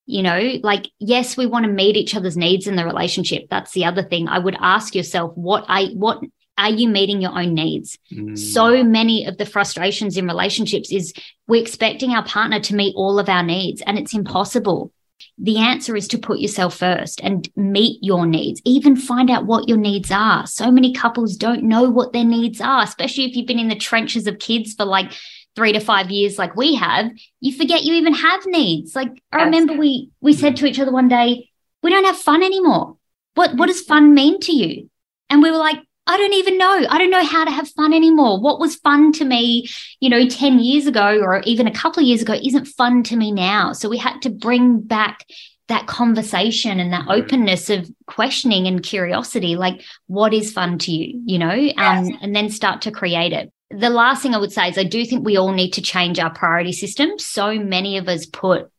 You 0.07 0.23
know, 0.23 0.59
like 0.63 0.87
yes, 1.01 1.37
we 1.37 1.47
want 1.47 1.65
to 1.65 1.73
meet 1.73 1.97
each 1.97 2.15
other's 2.15 2.37
needs 2.37 2.69
in 2.69 2.77
the 2.77 2.85
relationship. 2.85 3.45
That's 3.51 3.73
the 3.73 3.85
other 3.85 4.03
thing. 4.03 4.29
I 4.29 4.39
would 4.39 4.57
ask 4.61 4.95
yourself 4.95 5.33
what 5.35 5.65
I 5.69 5.87
what 5.95 6.21
are 6.57 6.71
you 6.71 6.89
meeting 6.89 7.21
your 7.21 7.37
own 7.37 7.55
needs? 7.55 7.99
Mm. 8.13 8.39
So 8.39 8.85
many 8.85 9.27
of 9.27 9.39
the 9.39 9.47
frustrations 9.47 10.17
in 10.17 10.27
relationships 10.27 10.93
is 10.93 11.13
we're 11.49 11.63
expecting 11.63 12.11
our 12.11 12.25
partner 12.25 12.61
to 12.61 12.75
meet 12.77 12.95
all 12.95 13.19
of 13.19 13.29
our 13.29 13.43
needs 13.43 13.83
and 13.83 13.99
it's 13.99 14.15
impossible. 14.15 14.93
The 15.39 15.59
answer 15.59 15.97
is 15.97 16.09
to 16.09 16.19
put 16.19 16.41
yourself 16.41 16.77
first 16.77 17.21
and 17.23 17.49
meet 17.57 17.99
your 18.03 18.27
needs, 18.27 18.61
even 18.65 18.97
find 18.97 19.31
out 19.31 19.47
what 19.47 19.69
your 19.69 19.79
needs 19.79 20.11
are. 20.11 20.47
So 20.47 20.71
many 20.71 20.93
couples 20.93 21.37
don't 21.37 21.65
know 21.65 21.89
what 21.91 22.13
their 22.13 22.25
needs 22.25 22.61
are, 22.61 22.83
especially 22.83 23.25
if 23.25 23.37
you've 23.37 23.47
been 23.47 23.59
in 23.59 23.69
the 23.69 23.75
trenches 23.75 24.27
of 24.27 24.39
kids 24.39 24.75
for 24.75 24.85
like 24.85 25.13
three 25.55 25.73
to 25.73 25.81
five 25.81 26.11
years 26.11 26.39
like 26.39 26.57
we 26.57 26.75
have, 26.75 27.11
you 27.41 27.53
forget 27.57 27.85
you 27.85 27.95
even 27.95 28.15
have 28.15 28.47
needs. 28.47 28.95
Like 28.95 29.11
I 29.31 29.45
remember 29.45 29.75
we 29.75 30.11
we 30.21 30.33
said 30.33 30.57
to 30.57 30.67
each 30.67 30.81
other 30.81 30.93
one 30.93 31.09
day, 31.09 31.51
we 31.83 31.91
don't 31.91 32.05
have 32.05 32.17
fun 32.19 32.43
anymore. 32.43 32.97
What 33.35 33.57
what 33.57 33.67
does 33.67 33.81
fun 33.81 34.15
mean 34.15 34.41
to 34.41 34.53
you? 34.53 34.91
And 35.31 35.43
we 35.43 35.51
were 35.51 35.59
like, 35.59 35.79
I 36.07 36.17
don't 36.17 36.35
even 36.35 36.59
know. 36.59 36.85
I 36.89 36.99
don't 36.99 37.11
know 37.11 37.25
how 37.25 37.45
to 37.45 37.51
have 37.51 37.69
fun 37.71 37.95
anymore. 37.95 38.41
What 38.41 38.59
was 38.59 38.77
fun 38.77 39.13
to 39.13 39.25
me, 39.25 39.69
you 40.01 40.11
know, 40.11 40.29
10 40.29 40.59
years 40.59 40.87
ago 40.87 41.21
or 41.21 41.41
even 41.43 41.69
a 41.69 41.73
couple 41.73 42.03
of 42.03 42.07
years 42.07 42.23
ago 42.23 42.35
isn't 42.35 42.67
fun 42.67 43.05
to 43.05 43.17
me 43.17 43.31
now. 43.31 43.73
So 43.73 43.89
we 43.89 43.99
had 43.99 44.21
to 44.23 44.31
bring 44.31 44.81
back 44.81 45.25
that 45.69 45.87
conversation 45.87 46.81
and 46.81 46.93
that 46.93 47.07
openness 47.09 47.71
of 47.71 47.91
questioning 48.07 48.67
and 48.67 48.83
curiosity 48.83 49.57
like 49.57 49.83
what 50.07 50.35
is 50.35 50.53
fun 50.53 50.77
to 50.77 50.91
you 50.93 51.23
you 51.25 51.39
know 51.39 51.73
um, 51.79 52.11
and 52.21 52.35
then 52.35 52.51
start 52.51 52.83
to 52.83 52.91
create 52.91 53.33
it 53.33 53.51
the 53.71 53.89
last 53.89 54.23
thing 54.23 54.35
i 54.35 54.39
would 54.39 54.53
say 54.53 54.69
is 54.69 54.77
i 54.77 54.85
do 54.85 55.05
think 55.07 55.25
we 55.25 55.37
all 55.37 55.53
need 55.53 55.71
to 55.71 55.81
change 55.81 56.19
our 56.19 56.33
priority 56.35 56.73
system 56.73 57.19
so 57.19 57.55
many 57.59 57.97
of 57.97 58.09
us 58.09 58.27
put 58.27 58.71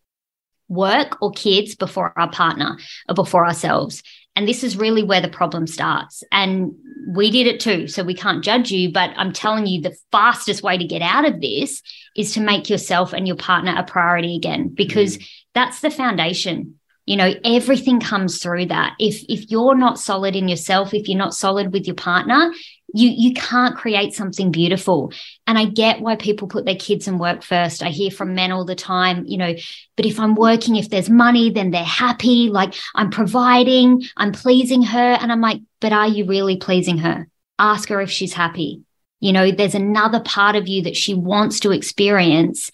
work 0.68 1.18
or 1.22 1.32
kids 1.32 1.74
before 1.76 2.14
our 2.16 2.30
partner 2.30 2.78
or 3.10 3.16
before 3.16 3.46
ourselves 3.46 4.04
and 4.36 4.48
this 4.48 4.64
is 4.64 4.78
really 4.78 5.04
where 5.04 5.22
the 5.22 5.28
problem 5.28 5.68
starts. 5.68 6.24
And 6.32 6.74
we 7.08 7.30
did 7.30 7.48
it 7.48 7.60
too. 7.60 7.88
So 7.88 8.04
we 8.04 8.16
can't 8.16 8.44
judge 8.44 8.72
you. 8.72 8.92
But 8.92 9.12
I'm 9.16 9.34
telling 9.34 9.68
you, 9.68 9.82
the 9.82 9.96
fastest 10.12 10.64
way 10.64 10.78
to 10.78 10.86
get 10.86 11.02
out 11.02 11.26
of 11.26 11.42
this 11.42 11.82
is 12.16 12.34
to 12.34 12.42
make 12.42 12.70
yourself 12.70 13.14
and 13.14 13.28
your 13.28 13.36
partner 13.36 13.76
a 13.78 13.84
priority 13.84 14.36
again, 14.36 14.70
because 14.70 15.18
mm. 15.18 15.30
that's 15.54 15.82
the 15.82 15.92
foundation. 15.92 16.80
You 17.06 17.18
know, 17.18 17.34
everything 17.44 18.00
comes 18.00 18.42
through 18.42 18.68
that. 18.68 18.94
If 19.00 19.24
if 19.28 19.52
you're 19.52 19.76
not 19.76 20.00
solid 20.00 20.36
in 20.36 20.48
yourself, 20.48 20.94
if 20.94 21.08
you're 21.08 21.18
not 21.18 21.34
solid 21.34 21.74
with 21.74 21.86
your 21.86 21.96
partner, 21.96 22.54
you 22.94 23.10
you 23.10 23.34
can't 23.34 23.76
create 23.76 24.14
something 24.14 24.52
beautiful. 24.52 25.12
And 25.48 25.58
i 25.58 25.66
get 25.66 26.00
why 26.00 26.16
people 26.16 26.48
put 26.48 26.66
their 26.66 26.76
kids 26.76 27.08
and 27.08 27.20
work 27.20 27.44
first. 27.44 27.84
I 27.84 27.90
hear 27.90 28.12
from 28.12 28.36
men 28.36 28.52
all 28.52 28.66
the 28.66 28.76
time 28.76 29.26
you 29.26 29.38
know 29.38 29.54
but 29.98 30.06
if 30.06 30.20
i'm 30.20 30.36
working 30.36 30.76
if 30.76 30.90
there's 30.90 31.10
money 31.10 31.50
then 31.50 31.72
they're 31.72 31.84
happy. 31.84 32.50
Like 32.50 32.76
i'm 32.96 33.10
providing 33.10 34.04
i'm 34.16 34.32
pleasing 34.32 34.84
her. 34.84 35.18
And 35.20 35.32
i'm 35.32 35.42
like 35.42 35.62
but 35.82 35.92
are 35.92 36.08
you 36.08 36.26
really 36.26 36.58
pleasing 36.58 37.00
her? 37.00 37.28
Ask 37.60 37.90
her 37.90 38.00
if 38.00 38.12
she's 38.12 38.34
happy. 38.34 38.84
You 39.20 39.34
know 39.34 39.52
there's 39.52 39.76
another 39.76 40.22
part 40.22 40.56
of 40.56 40.68
you 40.68 40.84
that 40.84 40.96
she 40.96 41.14
wants 41.14 41.60
to 41.62 41.72
experience 41.72 42.70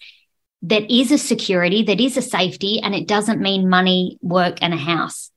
that 0.62 0.90
is 0.92 1.10
a 1.10 1.18
security 1.18 1.82
that 1.82 2.00
is 2.00 2.16
a 2.16 2.22
safety 2.22 2.80
and 2.80 2.94
it 2.94 3.08
doesn't 3.08 3.40
mean 3.40 3.68
money 3.68 4.18
work 4.20 4.58
and 4.60 4.74
a 4.74 4.76
house 4.76 5.30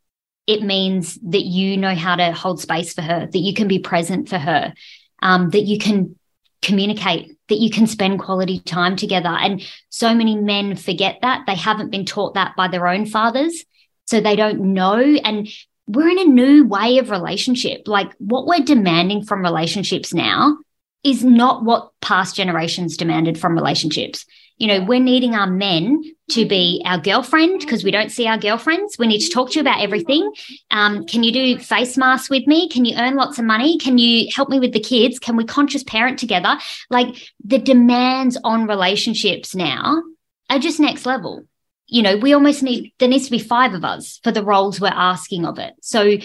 it 0.48 0.62
means 0.62 1.18
that 1.24 1.44
you 1.44 1.78
know 1.78 1.96
how 1.96 2.16
to 2.16 2.32
hold 2.32 2.60
space 2.60 2.94
for 2.94 3.02
her, 3.02 3.28
that 3.28 3.40
you 3.40 3.54
can 3.54 3.68
be 3.68 3.80
present 3.80 4.28
for 4.28 4.38
her, 4.38 4.74
um, 5.22 5.50
that 5.52 5.62
you 5.62 5.78
can 5.78 6.18
communicate, 6.62 7.38
that 7.50 7.60
you 7.60 7.70
can 7.70 7.88
spend 7.88 8.20
quality 8.20 8.60
time 8.60 8.96
together. 8.96 9.30
And 9.30 9.66
so 9.90 10.14
many 10.14 10.36
men 10.36 10.76
forget 10.76 11.20
that. 11.22 11.46
They 11.48 11.56
haven't 11.56 11.92
been 11.92 12.06
taught 12.06 12.34
that 12.34 12.56
by 12.56 12.68
their 12.68 12.88
own 12.88 13.06
fathers. 13.06 13.64
So 14.06 14.20
they 14.20 14.36
don't 14.36 14.74
know. 14.74 15.00
And 15.00 15.48
we're 15.88 16.10
in 16.10 16.20
a 16.20 16.26
new 16.26 16.66
way 16.66 16.98
of 16.98 17.10
relationship. 17.10 17.88
Like 17.88 18.12
what 18.18 18.46
we're 18.46 18.66
demanding 18.66 19.24
from 19.24 19.42
relationships 19.42 20.14
now 20.14 20.58
is 21.04 21.24
not 21.24 21.64
what 21.64 21.92
past 22.02 22.36
generations 22.36 22.98
demanded 22.98 23.38
from 23.38 23.56
relationships. 23.56 24.26
You 24.58 24.68
know, 24.68 24.84
we're 24.86 25.00
needing 25.00 25.34
our 25.34 25.48
men 25.48 26.04
to 26.32 26.46
be 26.46 26.82
our 26.86 27.00
girlfriend 27.00 27.60
because 27.60 27.84
we 27.84 27.92
don't 27.92 28.12
see 28.12 28.28
our 28.28 28.38
girlfriends. 28.38 28.98
We 28.98 29.08
need 29.08 29.20
to 29.22 29.30
talk 29.30 29.52
to 29.52 29.56
you 29.56 29.62
about 29.62 29.82
everything. 29.82 30.32
Um, 30.72 31.06
can 31.06 31.24
you 31.24 31.32
do 31.32 31.58
face 31.58 31.98
masks 31.98 32.30
with 32.30 32.48
me? 32.48 32.70
Can 32.70 32.86
you 32.86 32.96
earn 32.98 33.16
lots 33.16 33.40
of 33.40 33.46
money? 33.46 33.78
Can 33.78 33.98
you 33.98 34.30
help 34.34 34.50
me 34.50 34.60
with 34.60 34.74
the 34.74 34.80
kids? 34.80 35.20
Can 35.20 35.36
we 35.36 35.46
conscious 35.46 35.84
parent 35.84 36.20
together? 36.20 36.58
Like 36.90 37.16
the 37.44 37.60
demands 37.60 38.38
on 38.44 38.68
relationships 38.68 39.54
now 39.56 40.02
are 40.50 40.60
just 40.60 40.80
next 40.80 41.06
level. 41.06 41.44
You 41.88 42.02
know, 42.02 42.18
we 42.18 42.34
almost 42.34 42.64
need, 42.64 42.94
there 43.00 43.10
needs 43.10 43.26
to 43.26 43.32
be 43.32 43.40
five 43.40 43.74
of 43.74 43.84
us 43.84 44.20
for 44.24 44.32
the 44.32 44.44
roles 44.44 44.80
we're 44.80 44.88
asking 44.88 45.46
of 45.46 45.60
it. 45.60 45.74
So 45.82 46.18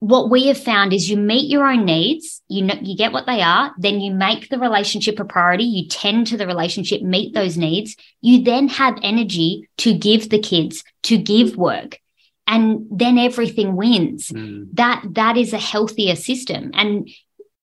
what 0.00 0.30
we 0.30 0.48
have 0.48 0.62
found 0.62 0.92
is 0.92 1.08
you 1.08 1.16
meet 1.16 1.50
your 1.50 1.66
own 1.66 1.84
needs, 1.84 2.42
you 2.48 2.62
know, 2.62 2.74
you 2.82 2.96
get 2.96 3.12
what 3.12 3.26
they 3.26 3.40
are, 3.40 3.72
then 3.78 4.00
you 4.00 4.12
make 4.12 4.48
the 4.50 4.58
relationship 4.58 5.18
a 5.18 5.24
priority, 5.24 5.64
you 5.64 5.88
tend 5.88 6.26
to 6.26 6.36
the 6.36 6.46
relationship, 6.46 7.00
meet 7.00 7.34
those 7.34 7.56
needs, 7.56 7.96
you 8.20 8.42
then 8.42 8.68
have 8.68 8.98
energy 9.02 9.68
to 9.78 9.94
give 9.94 10.28
the 10.28 10.38
kids, 10.38 10.84
to 11.04 11.16
give 11.16 11.56
work. 11.56 11.98
And 12.46 12.86
then 12.90 13.18
everything 13.18 13.74
wins. 13.74 14.28
Mm. 14.28 14.68
That 14.74 15.02
that 15.12 15.36
is 15.36 15.52
a 15.52 15.58
healthier 15.58 16.14
system. 16.14 16.70
And 16.74 17.08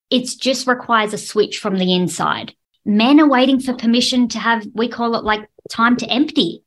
it 0.10 0.28
just 0.40 0.68
requires 0.68 1.14
a 1.14 1.18
switch 1.18 1.60
from 1.60 1.78
the 1.78 1.94
inside. 1.94 2.54
Men 2.84 3.20
are 3.20 3.30
waiting 3.30 3.60
for 3.60 3.74
permission 3.76 4.28
to 4.30 4.40
have, 4.40 4.66
we 4.74 4.90
call 4.90 5.16
it 5.16 5.24
like 5.24 5.48
time 5.70 5.96
to 5.98 6.08
empty. 6.08 6.64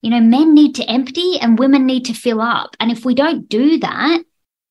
You 0.00 0.10
know, 0.10 0.20
men 0.20 0.54
need 0.54 0.76
to 0.76 0.84
empty 0.84 1.38
and 1.40 1.58
women 1.58 1.84
need 1.84 2.06
to 2.06 2.14
fill 2.14 2.40
up. 2.40 2.76
And 2.80 2.90
if 2.90 3.04
we 3.04 3.14
don't 3.14 3.48
do 3.48 3.78
that, 3.80 4.22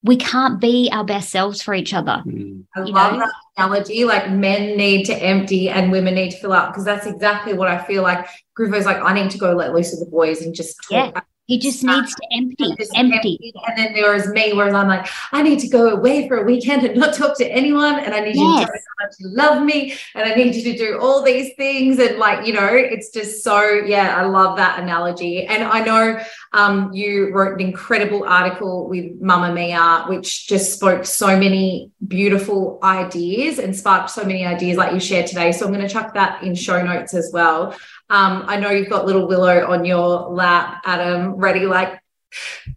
we 0.03 0.15
can't 0.15 0.61
be 0.61 0.89
our 0.91 1.03
best 1.03 1.29
selves 1.29 1.61
for 1.61 1.73
each 1.73 1.93
other. 1.93 2.23
Mm. 2.25 2.65
I 2.75 2.79
love 2.81 3.13
know? 3.13 3.19
that 3.19 3.33
analogy. 3.57 4.05
Like 4.05 4.29
men 4.31 4.77
need 4.77 5.05
to 5.05 5.15
empty 5.15 5.69
and 5.69 5.91
women 5.91 6.15
need 6.15 6.31
to 6.31 6.37
fill 6.37 6.53
up 6.53 6.69
because 6.69 6.85
that's 6.85 7.05
exactly 7.05 7.53
what 7.53 7.67
I 7.67 7.83
feel 7.83 8.03
like. 8.03 8.27
Griffo's 8.57 8.85
like, 8.85 8.97
I 8.97 9.13
need 9.13 9.31
to 9.31 9.37
go 9.37 9.53
let 9.53 9.73
loose 9.73 9.91
with 9.91 9.99
the 9.99 10.11
boys 10.11 10.41
and 10.41 10.53
just 10.53 10.77
talk 10.83 11.13
yeah. 11.15 11.21
He 11.47 11.59
just 11.59 11.81
needs 11.81 12.13
to 12.13 12.21
empty, 12.33 12.75
empty. 12.93 13.53
And 13.67 13.77
then 13.77 13.93
there 13.93 14.13
was 14.13 14.27
me, 14.27 14.51
where 14.51 14.67
I'm 14.73 14.87
like, 14.89 15.07
I 15.31 15.41
need 15.41 15.59
to 15.59 15.69
go 15.69 15.89
away 15.91 16.27
for 16.27 16.37
a 16.37 16.43
weekend 16.43 16.83
and 16.83 16.99
not 16.99 17.13
talk 17.13 17.37
to 17.37 17.45
anyone. 17.45 17.99
And 17.99 18.13
I 18.13 18.19
need 18.19 18.35
yes. 18.35 18.59
you 18.59 18.59
to 18.59 18.65
tell 18.65 18.73
me 18.73 18.79
how 18.97 19.05
much 19.05 19.15
you 19.19 19.29
love 19.29 19.63
me. 19.63 19.93
And 20.13 20.29
I 20.29 20.35
need 20.35 20.55
you 20.55 20.63
to 20.73 20.77
do 20.77 20.99
all 20.99 21.23
these 21.23 21.53
things. 21.55 21.99
And 21.99 22.17
like, 22.17 22.45
you 22.45 22.51
know, 22.51 22.67
it's 22.67 23.11
just 23.11 23.45
so, 23.45 23.61
yeah, 23.61 24.17
I 24.17 24.25
love 24.25 24.57
that 24.57 24.79
analogy. 24.79 25.45
And 25.45 25.63
I 25.63 25.79
know 25.85 26.19
um, 26.51 26.91
you 26.91 27.33
wrote 27.33 27.53
an 27.53 27.65
incredible 27.65 28.25
article 28.25 28.89
with 28.89 29.21
Mamamia, 29.21 30.09
which 30.09 30.47
just 30.47 30.73
spoke 30.73 31.05
so 31.05 31.39
many 31.39 31.91
beautiful 32.05 32.77
ideas 32.83 33.57
and 33.57 33.73
sparked 33.73 34.09
so 34.09 34.25
many 34.25 34.45
ideas 34.45 34.75
like 34.75 34.93
you 34.93 34.99
shared 34.99 35.27
today. 35.27 35.53
So 35.53 35.65
I'm 35.65 35.71
going 35.71 35.87
to 35.87 35.93
chuck 35.93 36.13
that 36.15 36.43
in 36.43 36.55
show 36.55 36.83
notes 36.83 37.13
as 37.13 37.31
well. 37.31 37.73
Um, 38.09 38.45
I 38.47 38.57
know 38.57 38.69
you've 38.69 38.89
got 38.89 39.05
little 39.05 39.27
Willow 39.27 39.65
on 39.67 39.85
your 39.85 40.29
lap, 40.29 40.81
Adam, 40.85 41.33
ready 41.33 41.65
like 41.65 42.01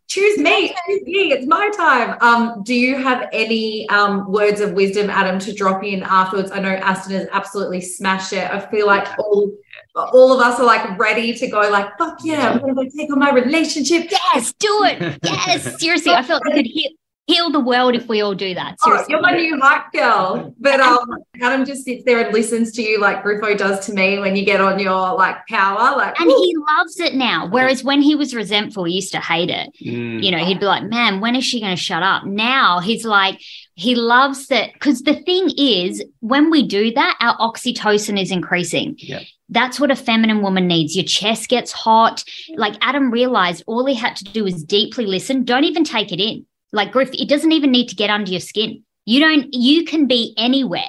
choose 0.09 0.39
me, 0.39 0.68
choose 0.68 1.03
me, 1.03 1.33
it's 1.33 1.47
my 1.47 1.70
time. 1.76 2.16
Um, 2.20 2.62
do 2.64 2.74
you 2.74 2.97
have 2.97 3.28
any 3.33 3.89
um, 3.91 4.31
words 4.31 4.61
of 4.61 4.72
wisdom, 4.72 5.11
Adam, 5.11 5.39
to 5.41 5.53
drop 5.53 5.85
in 5.85 6.03
afterwards? 6.03 6.51
I 6.51 6.61
know 6.61 6.70
Aston 6.70 7.14
has 7.14 7.28
absolutely 7.33 7.81
smashed 7.81 8.33
it. 8.33 8.51
I 8.51 8.61
feel 8.61 8.87
like 8.87 9.07
all 9.18 9.53
all 9.95 10.33
of 10.33 10.41
us 10.41 10.61
are 10.61 10.66
like 10.66 10.99
ready 10.99 11.35
to 11.35 11.47
go, 11.49 11.61
like, 11.70 11.97
fuck 11.99 12.18
yeah, 12.22 12.51
I'm 12.51 12.61
gonna 12.61 12.74
go 12.74 12.85
take 12.97 13.12
on 13.12 13.18
my 13.18 13.31
relationship. 13.31 14.11
Yes, 14.11 14.53
do 14.59 14.85
it. 14.85 15.18
Yes, 15.24 15.81
seriously. 15.81 16.12
I 16.12 16.22
felt 16.22 16.43
I 16.47 16.53
could 16.53 16.66
hear 16.66 16.91
heal 17.31 17.51
the 17.51 17.61
world 17.61 17.95
if 17.95 18.09
we 18.09 18.20
all 18.20 18.35
do 18.35 18.55
that. 18.55 18.76
Oh, 18.85 19.05
you're 19.09 19.20
my 19.20 19.33
new 19.33 19.59
hype 19.61 19.93
girl. 19.93 20.55
But 20.59 20.81
um, 20.81 21.07
Adam 21.41 21.64
just 21.64 21.85
sits 21.85 22.05
there 22.05 22.24
and 22.24 22.33
listens 22.33 22.72
to 22.72 22.83
you 22.83 23.01
like 23.01 23.22
Griffo 23.22 23.57
does 23.57 23.87
to 23.87 23.93
me 23.93 24.18
when 24.18 24.37
you 24.37 24.45
get 24.45 24.61
on 24.61 24.78
your 24.78 25.14
like 25.14 25.47
power. 25.49 25.97
Like, 25.97 26.18
and 26.18 26.31
he 26.31 26.57
loves 26.76 26.99
it 27.01 27.14
now. 27.14 27.49
Whereas 27.49 27.85
when 27.85 28.03
he 28.03 28.14
was 28.14 28.35
resentful, 28.35 28.85
he 28.85 28.95
used 28.95 29.12
to 29.12 29.20
hate 29.20 29.51
it. 29.51 29.70
Mm. 29.83 30.22
You 30.22 30.31
know, 30.33 30.45
he'd 30.45 30.61
be 30.61 30.66
like, 30.66 30.85
man, 30.85 31.20
when 31.20 31.37
is 31.37 31.45
she 31.45 31.61
going 31.61 31.74
to 31.74 31.81
shut 31.81 32.03
up? 32.03 32.24
Now 32.24 32.81
he's 32.81 33.05
like, 33.05 33.41
he 33.74 33.95
loves 33.95 34.49
that. 34.49 34.72
Because 34.74 35.03
the 35.03 35.14
thing 35.14 35.51
is, 35.57 36.05
when 36.20 36.51
we 36.51 36.66
do 36.66 36.93
that, 36.93 37.16
our 37.20 37.37
oxytocin 37.39 38.20
is 38.20 38.31
increasing. 38.31 38.97
Yeah. 38.99 39.20
That's 39.49 39.81
what 39.81 39.91
a 39.91 39.97
feminine 39.97 40.43
woman 40.43 40.68
needs. 40.68 40.95
Your 40.95 41.05
chest 41.05 41.49
gets 41.49 41.72
hot. 41.72 42.22
Like 42.55 42.76
Adam 42.83 43.11
realized 43.11 43.64
all 43.66 43.85
he 43.85 43.95
had 43.95 44.16
to 44.16 44.24
do 44.24 44.45
was 44.45 44.62
deeply 44.62 45.07
listen. 45.07 45.45
Don't 45.45 45.64
even 45.64 45.83
take 45.83 46.12
it 46.12 46.20
in. 46.20 46.47
Like 46.73 46.93
Griff, 46.93 47.11
it 47.12 47.29
doesn't 47.29 47.53
even 47.53 47.71
need 47.71 47.89
to 47.89 47.97
get 47.97 48.11
under 48.11 48.31
your 48.31 48.41
skin. 48.41 48.85
You 49.07 49.21
don't, 49.21 49.53
you 49.53 49.85
can 49.85 50.07
be 50.07 50.35
anywhere 50.37 50.85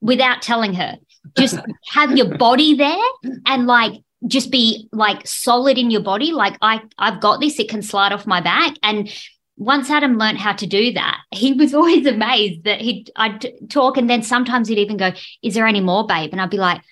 without 0.00 0.42
telling 0.42 0.74
her. 0.74 0.96
Just 1.38 1.58
have 1.90 2.16
your 2.16 2.36
body 2.36 2.74
there 2.74 2.98
and 3.46 3.66
like 3.66 4.02
just 4.26 4.50
be 4.50 4.88
like 4.92 5.26
solid 5.26 5.78
in 5.78 5.90
your 5.90 6.02
body. 6.02 6.32
Like 6.32 6.56
I, 6.60 6.82
I've 6.98 7.20
got 7.20 7.40
this, 7.40 7.58
it 7.58 7.68
can 7.68 7.82
slide 7.82 8.12
off 8.12 8.26
my 8.26 8.40
back. 8.40 8.74
And 8.82 9.12
once 9.56 9.90
Adam 9.90 10.18
learned 10.18 10.38
how 10.38 10.52
to 10.52 10.66
do 10.66 10.92
that, 10.92 11.18
he 11.30 11.52
was 11.52 11.74
always 11.74 12.06
amazed 12.16 12.64
that 12.64 12.80
he'd 12.80 13.10
I'd 13.16 13.70
talk 13.70 13.96
and 13.96 14.10
then 14.10 14.22
sometimes 14.22 14.68
he'd 14.68 14.78
even 14.78 14.96
go, 14.96 15.12
Is 15.42 15.54
there 15.54 15.66
any 15.66 15.80
more, 15.80 16.06
babe? 16.06 16.30
And 16.32 16.40
I'd 16.40 16.50
be 16.50 16.58
like, 16.58 16.82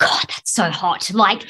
God, 0.00 0.24
that's 0.28 0.50
so 0.52 0.70
hot. 0.70 1.10
Like, 1.12 1.42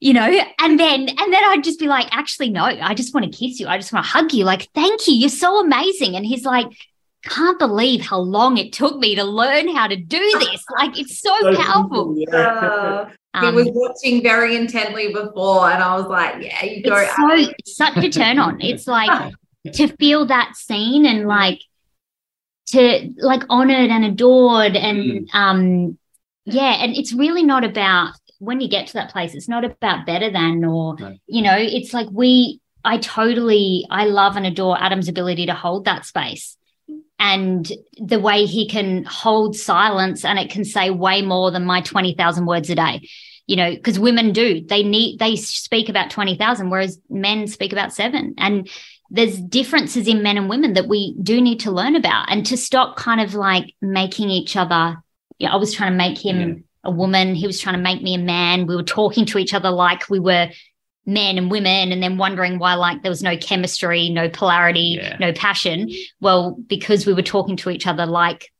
you 0.00 0.12
know, 0.14 0.22
and 0.60 0.80
then 0.80 1.08
and 1.08 1.32
then 1.32 1.44
I'd 1.44 1.62
just 1.62 1.78
be 1.78 1.86
like, 1.86 2.08
actually, 2.10 2.48
no, 2.50 2.64
I 2.64 2.94
just 2.94 3.12
want 3.14 3.30
to 3.30 3.38
kiss 3.38 3.60
you. 3.60 3.68
I 3.68 3.76
just 3.76 3.92
want 3.92 4.04
to 4.04 4.10
hug 4.10 4.32
you. 4.32 4.44
Like, 4.44 4.68
thank 4.74 5.06
you. 5.06 5.14
You're 5.14 5.28
so 5.28 5.60
amazing. 5.60 6.16
And 6.16 6.24
he's 6.24 6.44
like, 6.44 6.66
can't 7.24 7.58
believe 7.58 8.00
how 8.00 8.18
long 8.18 8.56
it 8.56 8.72
took 8.72 8.96
me 8.98 9.14
to 9.14 9.24
learn 9.24 9.68
how 9.74 9.86
to 9.88 9.96
do 9.96 10.18
this. 10.40 10.64
Like, 10.78 10.98
it's 10.98 11.20
so, 11.20 11.34
So 11.42 11.54
powerful. 11.56 12.14
yeah. 12.16 12.36
uh, 12.38 13.08
he 13.40 13.46
Um, 13.48 13.54
was 13.54 13.68
watching 13.72 14.22
very 14.22 14.56
intently 14.56 15.12
before, 15.12 15.70
and 15.70 15.82
I 15.82 15.94
was 15.96 16.06
like, 16.06 16.42
yeah, 16.42 16.64
you 16.64 16.82
go. 16.82 16.96
it's 16.96 17.14
so 17.14 17.28
it's 17.58 17.76
such 17.76 17.96
a 17.98 18.08
turn 18.08 18.38
on. 18.38 18.60
It's 18.62 18.86
like 18.86 19.34
to 19.74 19.88
feel 19.98 20.24
that 20.26 20.56
scene 20.56 21.04
and 21.04 21.28
like 21.28 21.60
to 22.68 23.12
like 23.18 23.42
honored 23.50 23.90
and 23.90 24.04
adored 24.04 24.76
and 24.76 25.28
um 25.34 25.98
yeah, 26.52 26.82
and 26.82 26.96
it's 26.96 27.12
really 27.12 27.42
not 27.42 27.64
about 27.64 28.14
when 28.38 28.60
you 28.60 28.68
get 28.68 28.86
to 28.88 28.92
that 28.94 29.10
place, 29.10 29.34
it's 29.34 29.48
not 29.48 29.64
about 29.64 30.06
better 30.06 30.30
than 30.30 30.64
or 30.64 30.96
No. 30.98 31.16
you 31.26 31.42
know, 31.42 31.56
it's 31.56 31.92
like 31.92 32.08
we 32.12 32.60
I 32.84 32.98
totally 32.98 33.86
I 33.90 34.06
love 34.06 34.36
and 34.36 34.46
adore 34.46 34.80
Adam's 34.80 35.08
ability 35.08 35.46
to 35.46 35.54
hold 35.54 35.84
that 35.84 36.04
space. 36.04 36.56
And 37.20 37.70
the 38.00 38.20
way 38.20 38.44
he 38.44 38.68
can 38.68 39.04
hold 39.04 39.56
silence 39.56 40.24
and 40.24 40.38
it 40.38 40.50
can 40.50 40.64
say 40.64 40.90
way 40.90 41.20
more 41.20 41.50
than 41.50 41.64
my 41.64 41.80
20,000 41.80 42.46
words 42.46 42.70
a 42.70 42.76
day 42.76 43.00
you 43.48 43.56
know, 43.56 43.74
because 43.74 43.98
women 43.98 44.32
do, 44.32 44.62
they 44.66 44.82
need, 44.82 45.18
they 45.18 45.34
speak 45.34 45.88
about 45.88 46.10
20,000, 46.10 46.68
whereas 46.68 47.00
men 47.08 47.46
speak 47.46 47.72
about 47.72 47.94
seven. 47.94 48.34
And 48.36 48.68
there's 49.10 49.40
differences 49.40 50.06
in 50.06 50.22
men 50.22 50.36
and 50.36 50.50
women 50.50 50.74
that 50.74 50.86
we 50.86 51.16
do 51.22 51.40
need 51.40 51.60
to 51.60 51.70
learn 51.70 51.96
about 51.96 52.30
and 52.30 52.44
to 52.44 52.58
stop 52.58 52.96
kind 52.96 53.22
of 53.22 53.34
like 53.34 53.74
making 53.80 54.28
each 54.28 54.54
other. 54.54 55.02
Yeah, 55.38 55.52
I 55.52 55.56
was 55.56 55.72
trying 55.72 55.92
to 55.92 55.96
make 55.96 56.18
him 56.18 56.38
Yeah. 56.40 56.54
a 56.84 56.90
woman. 56.90 57.34
He 57.34 57.46
was 57.46 57.60
trying 57.60 57.76
to 57.76 57.80
make 57.82 58.02
me 58.02 58.14
a 58.14 58.18
man. 58.18 58.66
We 58.66 58.76
were 58.76 58.82
talking 58.82 59.24
to 59.26 59.38
each 59.38 59.54
other 59.54 59.70
like 59.70 60.08
we 60.10 60.18
were 60.20 60.50
men 61.06 61.38
and 61.38 61.50
women 61.50 61.90
and 61.92 62.02
then 62.02 62.18
wondering 62.18 62.58
why 62.58 62.74
like 62.74 63.02
there 63.02 63.10
was 63.10 63.22
no 63.22 63.36
chemistry, 63.36 64.10
no 64.10 64.28
polarity, 64.28 64.98
Yeah. 65.00 65.16
no 65.18 65.32
passion. 65.32 65.90
Well, 66.20 66.56
because 66.66 67.06
we 67.06 67.14
were 67.14 67.22
talking 67.22 67.56
to 67.58 67.70
each 67.70 67.86
other 67.86 68.04
like 68.06 68.52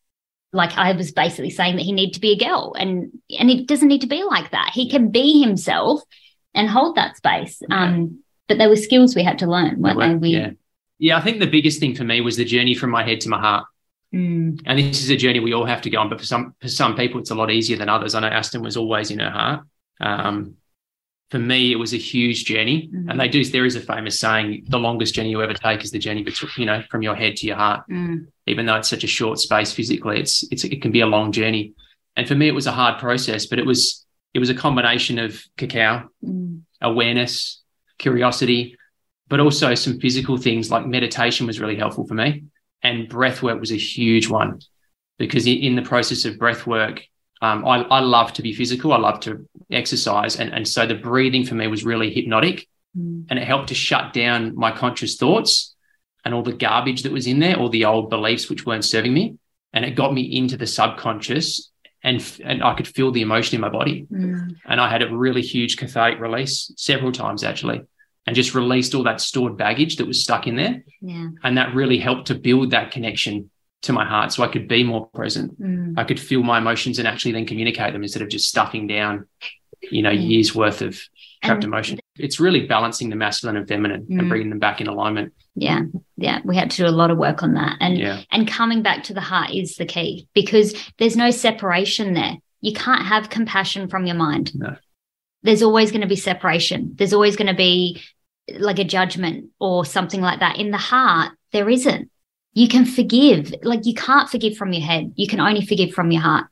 like 0.54 0.72
I 0.78 0.92
was 0.92 1.12
basically 1.12 1.50
saying 1.50 1.76
that 1.76 1.82
he 1.82 1.92
needed 1.92 2.14
to 2.14 2.20
be 2.20 2.32
a 2.32 2.36
girl 2.38 2.74
and 2.78 3.12
and 3.38 3.50
it 3.50 3.66
doesn't 3.66 3.88
need 3.88 4.00
to 4.00 4.06
be 4.06 4.22
like 4.24 4.50
that. 4.52 4.70
He 4.72 4.88
can 4.88 5.10
be 5.10 5.42
himself 5.42 6.00
and 6.54 6.68
hold 6.70 6.96
that 6.96 7.16
space. 7.18 7.60
Um 7.70 8.20
but 8.46 8.56
there 8.56 8.70
were 8.70 8.76
skills 8.76 9.14
we 9.14 9.22
had 9.22 9.40
to 9.40 9.46
learn, 9.46 9.82
weren't 9.82 9.98
they? 9.98 10.14
We 10.14 10.28
yeah. 10.30 10.50
Yeah, 10.98 11.18
I 11.18 11.20
think 11.20 11.38
the 11.38 11.46
biggest 11.46 11.78
thing 11.80 11.94
for 11.94 12.02
me 12.04 12.22
was 12.22 12.38
the 12.38 12.46
journey 12.46 12.74
from 12.74 12.90
my 12.90 13.04
head 13.04 13.20
to 13.20 13.28
my 13.28 13.38
heart. 13.38 13.66
Mm, 14.14 14.62
And 14.64 14.78
this 14.78 15.02
is 15.02 15.10
a 15.10 15.16
journey 15.16 15.40
we 15.40 15.52
all 15.52 15.66
have 15.66 15.82
to 15.82 15.90
go 15.90 15.98
on, 16.00 16.08
but 16.08 16.18
for 16.18 16.24
some 16.24 16.54
for 16.60 16.68
some 16.68 16.96
people 16.96 17.20
it's 17.20 17.30
a 17.30 17.34
lot 17.34 17.50
easier 17.50 17.76
than 17.76 17.88
others. 17.90 18.14
I 18.14 18.20
know 18.20 18.28
Aston 18.28 18.62
was 18.62 18.76
always 18.76 19.10
in 19.10 19.18
her 19.18 19.30
heart. 19.30 19.66
Um, 20.00 20.54
for 21.30 21.38
me, 21.38 21.72
it 21.72 21.76
was 21.76 21.92
a 21.92 21.98
huge 21.98 22.46
journey, 22.46 22.88
Mhm. 22.90 23.10
and 23.10 23.20
they 23.20 23.28
do. 23.28 23.44
There 23.44 23.66
is 23.66 23.76
a 23.76 23.80
famous 23.80 24.18
saying: 24.18 24.64
"The 24.68 24.78
longest 24.78 25.14
journey 25.14 25.30
you 25.30 25.42
ever 25.42 25.52
take 25.52 25.84
is 25.84 25.90
the 25.90 25.98
journey 25.98 26.22
between, 26.22 26.50
you 26.56 26.64
know, 26.64 26.82
from 26.90 27.02
your 27.02 27.14
head 27.14 27.36
to 27.36 27.46
your 27.46 27.56
heart." 27.56 27.82
mm, 27.90 28.26
Even 28.46 28.64
though 28.64 28.76
it's 28.76 28.88
such 28.88 29.04
a 29.04 29.06
short 29.18 29.38
space 29.38 29.72
physically, 29.72 30.20
it's 30.20 30.42
it's 30.50 30.64
it 30.64 30.80
can 30.80 30.90
be 30.90 31.00
a 31.00 31.06
long 31.06 31.30
journey. 31.30 31.74
And 32.16 32.26
for 32.26 32.34
me, 32.34 32.48
it 32.48 32.54
was 32.54 32.66
a 32.66 32.72
hard 32.72 32.98
process, 32.98 33.44
but 33.44 33.58
it 33.58 33.66
was 33.66 34.06
it 34.32 34.38
was 34.38 34.48
a 34.48 34.54
combination 34.54 35.18
of 35.18 35.42
cacao, 35.58 36.08
mm, 36.24 36.60
awareness, 36.80 37.62
curiosity, 37.98 38.76
but 39.28 39.40
also 39.40 39.74
some 39.74 40.00
physical 40.00 40.38
things 40.38 40.70
like 40.70 40.86
meditation 40.86 41.46
was 41.46 41.60
really 41.60 41.76
helpful 41.76 42.06
for 42.06 42.14
me. 42.14 42.44
And 42.82 43.08
breath 43.08 43.42
work 43.42 43.60
was 43.60 43.72
a 43.72 43.76
huge 43.76 44.28
one 44.28 44.60
because 45.18 45.46
in, 45.46 45.74
the 45.74 45.82
process 45.82 46.24
of 46.24 46.38
breath 46.38 46.66
work, 46.66 47.02
um, 47.42 47.66
I, 47.66 47.82
I 47.82 48.00
love 48.00 48.32
to 48.34 48.42
be 48.42 48.52
physical. 48.52 48.92
I 48.92 48.98
love 48.98 49.20
to 49.20 49.48
exercise. 49.70 50.36
And, 50.36 50.52
and 50.52 50.66
so 50.66 50.86
the 50.86 50.94
breathing 50.94 51.44
for 51.44 51.54
me 51.54 51.66
was 51.66 51.84
really 51.84 52.12
hypnotic 52.12 52.68
mm, 52.96 53.26
and 53.28 53.38
it 53.38 53.46
helped 53.46 53.68
to 53.68 53.74
shut 53.74 54.12
down 54.12 54.54
my 54.56 54.70
conscious 54.70 55.16
thoughts 55.16 55.74
and 56.24 56.34
all 56.34 56.42
the 56.42 56.52
garbage 56.52 57.02
that 57.02 57.12
was 57.12 57.26
in 57.26 57.40
there, 57.40 57.56
all 57.56 57.68
the 57.68 57.84
old 57.84 58.10
beliefs 58.10 58.48
which 58.48 58.64
weren't 58.64 58.84
serving 58.84 59.12
me. 59.12 59.36
And 59.72 59.84
it 59.84 59.96
got 59.96 60.14
me 60.14 60.22
into 60.22 60.56
the 60.56 60.66
subconscious 60.66 61.70
and, 62.02 62.24
and 62.44 62.62
I 62.62 62.74
could 62.74 62.88
feel 62.88 63.10
the 63.10 63.22
emotion 63.22 63.56
in 63.56 63.60
my 63.60 63.68
body 63.68 64.06
mm, 64.10 64.56
and 64.64 64.80
I 64.80 64.88
had 64.88 65.02
a 65.02 65.14
really 65.14 65.42
huge 65.42 65.76
cathartic 65.76 66.20
release 66.20 66.72
several 66.76 67.12
times 67.12 67.42
actually, 67.42 67.82
and 68.28 68.36
just 68.36 68.54
released 68.54 68.94
all 68.94 69.02
that 69.04 69.20
stored 69.20 69.56
baggage 69.56 69.96
that 69.96 70.06
was 70.06 70.22
stuck 70.22 70.46
in 70.46 70.56
there, 70.56 70.84
yeah. 71.00 71.28
and 71.42 71.56
that 71.56 71.74
really 71.74 71.98
helped 71.98 72.26
to 72.26 72.34
build 72.34 72.70
that 72.72 72.90
connection 72.90 73.50
to 73.82 73.92
my 73.92 74.04
heart, 74.04 74.32
so 74.32 74.42
I 74.42 74.48
could 74.48 74.68
be 74.68 74.84
more 74.84 75.06
present. 75.08 75.60
Mm, 75.60 75.94
I 75.96 76.04
could 76.04 76.20
feel 76.20 76.42
my 76.42 76.58
emotions 76.58 76.98
and 76.98 77.08
actually 77.08 77.32
then 77.32 77.46
communicate 77.46 77.92
them 77.92 78.02
instead 78.02 78.22
of 78.22 78.28
just 78.28 78.48
stuffing 78.48 78.86
down, 78.86 79.26
you 79.90 80.02
know, 80.02 80.10
Yeah. 80.10 80.20
years 80.20 80.54
worth 80.54 80.82
of 80.82 81.00
trapped 81.42 81.64
And- 81.64 81.72
emotion. 81.72 81.98
It's 82.16 82.40
really 82.40 82.66
balancing 82.66 83.08
the 83.10 83.16
masculine 83.16 83.56
and 83.56 83.66
feminine 83.68 84.02
Mm. 84.10 84.18
and 84.18 84.28
bringing 84.28 84.50
them 84.50 84.58
back 84.58 84.80
in 84.80 84.88
alignment. 84.88 85.32
yeah. 85.54 85.82
Yeah. 86.16 86.40
We 86.44 86.56
had 86.56 86.70
to 86.72 86.76
do 86.82 86.86
a 86.88 86.90
lot 86.90 87.10
of 87.12 87.18
work 87.18 87.42
on 87.44 87.54
that. 87.54 87.76
And 87.80 87.96
Yeah, 87.96 88.22
And 88.32 88.46
coming 88.48 88.82
back 88.82 89.04
to 89.04 89.14
the 89.14 89.20
heart 89.20 89.50
is 89.52 89.76
the 89.76 89.86
key 89.86 90.26
because 90.34 90.74
there's 90.98 91.16
no 91.16 91.30
separation 91.30 92.14
there. 92.14 92.36
You 92.60 92.72
can't 92.72 93.04
have 93.06 93.30
compassion 93.30 93.88
from 93.88 94.04
your 94.06 94.16
mind. 94.16 94.52
No. 94.56 94.74
There's 95.44 95.62
always 95.62 95.92
going 95.92 96.00
to 96.00 96.08
be 96.08 96.16
separation. 96.16 96.94
There's 96.96 97.12
always 97.12 97.36
going 97.36 97.46
to 97.46 97.54
be 97.54 98.02
like 98.58 98.78
a 98.78 98.84
judgment 98.84 99.50
or 99.58 99.84
something 99.84 100.20
like 100.20 100.40
that. 100.40 100.58
In 100.58 100.70
the 100.70 100.78
heart, 100.78 101.32
there 101.52 101.68
isn't. 101.68 102.10
You 102.52 102.68
can 102.68 102.84
forgive. 102.84 103.54
Like 103.62 103.86
you 103.86 103.94
can't 103.94 104.28
forgive 104.28 104.56
from 104.56 104.72
your 104.72 104.82
head. 104.82 105.12
You 105.16 105.26
can 105.26 105.40
only 105.40 105.64
forgive 105.64 105.92
from 105.92 106.10
your 106.10 106.22
heart. 106.22 106.46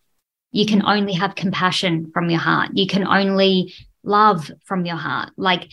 You 0.52 0.66
can 0.66 0.84
only 0.84 1.14
have 1.14 1.34
compassion 1.34 2.10
from 2.12 2.30
your 2.30 2.40
heart. 2.40 2.70
You 2.74 2.86
can 2.86 3.06
only 3.06 3.74
love 4.02 4.50
from 4.64 4.86
your 4.86 4.96
heart. 4.96 5.30
Like 5.36 5.68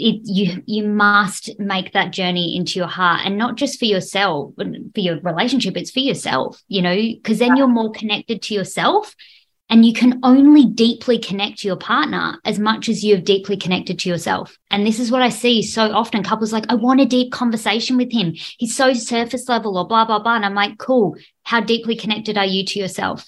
it, 0.00 0.20
you 0.24 0.62
you 0.66 0.86
must 0.86 1.50
make 1.58 1.92
that 1.92 2.12
journey 2.12 2.56
into 2.56 2.78
your 2.78 2.88
heart 2.88 3.20
and 3.24 3.36
not 3.36 3.56
just 3.56 3.78
for 3.78 3.84
yourself 3.84 4.54
for 4.56 5.00
your 5.00 5.20
relationship 5.20 5.76
it's 5.76 5.90
for 5.90 6.00
yourself 6.00 6.62
you 6.68 6.80
know 6.80 6.96
because 6.96 7.38
then 7.38 7.54
you're 7.54 7.68
more 7.68 7.92
connected 7.92 8.40
to 8.40 8.54
yourself 8.54 9.14
and 9.70 9.86
you 9.86 9.92
can 9.92 10.18
only 10.24 10.66
deeply 10.66 11.16
connect 11.16 11.60
to 11.60 11.68
your 11.68 11.76
partner 11.76 12.38
as 12.44 12.58
much 12.58 12.88
as 12.88 13.04
you 13.04 13.14
have 13.14 13.24
deeply 13.24 13.56
connected 13.56 14.00
to 14.00 14.08
yourself. 14.08 14.58
And 14.70 14.84
this 14.84 14.98
is 14.98 15.12
what 15.12 15.22
i 15.22 15.28
see 15.28 15.62
so 15.62 15.92
often. 15.92 16.24
Couples 16.24 16.52
like 16.52 16.66
i 16.68 16.74
want 16.74 17.00
a 17.00 17.06
deep 17.06 17.32
conversation 17.32 17.96
with 17.96 18.12
him. 18.12 18.34
He's 18.58 18.76
so 18.76 18.92
surface 18.92 19.48
level 19.48 19.78
or 19.78 19.86
blah 19.86 20.04
blah 20.04 20.18
blah. 20.18 20.34
And 20.34 20.44
i'm 20.44 20.54
like 20.54 20.76
cool. 20.78 21.16
How 21.44 21.60
deeply 21.60 21.96
connected 21.96 22.36
are 22.36 22.44
you 22.44 22.66
to 22.66 22.78
yourself? 22.80 23.24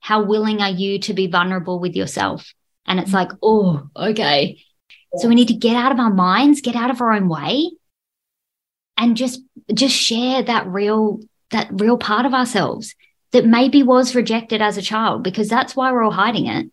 How 0.00 0.22
willing 0.24 0.60
are 0.60 0.70
you 0.70 0.98
to 1.00 1.14
be 1.14 1.28
vulnerable 1.28 1.78
with 1.78 1.94
yourself? 1.94 2.52
And 2.84 2.98
it's 2.98 3.12
like 3.12 3.30
oh 3.40 3.88
okay. 3.96 4.60
So 5.18 5.28
we 5.28 5.36
need 5.36 5.48
to 5.48 5.54
get 5.54 5.76
out 5.76 5.92
of 5.92 6.00
our 6.00 6.12
minds, 6.12 6.60
get 6.60 6.76
out 6.76 6.90
of 6.90 7.00
our 7.00 7.12
own 7.12 7.28
way 7.28 7.70
and 8.96 9.16
just 9.16 9.40
just 9.72 9.94
share 9.94 10.42
that 10.42 10.66
real 10.66 11.20
that 11.52 11.68
real 11.70 11.96
part 11.96 12.26
of 12.26 12.34
ourselves 12.34 12.94
that 13.36 13.44
maybe 13.44 13.82
was 13.82 14.14
rejected 14.14 14.62
as 14.62 14.78
a 14.78 14.82
child 14.82 15.22
because 15.22 15.46
that's 15.46 15.76
why 15.76 15.92
we're 15.92 16.02
all 16.02 16.10
hiding 16.10 16.46
it. 16.46 16.70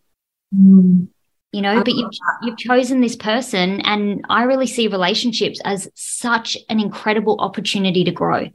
You 1.52 1.62
know, 1.62 1.80
I 1.80 1.84
but 1.84 1.94
you've 1.94 2.12
you've 2.42 2.58
chosen 2.58 3.02
this 3.02 3.18
person 3.18 3.82
and 3.82 4.24
I 4.30 4.44
really 4.44 4.66
see 4.66 4.88
relationships 4.88 5.60
as 5.66 5.90
such 5.94 6.58
an 6.70 6.80
incredible 6.80 7.36
opportunity 7.40 8.06
to 8.06 8.12
grow. 8.12 8.48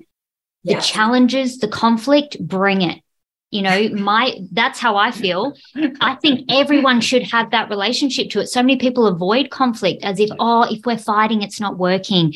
The 0.65 0.81
challenges, 0.81 1.59
the 1.59 1.69
conflict, 1.69 2.39
bring 2.41 2.81
it. 2.81 3.03
You 3.51 3.63
know, 3.63 3.89
my 3.93 4.39
that's 4.53 4.79
how 4.79 4.97
I 4.97 5.11
feel. 5.11 5.53
I 6.01 6.15
think 6.15 6.51
everyone 6.51 7.03
should 7.03 7.25
have 7.25 7.51
that 7.51 7.69
relationship 7.69 8.31
to 8.31 8.41
it. 8.41 8.47
So 8.47 8.63
many 8.63 8.79
people 8.79 9.07
avoid 9.07 9.51
conflict 9.51 10.03
as 10.03 10.19
if, 10.19 10.31
oh, 10.41 10.63
if 10.63 10.81
we're 10.87 10.99
fighting, 10.99 11.43
it's 11.43 11.61
not 11.61 11.77
working. 11.77 12.33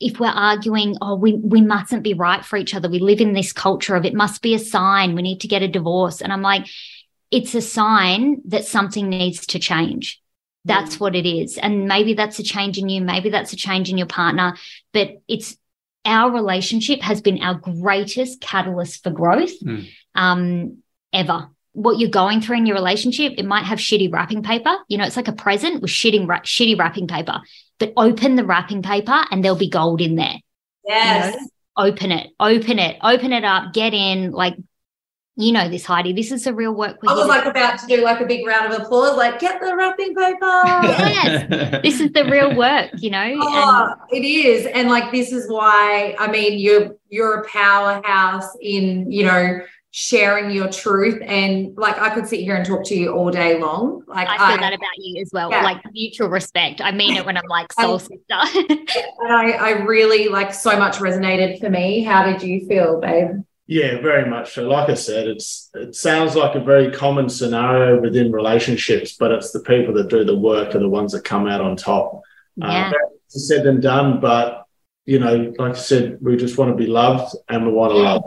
If 0.00 0.20
we're 0.20 0.28
arguing, 0.28 0.96
oh, 1.02 1.16
we, 1.16 1.34
we 1.34 1.60
mustn't 1.60 2.02
be 2.04 2.14
right 2.14 2.44
for 2.44 2.56
each 2.56 2.74
other. 2.74 2.88
We 2.88 3.00
live 3.00 3.20
in 3.20 3.32
this 3.32 3.52
culture 3.52 3.96
of 3.96 4.04
it 4.04 4.14
must 4.14 4.42
be 4.42 4.54
a 4.54 4.58
sign. 4.58 5.14
We 5.14 5.22
need 5.22 5.40
to 5.40 5.48
get 5.48 5.62
a 5.62 5.68
divorce. 5.68 6.20
And 6.20 6.32
I'm 6.32 6.42
like, 6.42 6.66
it's 7.30 7.54
a 7.54 7.60
sign 7.60 8.40
that 8.46 8.64
something 8.64 9.08
needs 9.08 9.46
to 9.48 9.58
change. 9.58 10.20
That's 10.64 11.00
what 11.00 11.16
it 11.16 11.26
is. 11.26 11.58
And 11.58 11.86
maybe 11.86 12.14
that's 12.14 12.38
a 12.38 12.42
change 12.42 12.78
in 12.78 12.88
you. 12.88 13.00
Maybe 13.00 13.30
that's 13.30 13.52
a 13.52 13.56
change 13.56 13.90
in 13.90 13.98
your 13.98 14.06
partner, 14.06 14.56
but 14.92 15.22
it's 15.26 15.56
our 16.04 16.30
relationship 16.30 17.00
has 17.02 17.20
been 17.20 17.42
our 17.42 17.54
greatest 17.54 18.40
catalyst 18.40 19.02
for 19.02 19.10
growth 19.10 19.58
mm. 19.60 19.88
um, 20.14 20.78
ever. 21.12 21.48
What 21.72 21.98
you're 21.98 22.10
going 22.10 22.40
through 22.40 22.58
in 22.58 22.66
your 22.66 22.76
relationship, 22.76 23.34
it 23.36 23.44
might 23.44 23.64
have 23.64 23.78
shitty 23.78 24.12
wrapping 24.12 24.42
paper. 24.42 24.74
You 24.88 24.98
know, 24.98 25.04
it's 25.04 25.16
like 25.16 25.28
a 25.28 25.32
present 25.32 25.82
with 25.82 25.90
shitty, 25.90 26.26
shitty 26.26 26.78
wrapping 26.78 27.08
paper, 27.08 27.40
but 27.78 27.92
open 27.96 28.36
the 28.36 28.44
wrapping 28.44 28.82
paper 28.82 29.24
and 29.30 29.42
there'll 29.42 29.56
be 29.56 29.70
gold 29.70 30.00
in 30.00 30.16
there. 30.16 30.36
Yes. 30.84 31.34
You 31.34 31.40
know? 31.40 31.46
Open 31.76 32.10
it, 32.10 32.30
open 32.40 32.78
it, 32.80 32.98
open 33.02 33.32
it 33.32 33.44
up, 33.44 33.72
get 33.72 33.94
in, 33.94 34.32
like 34.32 34.56
you 35.40 35.52
know 35.52 35.68
this, 35.68 35.84
Heidi. 35.84 36.12
This 36.12 36.32
is 36.32 36.42
the 36.42 36.52
real 36.52 36.74
work. 36.74 36.96
I 37.06 37.14
was 37.14 37.28
like 37.28 37.44
about 37.44 37.78
to 37.78 37.86
do 37.86 38.02
like 38.02 38.20
a 38.20 38.26
big 38.26 38.44
round 38.44 38.72
of 38.72 38.82
applause, 38.82 39.16
like 39.16 39.38
get 39.38 39.60
the 39.60 39.76
wrapping 39.76 40.12
paper. 40.12 40.36
yes, 40.42 41.80
this 41.84 42.00
is 42.00 42.10
the 42.10 42.24
real 42.24 42.56
work. 42.56 42.90
You 42.98 43.10
know, 43.10 43.34
oh, 43.40 43.94
and- 44.10 44.12
it 44.12 44.26
is, 44.26 44.66
and 44.66 44.88
like 44.88 45.12
this 45.12 45.30
is 45.30 45.48
why 45.48 46.16
I 46.18 46.28
mean 46.28 46.58
you're 46.58 46.96
you're 47.08 47.42
a 47.42 47.48
powerhouse 47.48 48.50
in 48.60 49.12
you 49.12 49.26
know 49.26 49.60
sharing 49.90 50.50
your 50.50 50.68
truth 50.68 51.20
and 51.24 51.76
like 51.76 51.98
I 51.98 52.10
could 52.10 52.26
sit 52.26 52.40
here 52.40 52.54
and 52.54 52.64
talk 52.64 52.84
to 52.86 52.94
you 52.94 53.12
all 53.12 53.30
day 53.30 53.58
long. 53.58 54.02
Like 54.06 54.28
I 54.28 54.36
feel 54.36 54.58
I, 54.58 54.60
that 54.60 54.74
about 54.74 54.90
you 54.98 55.22
as 55.22 55.30
well. 55.32 55.50
Yeah. 55.50 55.62
Like 55.62 55.82
mutual 55.92 56.28
respect. 56.28 56.80
I 56.80 56.92
mean 56.92 57.16
it 57.16 57.24
when 57.24 57.36
I'm 57.36 57.46
like 57.48 57.72
soul 57.72 57.98
sister. 57.98 58.16
and 58.30 59.32
I, 59.32 59.52
I 59.52 59.70
really 59.82 60.28
like 60.28 60.52
so 60.52 60.78
much 60.78 60.96
resonated 60.96 61.58
for 61.60 61.70
me. 61.70 62.02
How 62.02 62.24
did 62.24 62.42
you 62.42 62.66
feel, 62.66 63.00
babe? 63.00 63.42
Yeah, 63.66 64.00
very 64.00 64.28
much 64.28 64.54
so. 64.54 64.66
Like 64.66 64.88
I 64.88 64.94
said, 64.94 65.28
it's 65.28 65.70
it 65.74 65.94
sounds 65.94 66.34
like 66.34 66.54
a 66.54 66.60
very 66.60 66.90
common 66.90 67.28
scenario 67.28 68.00
within 68.00 68.32
relationships, 68.32 69.16
but 69.18 69.30
it's 69.30 69.52
the 69.52 69.60
people 69.60 69.92
that 69.94 70.08
do 70.08 70.24
the 70.24 70.36
work 70.36 70.74
are 70.74 70.78
the 70.78 70.88
ones 70.88 71.12
that 71.12 71.24
come 71.24 71.46
out 71.46 71.60
on 71.60 71.76
top. 71.76 72.22
Yeah. 72.56 72.88
Um, 72.88 72.94
said 73.26 73.66
and 73.66 73.82
done, 73.82 74.20
but 74.20 74.64
you 75.04 75.18
know, 75.18 75.52
like 75.58 75.72
I 75.72 75.78
said, 75.78 76.18
we 76.20 76.36
just 76.36 76.58
want 76.58 76.70
to 76.70 76.76
be 76.76 76.90
loved 76.90 77.34
and 77.48 77.66
we 77.66 77.72
want 77.72 77.92
to 77.92 77.98
love. 77.98 78.22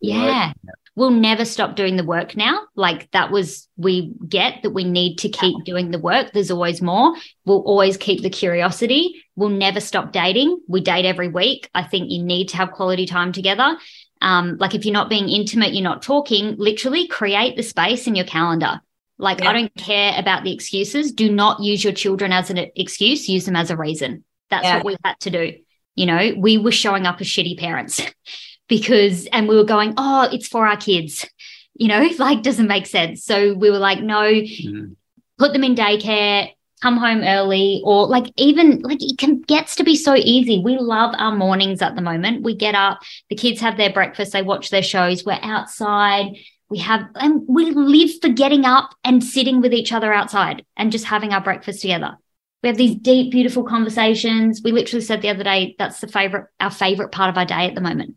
Yeah. 0.00 0.46
Right? 0.46 0.54
We'll 0.94 1.10
never 1.10 1.46
stop 1.46 1.74
doing 1.74 1.96
the 1.96 2.04
work 2.04 2.36
now. 2.36 2.66
Like 2.74 3.10
that 3.12 3.30
was, 3.30 3.66
we 3.76 4.12
get 4.28 4.62
that 4.62 4.70
we 4.70 4.84
need 4.84 5.16
to 5.18 5.30
keep 5.30 5.64
doing 5.64 5.90
the 5.90 5.98
work. 5.98 6.32
There's 6.32 6.50
always 6.50 6.82
more. 6.82 7.14
We'll 7.46 7.62
always 7.62 7.96
keep 7.96 8.22
the 8.22 8.28
curiosity. 8.28 9.24
We'll 9.34 9.48
never 9.48 9.80
stop 9.80 10.12
dating. 10.12 10.60
We 10.68 10.82
date 10.82 11.06
every 11.06 11.28
week. 11.28 11.70
I 11.74 11.82
think 11.82 12.10
you 12.10 12.22
need 12.22 12.50
to 12.50 12.58
have 12.58 12.72
quality 12.72 13.06
time 13.06 13.32
together. 13.32 13.76
Um, 14.20 14.56
like 14.58 14.74
if 14.74 14.84
you're 14.84 14.92
not 14.92 15.08
being 15.08 15.28
intimate, 15.28 15.72
you're 15.72 15.82
not 15.82 16.02
talking, 16.02 16.56
literally 16.58 17.08
create 17.08 17.56
the 17.56 17.62
space 17.62 18.06
in 18.06 18.14
your 18.14 18.26
calendar. 18.26 18.80
Like, 19.18 19.40
yeah. 19.40 19.50
I 19.50 19.52
don't 19.52 19.74
care 19.76 20.14
about 20.18 20.44
the 20.44 20.52
excuses. 20.52 21.12
Do 21.12 21.30
not 21.30 21.62
use 21.62 21.82
your 21.82 21.92
children 21.92 22.32
as 22.32 22.50
an 22.50 22.58
excuse, 22.76 23.28
use 23.28 23.46
them 23.46 23.56
as 23.56 23.70
a 23.70 23.76
reason. 23.76 24.24
That's 24.50 24.64
yeah. 24.64 24.76
what 24.76 24.84
we 24.84 24.96
had 25.04 25.18
to 25.20 25.30
do. 25.30 25.52
You 25.94 26.06
know, 26.06 26.34
we 26.36 26.58
were 26.58 26.72
showing 26.72 27.06
up 27.06 27.20
as 27.20 27.26
shitty 27.26 27.58
parents 27.58 28.00
because, 28.68 29.26
and 29.26 29.48
we 29.48 29.56
were 29.56 29.64
going, 29.64 29.94
oh, 29.96 30.28
it's 30.32 30.48
for 30.48 30.66
our 30.66 30.76
kids. 30.76 31.26
You 31.74 31.88
know, 31.88 32.08
like 32.18 32.42
doesn't 32.42 32.68
make 32.68 32.86
sense. 32.86 33.24
So 33.24 33.54
we 33.54 33.70
were 33.70 33.78
like, 33.78 34.00
no, 34.00 34.22
mm. 34.22 34.96
put 35.38 35.52
them 35.52 35.64
in 35.64 35.74
daycare, 35.74 36.50
come 36.82 36.96
home 36.96 37.22
early 37.22 37.80
or 37.84 38.06
like 38.08 38.26
even 38.36 38.80
like 38.80 38.98
it 39.00 39.16
can 39.16 39.40
gets 39.42 39.76
to 39.76 39.84
be 39.84 39.94
so 39.94 40.16
easy 40.16 40.58
we 40.58 40.76
love 40.76 41.14
our 41.16 41.34
mornings 41.34 41.80
at 41.80 41.94
the 41.94 42.02
moment 42.02 42.42
we 42.42 42.54
get 42.56 42.74
up 42.74 42.98
the 43.30 43.36
kids 43.36 43.60
have 43.60 43.76
their 43.76 43.92
breakfast 43.92 44.32
they 44.32 44.42
watch 44.42 44.70
their 44.70 44.82
shows 44.82 45.24
we're 45.24 45.38
outside 45.42 46.26
we 46.68 46.78
have 46.78 47.02
and 47.14 47.42
we 47.46 47.70
live 47.70 48.10
for 48.20 48.28
getting 48.28 48.64
up 48.64 48.90
and 49.04 49.22
sitting 49.22 49.60
with 49.60 49.72
each 49.72 49.92
other 49.92 50.12
outside 50.12 50.64
and 50.76 50.90
just 50.90 51.04
having 51.04 51.32
our 51.32 51.40
breakfast 51.40 51.80
together 51.80 52.16
we 52.64 52.68
have 52.68 52.76
these 52.76 52.96
deep 52.96 53.30
beautiful 53.30 53.62
conversations 53.62 54.60
we 54.64 54.72
literally 54.72 55.04
said 55.04 55.22
the 55.22 55.30
other 55.30 55.44
day 55.44 55.76
that's 55.78 56.00
the 56.00 56.08
favorite 56.08 56.48
our 56.58 56.70
favorite 56.70 57.12
part 57.12 57.30
of 57.30 57.38
our 57.38 57.46
day 57.46 57.68
at 57.68 57.76
the 57.76 57.80
moment 57.80 58.16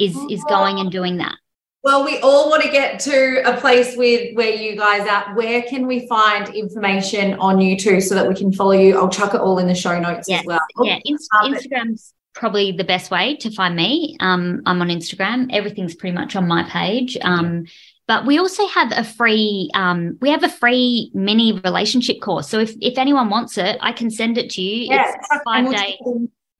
is 0.00 0.16
is 0.30 0.42
going 0.44 0.78
and 0.78 0.90
doing 0.90 1.18
that 1.18 1.36
well, 1.82 2.04
we 2.04 2.18
all 2.18 2.50
want 2.50 2.62
to 2.62 2.70
get 2.70 3.00
to 3.00 3.42
a 3.46 3.58
place 3.58 3.96
with 3.96 4.36
where 4.36 4.52
you 4.52 4.76
guys 4.76 5.08
are. 5.08 5.34
Where 5.34 5.62
can 5.62 5.86
we 5.86 6.06
find 6.08 6.54
information 6.54 7.34
on 7.34 7.58
you 7.58 7.76
too 7.78 8.02
so 8.02 8.14
that 8.14 8.28
we 8.28 8.34
can 8.34 8.52
follow 8.52 8.72
you? 8.72 8.98
I'll 8.98 9.08
chuck 9.08 9.32
it 9.32 9.40
all 9.40 9.58
in 9.58 9.66
the 9.66 9.74
show 9.74 9.98
notes 9.98 10.28
yes. 10.28 10.40
as 10.40 10.46
well. 10.46 10.60
Yeah, 10.82 10.96
um, 10.96 11.54
Instagram's 11.54 12.12
probably 12.34 12.72
the 12.72 12.84
best 12.84 13.10
way 13.10 13.36
to 13.36 13.50
find 13.50 13.74
me. 13.74 14.16
Um, 14.20 14.60
I'm 14.66 14.82
on 14.82 14.88
Instagram. 14.88 15.48
Everything's 15.52 15.94
pretty 15.94 16.14
much 16.14 16.36
on 16.36 16.46
my 16.46 16.64
page. 16.64 17.16
Um, 17.22 17.64
but 18.06 18.26
we 18.26 18.38
also 18.38 18.66
have 18.68 18.92
a 18.94 19.04
free 19.04 19.70
um, 19.72 20.18
we 20.20 20.30
have 20.30 20.42
a 20.42 20.50
free 20.50 21.10
mini 21.14 21.60
relationship 21.64 22.20
course. 22.20 22.46
So 22.48 22.58
if 22.58 22.74
if 22.82 22.98
anyone 22.98 23.30
wants 23.30 23.56
it, 23.56 23.78
I 23.80 23.92
can 23.92 24.10
send 24.10 24.36
it 24.36 24.50
to 24.50 24.60
you. 24.60 24.88
Yeah, 24.90 25.14
it's 25.14 25.28
five 25.44 25.70
day 25.70 25.98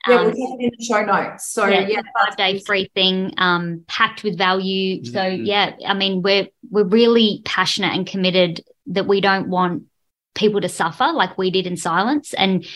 yeah, 0.09 0.23
we'll 0.23 0.29
um, 0.29 0.61
it 0.61 0.65
in 0.65 0.71
the 0.79 0.85
show 0.85 1.05
notes. 1.05 1.51
So 1.51 1.67
yeah, 1.67 1.87
yeah 1.87 2.01
five 2.19 2.37
day 2.37 2.59
free 2.61 2.91
thing, 2.95 3.35
um, 3.37 3.85
packed 3.87 4.23
with 4.23 4.39
value. 4.39 5.03
Mm-hmm. 5.03 5.13
So 5.13 5.27
yeah, 5.27 5.75
I 5.87 5.95
mean, 5.95 6.23
we're 6.23 6.49
we're 6.71 6.85
really 6.85 7.43
passionate 7.45 7.95
and 7.95 8.07
committed 8.07 8.63
that 8.87 9.07
we 9.07 9.21
don't 9.21 9.49
want 9.49 9.85
people 10.35 10.61
to 10.61 10.69
suffer 10.69 11.13
like 11.13 11.37
we 11.37 11.51
did 11.51 11.67
in 11.67 11.77
silence, 11.77 12.33
and 12.35 12.67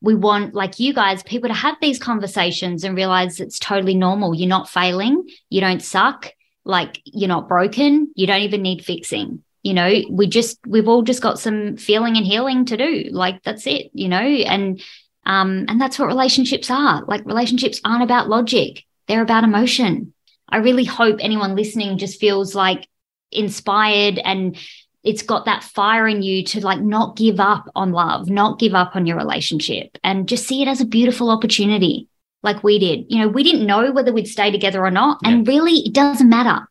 we 0.00 0.14
want 0.14 0.54
like 0.54 0.80
you 0.80 0.92
guys, 0.92 1.22
people 1.22 1.48
to 1.48 1.54
have 1.54 1.76
these 1.80 1.98
conversations 1.98 2.82
and 2.82 2.96
realize 2.96 3.38
it's 3.38 3.58
totally 3.58 3.94
normal. 3.94 4.34
You're 4.34 4.48
not 4.48 4.68
failing. 4.68 5.28
You 5.50 5.60
don't 5.60 5.82
suck. 5.82 6.32
Like 6.64 7.00
you're 7.04 7.28
not 7.28 7.48
broken. 7.48 8.12
You 8.16 8.26
don't 8.26 8.42
even 8.42 8.62
need 8.62 8.84
fixing 8.84 9.42
you 9.64 9.74
know 9.74 9.92
we 10.10 10.26
just 10.26 10.58
we've 10.66 10.88
all 10.88 11.02
just 11.02 11.22
got 11.22 11.38
some 11.38 11.76
feeling 11.76 12.16
and 12.16 12.26
healing 12.26 12.64
to 12.64 12.76
do 12.76 13.04
like 13.12 13.42
that's 13.44 13.66
it 13.66 13.90
you 13.94 14.08
know 14.08 14.18
and 14.18 14.82
um, 15.24 15.66
and 15.68 15.80
that's 15.80 15.98
what 15.98 16.06
relationships 16.06 16.70
are. 16.70 17.04
Like 17.06 17.24
relationships 17.24 17.80
aren't 17.84 18.02
about 18.02 18.28
logic, 18.28 18.84
they're 19.08 19.22
about 19.22 19.44
emotion. 19.44 20.12
I 20.48 20.58
really 20.58 20.84
hope 20.84 21.16
anyone 21.20 21.56
listening 21.56 21.98
just 21.98 22.20
feels 22.20 22.54
like 22.54 22.86
inspired 23.30 24.18
and 24.18 24.56
it's 25.04 25.22
got 25.22 25.46
that 25.46 25.64
fire 25.64 26.06
in 26.06 26.22
you 26.22 26.44
to 26.44 26.60
like 26.60 26.80
not 26.80 27.16
give 27.16 27.40
up 27.40 27.64
on 27.74 27.92
love, 27.92 28.28
not 28.28 28.58
give 28.58 28.74
up 28.74 28.94
on 28.94 29.06
your 29.06 29.16
relationship 29.16 29.98
and 30.04 30.28
just 30.28 30.46
see 30.46 30.62
it 30.62 30.68
as 30.68 30.80
a 30.80 30.86
beautiful 30.86 31.30
opportunity 31.30 32.08
like 32.42 32.62
we 32.62 32.78
did. 32.78 33.06
You 33.08 33.20
know, 33.20 33.28
we 33.28 33.42
didn't 33.42 33.66
know 33.66 33.90
whether 33.92 34.12
we'd 34.12 34.28
stay 34.28 34.50
together 34.50 34.84
or 34.84 34.90
not. 34.90 35.18
Yeah. 35.22 35.30
And 35.30 35.48
really, 35.48 35.78
it 35.78 35.92
doesn't 35.92 36.28
matter. 36.28 36.68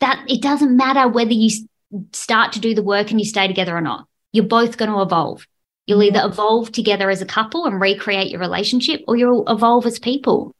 That 0.00 0.24
it 0.28 0.40
doesn't 0.40 0.76
matter 0.76 1.08
whether 1.08 1.32
you 1.32 1.50
start 2.12 2.52
to 2.52 2.60
do 2.60 2.74
the 2.74 2.82
work 2.82 3.10
and 3.10 3.18
you 3.18 3.26
stay 3.26 3.46
together 3.48 3.76
or 3.76 3.80
not. 3.80 4.06
You're 4.32 4.44
both 4.44 4.76
going 4.76 4.90
to 4.90 5.00
evolve. 5.00 5.46
You'll 5.88 6.02
either 6.02 6.20
evolve 6.22 6.70
together 6.70 7.08
as 7.08 7.22
a 7.22 7.26
couple 7.26 7.64
and 7.64 7.80
recreate 7.80 8.30
your 8.30 8.40
relationship, 8.40 9.00
or 9.08 9.16
you'll 9.16 9.48
evolve 9.48 9.86
as 9.86 9.98
people, 9.98 10.54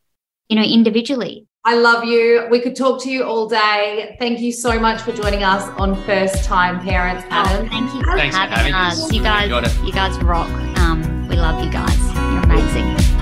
you 0.49 0.57
know, 0.57 0.63
individually. 0.63 1.47
I 1.67 1.75
love 1.75 2.05
you. 2.05 2.47
We 2.51 2.61
could 2.61 2.75
talk 2.75 3.03
to 3.03 3.11
you 3.11 3.25
all 3.25 3.47
day. 3.47 4.17
Thank 4.19 4.41
you 4.41 4.53
so 4.53 4.81
much 4.81 5.03
for 5.03 5.13
joining 5.13 5.43
us 5.43 5.69
on 5.79 6.03
First 6.05 6.45
Time 6.45 6.81
Parents, 6.81 7.25
oh, 7.27 7.29
Adam. 7.31 7.67
Oh, 7.67 7.69
thank 7.69 7.95
you 7.95 8.03
for 8.05 8.17
Thanks 8.17 8.35
having, 8.35 8.55
for 8.55 8.59
having 8.59 8.75
us. 8.75 9.05
us. 9.05 9.13
You 9.13 9.23
guys, 9.23 9.79
you 9.85 9.93
guys 9.93 10.19
rock. 10.25 10.49
Um, 10.79 11.29
we 11.29 11.37
love 11.37 11.63
you 11.63 11.71
guys. 11.71 11.99
You're 12.15 12.45
amazing. 12.45 13.18